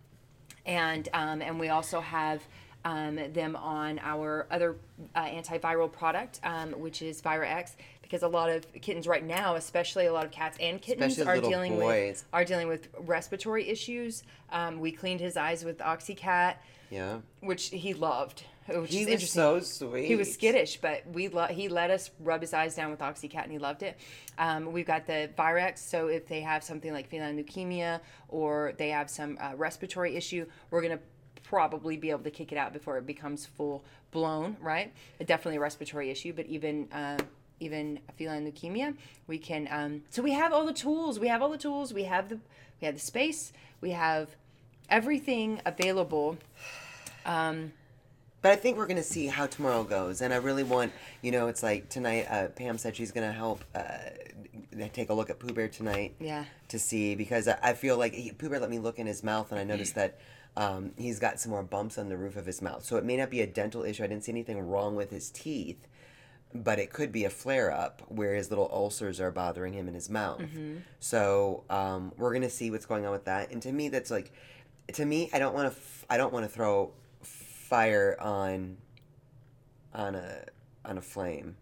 and 0.67 1.09
um, 1.13 1.43
and 1.43 1.59
we 1.59 1.69
also 1.69 2.01
have 2.01 2.43
um, 2.85 3.17
them 3.33 3.57
on 3.57 3.99
our 4.03 4.47
other 4.51 4.77
uh, 5.15 5.25
antiviral 5.25 5.91
product, 5.91 6.41
um, 6.45 6.73
which 6.73 7.03
is 7.03 7.21
ViraX, 7.21 7.73
because 8.03 8.23
a 8.23 8.29
lot 8.29 8.51
of 8.51 8.65
kittens 8.81 9.07
right 9.07 9.25
now, 9.25 9.57
especially 9.57 10.07
a 10.07 10.13
lot 10.13 10.25
of 10.25 10.31
cats 10.31 10.57
and 10.61 10.81
kittens, 10.81 11.19
Especially 11.19 11.39
are 11.39 11.51
dealing 11.51 11.77
with 11.77 12.25
are 12.33 12.45
dealing 12.45 12.69
with 12.69 12.89
respiratory 12.99 13.69
issues. 13.69 14.23
Um, 14.51 14.81
we 14.81 14.93
cleaned 14.93 15.21
his 15.21 15.37
eyes 15.37 15.65
with 15.65 15.79
OxyCat, 15.79 16.55
Yeah. 16.91 17.19
which 17.41 17.69
he 17.69 17.95
loved. 17.95 18.45
Which 18.69 18.91
He 18.93 19.01
is 19.01 19.07
was 19.07 19.13
interesting. 19.15 19.41
so 19.41 19.61
sweet. 19.61 20.07
He 20.07 20.15
was 20.17 20.33
skittish, 20.33 20.81
but 20.81 21.05
we 21.09 21.29
lo- 21.29 21.47
he 21.47 21.69
let 21.69 21.91
us 21.91 22.11
rub 22.21 22.41
his 22.41 22.53
eyes 22.55 22.75
down 22.77 22.91
with 22.91 23.01
OxyCat, 23.01 23.43
and 23.43 23.51
he 23.51 23.59
loved 23.59 23.83
it. 23.83 23.99
Um, 24.39 24.71
we've 24.73 24.87
got 24.87 25.07
the 25.07 25.31
Virex, 25.37 25.79
so 25.79 26.07
if 26.09 26.29
they 26.29 26.41
have 26.43 26.63
something 26.63 26.93
like 26.93 27.09
feline 27.09 27.37
leukemia 27.43 28.01
or 28.29 28.75
they 28.79 28.91
have 28.91 29.11
some 29.11 29.39
uh, 29.41 29.53
respiratory 29.57 30.15
issue, 30.17 30.47
we're 30.71 30.83
gonna 30.83 31.01
probably 31.43 31.97
be 31.97 32.11
able 32.11 32.23
to 32.23 32.31
kick 32.31 32.53
it 32.53 32.59
out 32.59 32.73
before 32.73 32.97
it 32.99 33.07
becomes 33.07 33.45
full 33.47 33.83
blown. 34.13 34.57
Right? 34.61 34.93
Definitely 35.19 35.57
a 35.57 35.61
respiratory 35.61 36.11
issue, 36.11 36.33
but 36.33 36.47
even. 36.47 36.89
Um, 36.93 37.19
even 37.63 38.01
feline 38.17 38.51
leukemia, 38.51 38.95
we 39.27 39.37
can. 39.37 39.69
Um, 39.71 40.03
so 40.09 40.23
we 40.23 40.33
have 40.33 40.51
all 40.51 40.65
the 40.65 40.73
tools. 40.73 41.21
We 41.21 41.29
have 41.29 41.43
all 41.43 41.51
the 41.51 41.59
tools. 41.59 41.93
We 41.93 42.05
have 42.05 42.31
the 42.31 42.37
we 42.81 42.87
have 42.87 42.95
the 42.95 43.01
space. 43.03 43.53
We 43.83 43.91
have 43.91 44.31
everything 44.91 45.61
available. 45.65 46.37
But 48.43 48.53
I 48.53 48.57
think 48.57 48.79
we're 48.79 48.87
gonna 48.87 49.03
see 49.03 49.27
how 49.27 49.47
tomorrow 49.47 49.85
goes, 49.85 50.23
and 50.23 50.33
I 50.33 50.37
really 50.37 50.63
want, 50.63 50.93
you 51.21 51.31
know, 51.31 51.49
it's 51.49 51.63
like 51.63 51.91
tonight. 51.91 52.27
Uh, 52.31 52.49
Pam 52.49 52.79
said 52.79 52.97
she's 52.97 53.13
gonna 53.13 53.33
help 53.33 53.63
uh, 53.75 53.99
take 54.95 55.11
a 55.11 55.15
look 55.15 55.29
at 55.29 55.39
Pooh 55.39 55.53
Bear 55.53 55.69
tonight. 55.69 56.15
Yeah. 56.19 56.45
To 56.69 56.79
see 56.79 57.15
because 57.15 57.49
I, 57.49 57.59
I 57.63 57.73
feel 57.75 57.99
like 57.99 58.15
he, 58.15 58.33
Pooh 58.33 58.49
Bear 58.49 58.59
let 58.59 58.71
me 58.71 58.79
look 58.79 58.99
in 58.99 59.07
his 59.07 59.23
mouth, 59.23 59.51
and 59.51 59.61
I 59.61 59.65
noticed 59.65 59.95
that 59.97 60.19
um, 60.57 60.93
he's 60.97 61.19
got 61.19 61.39
some 61.39 61.51
more 61.53 61.63
bumps 61.63 61.99
on 61.99 62.09
the 62.09 62.17
roof 62.17 62.37
of 62.37 62.47
his 62.47 62.63
mouth. 62.63 62.83
So 62.83 62.97
it 62.97 63.05
may 63.05 63.19
not 63.19 63.29
be 63.29 63.43
a 63.43 63.47
dental 63.47 63.85
issue. 63.85 64.05
I 64.05 64.07
didn't 64.07 64.25
see 64.25 64.33
anything 64.33 64.59
wrong 64.59 64.97
with 64.97 65.11
his 65.11 65.29
teeth, 65.29 65.87
but 66.55 66.79
it 66.79 66.91
could 66.91 67.13
be 67.13 67.27
a 67.27 67.31
flare 67.31 67.71
up 67.71 68.01
where 68.09 68.35
his 68.35 68.49
little 68.49 68.71
ulcers 68.73 69.21
are 69.21 69.31
bothering 69.31 69.75
him 69.75 69.87
in 69.87 69.93
his 69.93 70.09
mouth. 70.09 70.41
So 70.99 71.65
um, 71.69 72.13
we're 72.17 72.33
gonna 72.33 72.49
see 72.49 72.71
what's 72.71 72.87
going 72.87 73.05
on 73.05 73.13
with 73.13 73.27
that. 73.27 73.51
And 73.51 73.61
to 73.63 73.71
me, 73.71 73.91
that's 73.91 74.11
like, 74.11 74.33
to 74.95 75.05
me, 75.05 75.31
I 75.33 75.39
don't 75.39 75.55
want 75.55 75.73
to. 75.73 75.77
F- 75.79 76.05
I 76.11 76.17
don't 76.17 76.33
want 76.33 76.45
to 76.45 76.49
throw 76.51 76.93
fire 77.23 78.17
on 78.21 78.77
on 79.95 80.15
a 80.15 80.45
on 80.85 80.99
a 80.99 81.03
flame. 81.03 81.57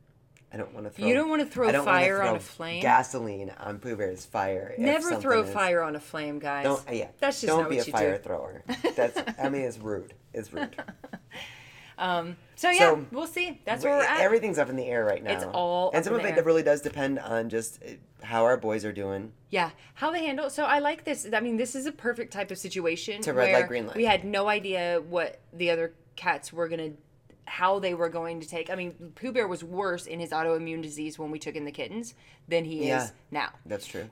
I 0.53 0.57
don't 0.57 0.73
want 0.73 0.87
to 0.87 0.91
throw. 0.91 1.07
You 1.07 1.13
don't 1.15 1.29
throw 1.51 1.69
I 1.69 1.73
don't 1.73 1.85
wanna 1.85 1.99
fire 1.99 2.23
on 2.23 2.37
a 2.37 2.41
flame? 2.41 2.81
Gasoline 2.81 3.53
on 3.61 3.79
Pooh 3.81 3.97
Bear's 3.97 4.25
fire. 4.25 4.73
if 4.75 4.79
Never 4.79 5.17
throw 5.17 5.43
is- 5.43 5.53
fire 5.53 5.83
on 5.83 5.95
a 5.95 6.01
flame, 6.01 6.39
guys. 6.39 6.65
Don't 6.65 6.83
yeah. 6.91 7.09
That's 7.21 7.41
just 7.43 7.47
don't 7.49 7.69
be 7.69 7.79
a 7.79 7.85
fire 7.85 8.17
do. 8.17 8.23
thrower. 8.23 8.65
That's 8.97 9.21
I 9.39 9.51
mean 9.51 9.63
it's 9.63 9.79
rude. 9.79 10.15
It's 10.33 10.51
rude. 10.55 10.75
So 11.99 12.71
yeah, 12.71 12.79
So- 12.79 13.07
we'll 13.13 13.27
see. 13.27 13.61
That's 13.65 13.85
where 13.85 13.97
we're 13.99 14.05
at. 14.05 14.21
Everything's 14.21 14.59
up 14.59 14.69
in 14.69 14.77
the 14.77 14.87
air 14.87 15.05
right 15.05 15.23
now. 15.23 15.33
It's 15.33 15.45
all 15.45 15.91
and 15.95 16.05
some 16.05 16.15
of 16.15 16.25
it 16.25 16.37
air. 16.37 16.43
really 16.43 16.63
does 16.63 16.81
depend 16.83 17.19
on 17.21 17.49
just 17.49 17.81
uh, 17.83 17.91
how 18.25 18.45
our 18.45 18.57
boys 18.57 18.85
are 18.85 18.93
doing. 18.93 19.33
Yeah, 19.51 19.71
how 19.95 20.11
they 20.11 20.25
handle. 20.25 20.51
So 20.51 20.65
I 20.65 20.81
like 20.81 21.05
this. 21.05 21.27
I 21.33 21.41
mean, 21.41 21.57
this 21.57 21.75
is 21.75 21.87
a 21.87 21.93
perfect 21.93 22.33
type 22.33 22.51
of 22.51 22.59
situation 22.59 23.23
To 23.23 23.33
red 23.33 23.53
light, 23.53 23.69
green 23.69 23.87
light. 23.87 23.97
we 23.97 24.05
had 24.05 24.25
no 24.25 24.49
idea 24.49 25.01
what 25.09 25.41
the 25.53 25.71
other 25.71 25.95
cats 26.17 26.53
were 26.53 26.69
gonna, 26.69 26.91
how 27.47 27.79
they 27.79 27.95
were 27.95 28.09
going 28.09 28.41
to 28.41 28.49
take. 28.49 28.71
I 28.71 28.75
mean, 28.75 29.13
Pooh 29.15 29.31
Bear 29.33 29.47
was 29.47 29.63
worse 29.63 30.07
in 30.07 30.19
his 30.21 30.31
autoimmune 30.31 30.83
disease 30.83 31.19
when 31.19 31.31
we 31.31 31.39
took 31.39 31.55
in 31.55 31.65
the 31.65 31.73
kittens 31.73 32.15
than 32.49 32.65
he 32.65 32.89
Yeah. 32.89 33.05
is 33.05 33.13
now. 33.31 33.51
That's 33.67 33.87
true. 33.87 34.11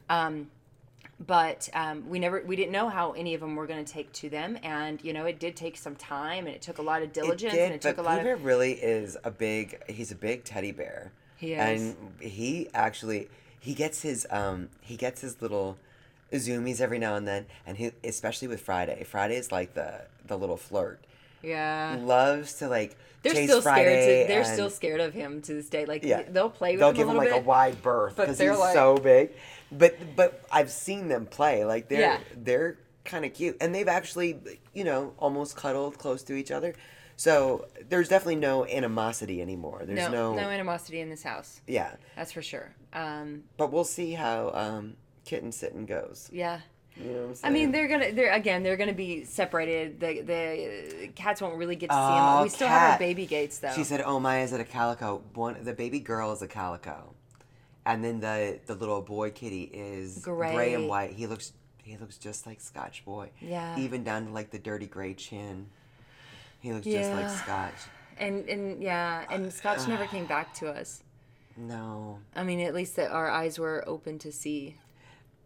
But 1.19 1.71
um, 1.73 2.09
we 2.11 2.19
never, 2.19 2.43
we 2.45 2.57
didn't 2.57 2.73
know 2.73 2.91
how 2.91 3.13
any 3.13 3.33
of 3.35 3.41
them 3.41 3.57
were 3.57 3.67
going 3.67 3.83
to 3.83 3.91
take 3.91 4.13
to 4.15 4.29
them, 4.29 4.59
and 4.63 5.03
you 5.03 5.15
know, 5.15 5.25
it 5.25 5.39
did 5.41 5.57
take 5.57 5.79
some 5.79 5.97
time, 5.97 6.47
and 6.47 6.55
it 6.55 6.61
took 6.61 6.77
a 6.79 6.83
lot 6.83 7.03
of 7.03 7.13
diligence, 7.13 7.55
it 7.55 7.57
did, 7.57 7.65
and 7.65 7.75
it 7.75 7.81
took 7.81 7.97
a 7.97 8.03
lot 8.03 8.21
Pooh 8.21 8.35
of. 8.35 8.45
Really 8.45 8.73
is 8.73 9.17
a 9.25 9.31
big. 9.31 9.83
He's 9.91 10.11
a 10.11 10.15
big 10.15 10.45
teddy 10.45 10.73
bear. 10.73 11.13
He 11.37 11.55
is. 11.55 11.83
and 11.83 11.97
he 12.21 12.69
actually 12.75 13.29
he 13.61 13.75
gets 13.75 14.03
his 14.03 14.27
um 14.31 14.69
he 14.81 14.97
gets 14.97 15.21
his 15.21 15.41
little 15.43 15.77
zoomies 16.33 16.81
every 16.81 16.99
now 16.99 17.15
and 17.15 17.27
then, 17.27 17.47
and 17.67 17.77
he 17.77 17.93
especially 18.05 18.49
with 18.49 18.61
Friday. 18.61 19.03
Friday 19.05 19.37
is 19.37 19.51
like 19.51 19.75
the 19.75 20.03
the 20.27 20.37
little 20.37 20.57
flirt. 20.57 21.01
Yeah. 21.47 21.99
Loves 22.03 22.55
to 22.55 22.69
like 22.69 22.97
They're 23.23 23.33
chase 23.35 23.49
still 23.49 23.63
Friday. 23.63 24.03
scared. 24.03 24.27
To, 24.27 24.33
they're 24.33 24.43
and- 24.43 24.53
still 24.53 24.71
scared 24.71 25.01
of 25.01 25.15
him 25.15 25.41
to 25.43 25.55
this 25.55 25.69
day. 25.69 25.87
Like 25.87 26.03
Yeah, 26.05 26.23
they'll 26.29 26.51
play 26.51 26.73
with 26.73 26.75
him. 26.75 26.81
They'll 26.81 26.91
him 26.91 26.97
give 26.97 27.09
a 27.09 27.11
him 27.13 27.17
like 27.17 27.29
bit. 27.31 27.39
a 27.39 27.45
wide 27.45 27.83
berth 27.83 28.17
because 28.17 28.39
he's 28.39 28.51
like- 28.59 28.75
so 28.75 28.97
big. 28.97 29.31
But 29.73 29.97
but 30.17 30.45
I've 30.53 30.71
seen 30.71 31.09
them 31.09 31.27
play. 31.27 31.65
Like 31.65 31.89
they're 31.89 32.01
Yeah. 32.01 32.19
they're 32.37 32.79
kind 33.05 33.25
of 33.25 33.33
cute, 33.35 33.57
and 33.61 33.75
they've 33.75 33.89
actually 33.89 34.39
you 34.75 34.85
know 34.85 35.13
almost 35.19 35.57
cuddled 35.57 35.99
close 35.99 36.23
to 36.25 36.35
each 36.35 36.51
other. 36.51 36.75
So 37.19 37.67
there's 37.89 38.09
definitely 38.09 38.37
no 38.37 38.67
animosity 38.67 39.41
anymore. 39.41 39.83
There's 39.87 39.99
no, 40.11 40.35
no, 40.35 40.35
no 40.35 40.49
animosity 40.51 41.01
in 41.01 41.09
this 41.09 41.23
house. 41.23 41.63
yeah. 41.67 41.93
That's 42.15 42.31
for 42.31 42.43
sure. 42.43 42.75
Um, 42.93 43.45
But 43.57 43.73
we'll 43.73 43.85
see 43.85 44.13
how 44.13 44.51
um, 44.53 44.97
kitten 45.25 45.51
sitting 45.51 45.87
goes. 45.87 46.29
yeah. 46.31 46.61
You 46.99 47.11
know 47.13 47.35
I 47.45 47.51
mean, 47.51 47.73
they're 47.73 47.89
gonna. 47.89 48.13
They're 48.13 48.33
again. 48.33 48.63
They're 48.63 48.79
gonna 48.79 48.95
be 48.95 49.25
separated. 49.25 50.01
The 50.01 50.23
the 50.23 51.09
cats 51.15 51.43
won't 51.43 51.57
really 51.59 51.77
get 51.77 51.91
to 51.91 51.95
see 51.95 52.01
Oh, 52.01 52.35
them. 52.37 52.43
We 52.45 52.49
still 52.49 52.69
have 52.69 52.93
our 52.93 52.99
baby 52.99 53.27
gates 53.27 53.59
though. 53.59 53.73
She 53.75 53.85
said, 53.85 54.01
"Oh, 54.01 54.19
my, 54.19 54.41
is 54.41 54.53
it 54.55 54.61
a 54.61 54.65
calico. 54.65 55.23
One, 55.35 55.57
the 55.63 55.75
baby 55.75 56.01
girl 56.01 56.33
is 56.33 56.41
a 56.41 56.49
calico, 56.49 57.13
and 57.85 58.03
then 58.03 58.21
the 58.21 58.59
the 58.65 58.75
little 58.75 59.03
boy 59.03 59.31
kitty 59.31 59.65
is 59.65 60.19
gray, 60.21 60.55
Gray. 60.55 60.75
and 60.75 60.89
white. 60.89 61.13
He 61.13 61.27
looks 61.27 61.53
he 61.83 61.99
looks 61.99 62.17
just 62.17 62.47
like 62.47 62.61
Scotch 62.61 63.05
boy. 63.05 63.29
Yeah. 63.43 63.79
even 63.79 64.03
down 64.03 64.27
to 64.27 64.33
like 64.33 64.51
the 64.51 64.59
dirty 64.59 64.87
gray 64.87 65.13
chin. 65.13 65.67
He 66.61 66.73
looks 66.73 66.87
just 66.87 67.11
like 67.13 67.21
Yeah. 67.27 67.37
Scotch. 67.43 67.75
And 68.19 68.49
and 68.49 68.83
yeah, 68.83 69.25
and 69.31 69.53
Scotch 69.53 69.87
never 69.87 70.07
came 70.15 70.25
back 70.25 70.55
to 70.55 70.69
us. 70.71 71.03
No, 71.59 72.19
I 72.35 72.43
mean, 72.43 72.61
at 72.61 72.75
least 72.75 72.97
that 72.97 73.11
our 73.11 73.29
eyes 73.31 73.59
were 73.59 73.85
open 73.87 74.19
to 74.21 74.33
see. 74.33 74.77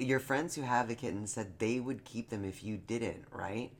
Your 0.01 0.19
friends 0.19 0.55
who 0.55 0.63
have 0.63 0.89
the 0.89 0.95
kittens 0.95 1.33
said 1.33 1.59
they 1.59 1.79
would 1.81 2.05
keep 2.05 2.31
them 2.31 2.45
if 2.45 2.63
you 2.65 2.77
didn't, 2.79 3.25
right? 3.33 3.71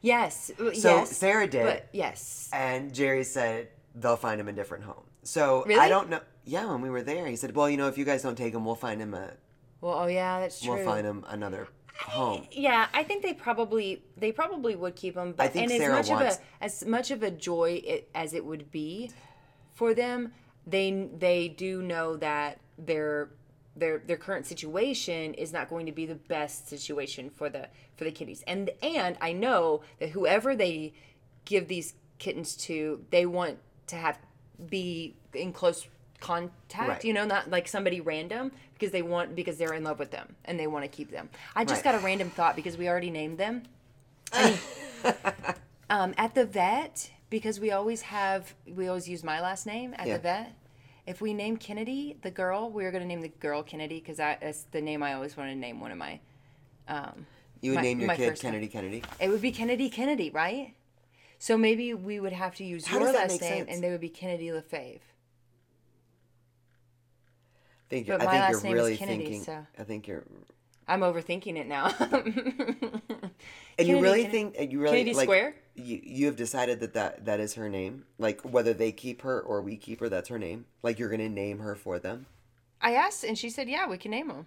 Yes. 0.00 0.50
uh, 0.60 0.72
So 0.74 0.96
yes, 0.98 1.16
Sarah 1.16 1.46
did. 1.46 1.64
But 1.64 1.88
yes. 1.92 2.48
And 2.52 2.94
Jerry 2.94 3.24
said 3.24 3.68
they'll 3.94 4.16
find 4.16 4.40
him 4.40 4.48
a 4.48 4.52
different 4.52 4.84
home. 4.84 5.04
So 5.22 5.64
I 5.68 5.88
don't 5.88 6.08
know. 6.08 6.20
Yeah, 6.44 6.66
when 6.70 6.80
we 6.80 6.88
were 6.88 7.02
there, 7.02 7.26
he 7.26 7.36
said, 7.36 7.54
"Well, 7.54 7.68
you 7.68 7.76
know, 7.76 7.88
if 7.88 7.98
you 7.98 8.04
guys 8.06 8.22
don't 8.22 8.36
take 8.38 8.54
him, 8.54 8.64
we'll 8.64 8.74
find 8.74 9.00
him 9.02 9.12
a 9.12 9.32
Well, 9.82 9.94
oh 9.94 10.06
yeah, 10.06 10.40
that's 10.40 10.60
true. 10.62 10.74
we'll 10.76 10.84
find 10.84 11.06
him 11.06 11.24
another 11.28 11.68
home." 12.00 12.46
Yeah, 12.50 12.86
I 12.94 13.02
think 13.02 13.22
they 13.22 13.34
probably 13.34 14.02
they 14.16 14.32
probably 14.32 14.74
would 14.74 14.96
keep 14.96 15.14
them. 15.16 15.34
But 15.36 15.44
I 15.44 15.48
think 15.48 15.64
and 15.64 15.72
as 15.72 15.78
Sarah 15.78 15.94
much 15.96 16.08
wants- 16.08 16.36
of 16.36 16.42
a 16.60 16.64
as 16.64 16.84
much 16.86 17.10
of 17.10 17.22
a 17.22 17.30
joy 17.30 17.82
it, 17.84 18.08
as 18.14 18.32
it 18.32 18.44
would 18.46 18.70
be 18.70 19.10
for 19.74 19.92
them, 19.92 20.32
they 20.66 21.10
they 21.18 21.48
do 21.48 21.82
know 21.82 22.16
that 22.16 22.60
their 22.78 23.30
their 23.78 23.98
their 23.98 24.16
current 24.16 24.46
situation 24.46 25.34
is 25.34 25.52
not 25.52 25.68
going 25.70 25.86
to 25.86 25.92
be 25.92 26.06
the 26.06 26.14
best 26.14 26.68
situation 26.68 27.30
for 27.30 27.48
the 27.48 27.68
for 27.96 28.04
the 28.04 28.10
kitties. 28.12 28.42
And 28.46 28.70
and 28.82 29.16
I 29.20 29.32
know 29.32 29.82
that 30.00 30.10
whoever 30.10 30.54
they 30.56 30.92
give 31.44 31.68
these 31.68 31.94
kittens 32.18 32.56
to, 32.56 33.04
they 33.10 33.24
want 33.26 33.58
to 33.88 33.96
have 33.96 34.18
be 34.68 35.14
in 35.34 35.52
close 35.52 35.86
contact 36.20 36.88
Right. 36.88 37.04
you 37.04 37.12
know 37.12 37.24
not 37.24 37.48
like 37.48 37.68
somebody 37.68 38.00
random 38.00 38.50
because 38.74 38.90
they 38.90 39.02
want 39.02 39.36
because 39.36 39.56
they're 39.56 39.72
in 39.72 39.84
love 39.84 40.00
with 40.00 40.10
them 40.10 40.34
and 40.44 40.58
they 40.58 40.66
want 40.66 40.82
to 40.84 40.88
keep 40.88 41.12
them 41.12 41.28
i 41.54 41.64
just 41.64 41.84
Right. 41.84 41.92
got 41.92 42.02
a 42.02 42.04
random 42.04 42.28
thought 42.30 42.56
because 42.56 42.76
we 42.76 42.88
already 42.88 43.08
named 43.10 43.38
them 43.38 43.62
um, 45.90 46.14
at 46.16 46.34
the 46.34 46.44
vet 46.44 47.10
because 47.30 47.60
we 47.60 47.70
always 47.70 48.02
have 48.02 48.54
we 48.74 48.88
always 48.88 49.08
use 49.08 49.22
my 49.22 49.40
last 49.40 49.64
name 49.66 49.94
at 49.96 50.06
Yeah. 50.08 50.14
the 50.16 50.22
vet 50.22 50.52
if 51.08 51.20
we 51.22 51.32
name 51.32 51.56
kennedy 51.56 52.16
the 52.22 52.30
girl 52.30 52.68
we 52.70 52.84
were 52.84 52.90
going 52.90 53.02
to 53.02 53.08
name 53.08 53.22
the 53.22 53.28
girl 53.28 53.62
kennedy 53.62 53.98
because 53.98 54.18
that's 54.18 54.64
the 54.72 54.80
name 54.80 55.02
i 55.02 55.14
always 55.14 55.36
wanted 55.36 55.54
to 55.54 55.58
name 55.58 55.80
one 55.80 55.90
of 55.90 55.98
my 55.98 56.20
Um, 56.86 57.26
You 57.62 57.70
would 57.72 57.76
My- 57.76 57.82
name 57.82 58.00
your 58.00 58.14
kid 58.14 58.28
first 58.28 58.44
one. 58.44 58.52
Kennedy 58.52 58.68
Kennedy. 58.68 59.02
it 59.20 59.28
would 59.30 59.40
be 59.42 59.50
kennedy 59.52 59.88
kennedy 59.88 60.28
right 60.30 60.74
so 61.38 61.56
maybe 61.56 61.94
we 61.94 62.20
would 62.20 62.32
have 62.34 62.54
to 62.56 62.64
use 62.64 62.86
How 62.86 62.98
your 62.98 63.12
last 63.12 63.40
name 63.40 63.40
sense? 63.40 63.68
and 63.70 63.82
they 63.82 63.90
would 63.90 64.00
be 64.02 64.08
kennedy 64.10 64.48
lefave 64.48 65.00
I 67.86 67.90
think 67.90 68.06
you're, 68.06 68.18
But 68.18 68.28
I 68.28 68.30
my 68.30 68.32
think 68.32 68.42
last 68.42 68.52
you're 68.52 68.62
name 68.64 68.72
is 68.72 68.76
really 68.82 68.96
Kennedy, 68.98 69.24
thinking. 69.24 69.42
so- 69.44 69.66
I 69.78 69.82
think 69.84 70.06
you're. 70.08 70.24
I'm 70.88 71.00
overthinking 71.00 71.56
it 71.56 71.66
now 71.66 71.88
And 73.78 73.86
you 73.86 74.00
really 74.00 74.24
Kennedy- 74.24 74.50
think 74.56 74.72
you 74.72 74.80
really 74.80 74.96
Kennedy 74.98 75.14
like 75.16 75.26
Square? 75.26 75.54
you 75.76 76.00
you 76.02 76.26
have 76.26 76.34
decided 76.34 76.80
that, 76.80 76.94
that 76.94 77.26
that 77.26 77.38
is 77.38 77.54
her 77.54 77.68
name. 77.68 78.06
Like 78.18 78.40
whether 78.40 78.74
they 78.74 78.90
keep 78.90 79.22
her 79.22 79.40
or 79.40 79.62
we 79.62 79.76
keep 79.76 80.00
her, 80.00 80.08
that's 80.08 80.28
her 80.30 80.38
name. 80.38 80.64
Like 80.82 80.98
you're 80.98 81.08
gonna 81.10 81.28
name 81.28 81.60
her 81.60 81.76
for 81.76 82.00
them. 82.00 82.26
I 82.80 82.94
asked, 82.94 83.22
and 83.22 83.38
she 83.38 83.50
said, 83.50 83.68
"Yeah, 83.68 83.86
we 83.86 83.96
can 83.96 84.10
name 84.10 84.26
them." 84.26 84.46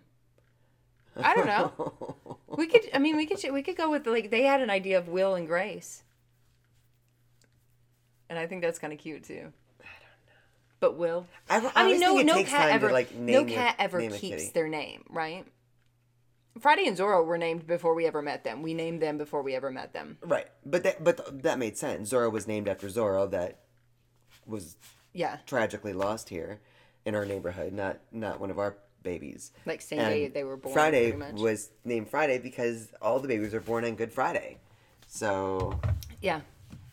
I 1.15 1.34
don't 1.34 1.47
know. 1.47 2.38
we 2.58 2.67
could. 2.67 2.82
I 2.93 2.99
mean, 2.99 3.15
we 3.15 3.25
could. 3.25 3.39
We 3.54 3.63
could 3.63 3.77
go 3.77 3.89
with 3.89 4.06
like 4.06 4.32
they 4.32 4.41
had 4.43 4.60
an 4.60 4.69
idea 4.69 4.97
of 4.97 5.08
Will 5.08 5.36
and 5.36 5.47
Grace, 5.47 6.04
and 8.30 8.38
I 8.38 8.47
think 8.47 8.62
that's 8.62 8.80
kind 8.80 8.91
of 8.91 8.99
cute 8.99 9.23
too. 9.23 9.54
I 9.80 9.88
don't 10.01 10.25
know. 10.27 10.39
But 10.82 10.97
Will. 10.97 11.25
I, 11.49 11.71
I 11.73 11.88
mean, 11.88 12.01
no, 12.01 12.17
no 12.17 12.43
cat 12.43 12.69
ever. 12.71 12.88
To, 12.89 12.93
like, 12.93 13.15
no 13.15 13.32
your- 13.32 13.45
cat 13.45 13.75
ever 13.80 14.10
keeps 14.10 14.49
their 14.51 14.67
name, 14.67 15.06
right? 15.10 15.45
Friday 16.59 16.87
and 16.87 16.97
Zorro 16.97 17.25
were 17.25 17.37
named 17.37 17.65
before 17.65 17.93
we 17.95 18.05
ever 18.05 18.21
met 18.21 18.43
them. 18.43 18.61
We 18.61 18.73
named 18.73 19.01
them 19.01 19.17
before 19.17 19.41
we 19.41 19.55
ever 19.55 19.71
met 19.71 19.93
them. 19.93 20.17
Right, 20.21 20.47
but 20.65 20.83
that 20.83 21.03
but 21.03 21.43
that 21.43 21.57
made 21.59 21.77
sense. 21.77 22.11
Zorro 22.11 22.31
was 22.31 22.47
named 22.47 22.67
after 22.67 22.87
Zorro, 22.87 23.29
that 23.31 23.59
was 24.45 24.75
Yeah. 25.13 25.37
tragically 25.45 25.93
lost 25.93 26.29
here, 26.29 26.59
in 27.05 27.15
our 27.15 27.25
neighborhood, 27.25 27.73
not 27.73 27.99
not 28.11 28.39
one 28.39 28.51
of 28.51 28.59
our 28.59 28.76
babies. 29.03 29.51
Like 29.65 29.82
same 29.82 29.99
And 29.99 30.09
day 30.09 30.28
they 30.28 30.43
were 30.43 30.57
born. 30.57 30.73
Friday 30.73 31.11
was 31.34 31.69
named 31.86 32.09
Friday 32.09 32.38
because 32.38 32.89
all 33.01 33.19
the 33.19 33.28
babies 33.28 33.53
were 33.53 33.59
born 33.61 33.86
on 33.86 33.95
Good 33.95 34.11
Friday. 34.13 34.57
So, 35.07 35.80
yeah. 36.21 36.41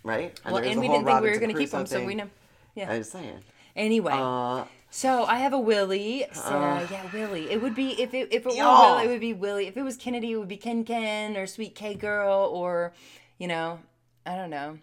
right? 0.03 0.39
Well, 0.45 0.57
and 0.57 0.81
we 0.81 0.89
didn't 0.89 1.05
think 1.05 1.21
we 1.23 1.31
were 1.31 1.39
going 1.39 1.53
to 1.53 1.59
keep 1.59 1.71
them, 1.71 1.87
so 1.87 2.05
we 2.05 2.15
know. 2.17 2.29
Yeah. 2.75 2.91
I 2.91 2.99
was 2.99 3.11
saying. 3.11 3.41
Anyway, 3.77 4.13
Uh, 4.13 4.65
so 4.91 5.25
I 5.25 5.37
have 5.39 5.53
a 5.53 5.59
Willie. 5.59 6.25
So 6.33 6.87
yeah, 6.91 7.07
Willie. 7.13 7.51
It 7.51 7.63
would 7.63 7.75
be 7.75 8.01
if 8.01 8.15
it 8.15 8.29
if 8.33 8.47
it 8.47 8.47
were 8.47 8.53
Y'all. 8.53 8.97
Will, 8.97 9.05
it 9.05 9.09
would 9.09 9.21
be 9.21 9.33
Willie. 9.33 9.67
If 9.67 9.77
it 9.77 9.83
was 9.83 9.97
Kennedy, 9.97 10.33
it 10.33 10.37
would 10.37 10.49
be 10.49 10.57
Ken 10.57 10.85
Ken 10.85 11.37
or 11.37 11.47
Sweet 11.47 11.75
K 11.75 11.95
Girl 11.95 12.51
or, 12.53 12.93
you 13.39 13.47
know, 13.47 13.81
I 14.25 14.37
don't 14.37 14.51
know. 14.51 14.79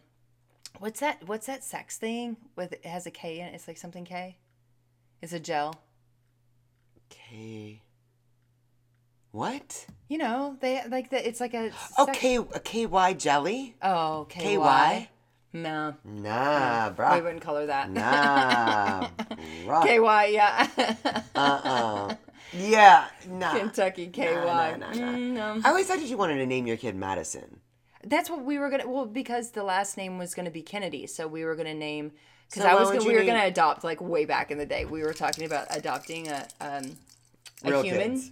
What's 0.79 0.99
that? 0.99 1.27
What's 1.27 1.47
that 1.47 1.63
sex 1.63 1.97
thing 1.97 2.37
with 2.55 2.73
it 2.73 2.85
has 2.85 3.05
a 3.05 3.11
K 3.11 3.39
in 3.39 3.47
it? 3.47 3.55
It's 3.55 3.67
like 3.67 3.77
something 3.77 4.05
K. 4.05 4.37
It's 5.21 5.33
a 5.33 5.39
gel. 5.39 5.75
K. 7.09 7.81
What? 9.31 9.85
You 10.07 10.17
know, 10.17 10.57
they 10.61 10.81
like 10.87 11.09
that. 11.09 11.25
It's 11.25 11.39
like 11.39 11.53
a. 11.53 11.71
Oh, 11.97 12.05
sex- 12.05 12.19
K, 12.19 12.37
a 12.37 12.59
KY 12.59 13.13
jelly? 13.17 13.75
Oh, 13.81 14.27
K 14.29 14.41
KY? 14.41 14.57
Y. 14.57 15.09
No, 15.55 15.95
Nah, 16.03 16.89
bro. 16.91 17.15
we 17.15 17.21
wouldn't 17.21 17.41
color 17.41 17.65
that. 17.67 17.89
Nah, 17.89 19.07
bruh. 19.65 19.83
K 19.83 19.99
Y, 19.99 20.25
yeah. 20.25 20.67
Uh-uh. 21.35 22.15
Yeah, 22.53 23.07
nah. 23.29 23.53
Kentucky 23.57 24.07
KY. 24.07 24.25
Nah, 24.25 24.75
nah, 24.75 24.77
nah. 24.77 24.93
Mm, 24.93 25.31
no. 25.33 25.61
I 25.63 25.69
always 25.69 25.87
thought 25.87 25.99
that 25.99 26.07
you 26.07 26.17
wanted 26.17 26.35
to 26.37 26.45
name 26.45 26.67
your 26.67 26.77
kid 26.77 26.95
Madison. 26.95 27.61
That's 28.03 28.29
what 28.29 28.43
we 28.43 28.59
were 28.59 28.69
gonna. 28.69 28.87
Well, 28.87 29.05
because 29.05 29.51
the 29.51 29.63
last 29.63 29.97
name 29.97 30.17
was 30.17 30.35
gonna 30.35 30.51
be 30.51 30.61
Kennedy, 30.61 31.07
so 31.07 31.27
we 31.27 31.43
were 31.43 31.55
gonna 31.55 31.73
name. 31.73 32.11
Because 32.49 32.63
So 32.63 32.69
I 32.69 32.75
was 32.75 32.89
gonna, 32.91 33.03
we 33.03 33.13
were 33.13 33.19
name- 33.23 33.27
gonna 33.33 33.45
adopt 33.47 33.83
like 33.83 33.99
way 34.01 34.25
back 34.25 34.51
in 34.51 34.57
the 34.59 34.65
day. 34.65 34.85
We 34.85 35.01
were 35.03 35.13
talking 35.13 35.45
about 35.45 35.67
adopting 35.75 36.27
a 36.27 36.45
um 36.61 36.97
a 37.63 37.71
Real 37.71 37.81
human 37.81 38.11
kids. 38.13 38.31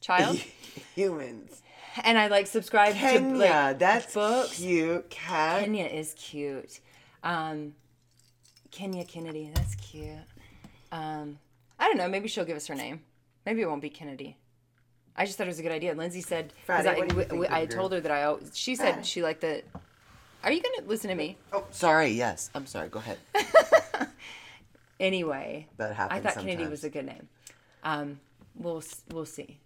child, 0.00 0.36
Humans. 0.94 1.60
And 2.04 2.18
I 2.18 2.28
like 2.28 2.46
subscribed 2.46 2.94
to 2.96 3.00
Kenya, 3.00 3.36
like 3.36 3.78
that's 3.78 4.14
books. 4.14 4.56
cute. 4.58 5.08
Cat. 5.10 5.64
Kenya 5.64 5.84
is 5.86 6.14
cute. 6.14 6.80
Um, 7.22 7.74
Kenya 8.70 9.04
Kennedy, 9.04 9.50
that's 9.54 9.74
cute. 9.76 10.08
Um, 10.92 11.38
I 11.78 11.86
don't 11.86 11.96
know. 11.96 12.08
Maybe 12.08 12.28
she'll 12.28 12.44
give 12.44 12.56
us 12.56 12.66
her 12.68 12.74
name. 12.74 13.00
Maybe 13.46 13.62
it 13.62 13.66
won't 13.68 13.82
be 13.82 13.90
Kennedy. 13.90 14.36
I 15.16 15.26
just 15.26 15.36
thought 15.36 15.44
it 15.46 15.50
was 15.50 15.58
a 15.58 15.62
good 15.62 15.72
idea. 15.72 15.92
Lindsay 15.94 16.20
said 16.20 16.52
Friday, 16.64 16.88
I, 16.90 16.94
what 16.94 17.08
do 17.08 17.14
you 17.16 17.20
w- 17.22 17.28
think, 17.28 17.42
w- 17.42 17.50
I 17.62 17.66
good 17.66 17.74
told 17.74 17.92
her 17.92 18.00
that 18.00 18.12
I. 18.12 18.20
al- 18.20 18.40
She 18.54 18.76
said 18.76 19.04
she 19.04 19.22
liked 19.22 19.40
the. 19.42 19.62
Are 20.44 20.50
you 20.52 20.62
gonna 20.62 20.88
listen 20.88 21.10
to 21.10 21.16
me? 21.16 21.36
Oh, 21.52 21.64
sorry. 21.70 22.08
Yes, 22.08 22.48
I'm 22.54 22.66
sorry. 22.66 22.88
Go 22.88 22.98
ahead. 23.00 23.18
Anyway, 24.98 25.66
That 25.78 25.92
I 25.92 25.94
happens 25.94 26.22
thought 26.34 26.44
Kennedy 26.44 26.68
was 26.68 26.84
a 26.84 26.90
good 26.90 27.06
name. 27.06 27.26
Um, 27.82 28.20
we'll 28.54 28.82
we'll 29.10 29.24
see, 29.24 29.56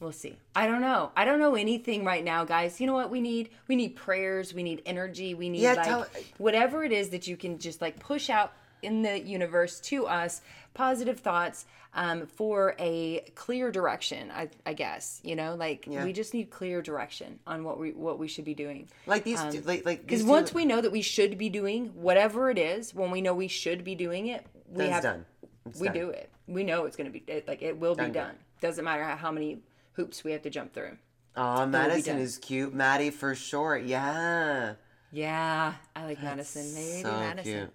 we'll 0.00 0.12
see. 0.12 0.36
I 0.56 0.66
don't 0.66 0.80
know. 0.80 1.12
I 1.16 1.24
don't 1.24 1.38
know 1.38 1.54
anything 1.54 2.04
right 2.04 2.24
now, 2.24 2.44
guys. 2.44 2.80
You 2.80 2.86
know 2.86 2.94
what 2.94 3.10
we 3.10 3.20
need? 3.20 3.50
We 3.68 3.76
need 3.76 3.96
prayers. 3.96 4.52
We 4.54 4.62
need 4.62 4.82
energy. 4.86 5.34
We 5.34 5.48
need 5.48 5.60
Yeah, 5.60 5.74
like 5.74 5.84
tell- 5.86 6.06
whatever 6.38 6.82
it 6.84 6.92
is 6.92 7.10
that 7.10 7.26
you 7.26 7.36
can 7.36 7.58
just 7.58 7.80
like 7.80 7.98
push 8.00 8.30
out 8.30 8.52
in 8.82 9.02
the 9.02 9.20
universe 9.20 9.78
to 9.80 10.06
us, 10.06 10.40
positive 10.72 11.20
thoughts 11.20 11.66
um, 11.92 12.26
for 12.26 12.74
a 12.78 13.20
clear 13.34 13.70
direction. 13.70 14.30
I, 14.30 14.48
I 14.64 14.72
guess 14.72 15.20
you 15.22 15.36
know, 15.36 15.54
like 15.54 15.86
Yeah. 15.86 16.04
we 16.04 16.12
just 16.12 16.32
need 16.32 16.48
clear 16.50 16.80
direction 16.80 17.38
on 17.46 17.62
what 17.64 17.78
we 17.78 17.90
what 17.92 18.18
we 18.18 18.26
should 18.28 18.44
be 18.44 18.54
doing. 18.54 18.88
Like 19.06 19.24
these, 19.24 19.42
two, 19.50 19.60
like 19.62 19.84
like 19.84 20.02
Because 20.06 20.22
Um, 20.22 20.28
once 20.28 20.54
we 20.54 20.64
know 20.64 20.80
that 20.80 20.92
we 20.92 21.02
should 21.02 21.36
be 21.36 21.48
doing 21.50 21.86
whatever 21.94 22.48
it 22.50 22.58
is, 22.58 22.94
when 22.94 23.10
we 23.10 23.20
know 23.20 23.34
we 23.34 23.48
should 23.48 23.84
be 23.84 23.94
doing 23.94 24.28
it, 24.28 24.46
we 24.70 24.86
have 24.86 25.02
done. 25.02 25.26
It's 25.66 25.78
we 25.80 25.88
done. 25.88 25.96
do 25.96 26.10
it. 26.10 26.30
We 26.46 26.64
know 26.64 26.84
it's 26.86 26.96
going 26.96 27.06
to 27.06 27.12
be 27.12 27.22
it, 27.30 27.46
like 27.46 27.60
it 27.62 27.76
will 27.78 27.94
be 27.94 28.02
Done, 28.04 28.12
done. 28.12 28.26
done. 28.28 28.36
Doesn't 28.62 28.84
matter 28.84 29.04
how, 29.04 29.16
how 29.16 29.30
many 29.30 29.58
hoops 29.92 30.24
we 30.24 30.32
have 30.32 30.42
to 30.42 30.50
jump 30.50 30.72
through. 30.72 30.96
Aw, 31.36 31.66
Madison 31.66 32.18
is 32.18 32.38
cute. 32.38 32.74
Maddie 32.74 33.10
for 33.10 33.34
short. 33.34 33.84
Yeah. 33.84 34.74
Yeah, 35.12 35.74
I 35.96 36.04
like 36.04 36.22
Madison. 36.22 36.72
Maybe 36.74 37.02
so 37.02 37.10
Madison. 37.10 37.52
cute. 37.52 37.70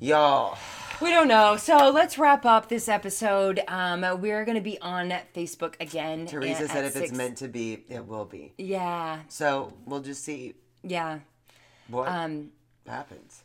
Y'all. 0.00 0.58
We 1.00 1.10
don't 1.10 1.28
know. 1.28 1.56
So 1.56 1.90
let's 1.90 2.18
wrap 2.18 2.44
up 2.44 2.68
this 2.68 2.88
episode. 2.88 3.60
Um, 3.68 4.00
we're 4.20 4.44
going 4.44 4.56
to 4.56 4.60
be 4.62 4.80
on 4.80 5.10
Facebook 5.34 5.74
again. 5.80 6.26
Teresa 6.26 6.64
at- 6.64 6.70
said 6.70 6.84
if 6.84 6.96
it's 6.96 7.12
meant 7.12 7.38
to 7.38 7.48
be, 7.48 7.84
it 7.88 8.04
will 8.06 8.24
be. 8.24 8.52
Yeah, 8.58 9.20
So 9.28 9.72
we'll 9.86 10.00
just 10.00 10.24
see 10.24 10.54
yeah. 10.82 11.20
what 11.88 12.08
Um, 12.08 12.50
happens. 12.86 13.43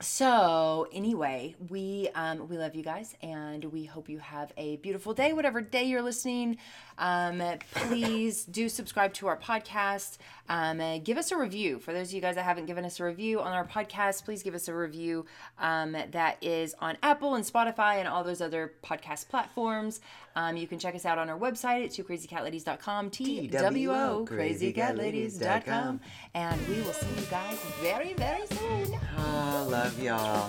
So 0.00 0.86
anyway, 0.92 1.56
we 1.68 2.08
um, 2.14 2.48
we 2.48 2.56
love 2.56 2.76
you 2.76 2.84
guys, 2.84 3.16
and 3.20 3.64
we 3.64 3.84
hope 3.84 4.08
you 4.08 4.18
have 4.18 4.52
a 4.56 4.76
beautiful 4.76 5.12
day, 5.12 5.32
whatever 5.32 5.60
day 5.60 5.84
you're 5.84 6.02
listening. 6.02 6.58
Um, 6.98 7.42
please 7.74 8.44
do 8.44 8.68
subscribe 8.68 9.12
to 9.14 9.26
our 9.26 9.36
podcast. 9.36 10.18
Um, 10.48 10.80
uh, 10.80 10.98
give 10.98 11.18
us 11.18 11.30
a 11.32 11.36
review. 11.36 11.78
For 11.78 11.92
those 11.92 12.08
of 12.08 12.14
you 12.14 12.20
guys 12.20 12.36
that 12.36 12.44
haven't 12.44 12.66
given 12.66 12.84
us 12.84 13.00
a 13.00 13.04
review 13.04 13.40
on 13.40 13.52
our 13.52 13.66
podcast, 13.66 14.24
please 14.24 14.42
give 14.42 14.54
us 14.54 14.68
a 14.68 14.74
review 14.74 15.26
um, 15.58 15.92
that 16.12 16.36
is 16.42 16.74
on 16.80 16.96
Apple 17.02 17.34
and 17.34 17.44
Spotify 17.44 17.96
and 17.96 18.08
all 18.08 18.24
those 18.24 18.40
other 18.40 18.72
podcast 18.82 19.28
platforms. 19.28 20.00
Um, 20.36 20.56
you 20.56 20.66
can 20.68 20.78
check 20.78 20.94
us 20.94 21.04
out 21.04 21.18
on 21.18 21.28
our 21.28 21.38
website 21.38 21.84
at 21.84 21.90
twocrazycatladies.com, 21.90 23.10
T 23.10 23.48
W 23.48 23.90
O 23.92 24.24
crazycatladies.com, 24.28 26.00
and 26.34 26.68
we 26.68 26.80
will 26.82 26.92
see 26.92 27.06
you 27.20 27.26
guys 27.30 27.58
very, 27.80 28.12
very 28.14 28.46
soon. 28.46 28.96
I 29.16 29.62
love 29.64 30.00
y'all. 30.02 30.48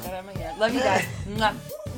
Love 0.60 0.74
you 0.74 0.80
guys. 0.82 1.89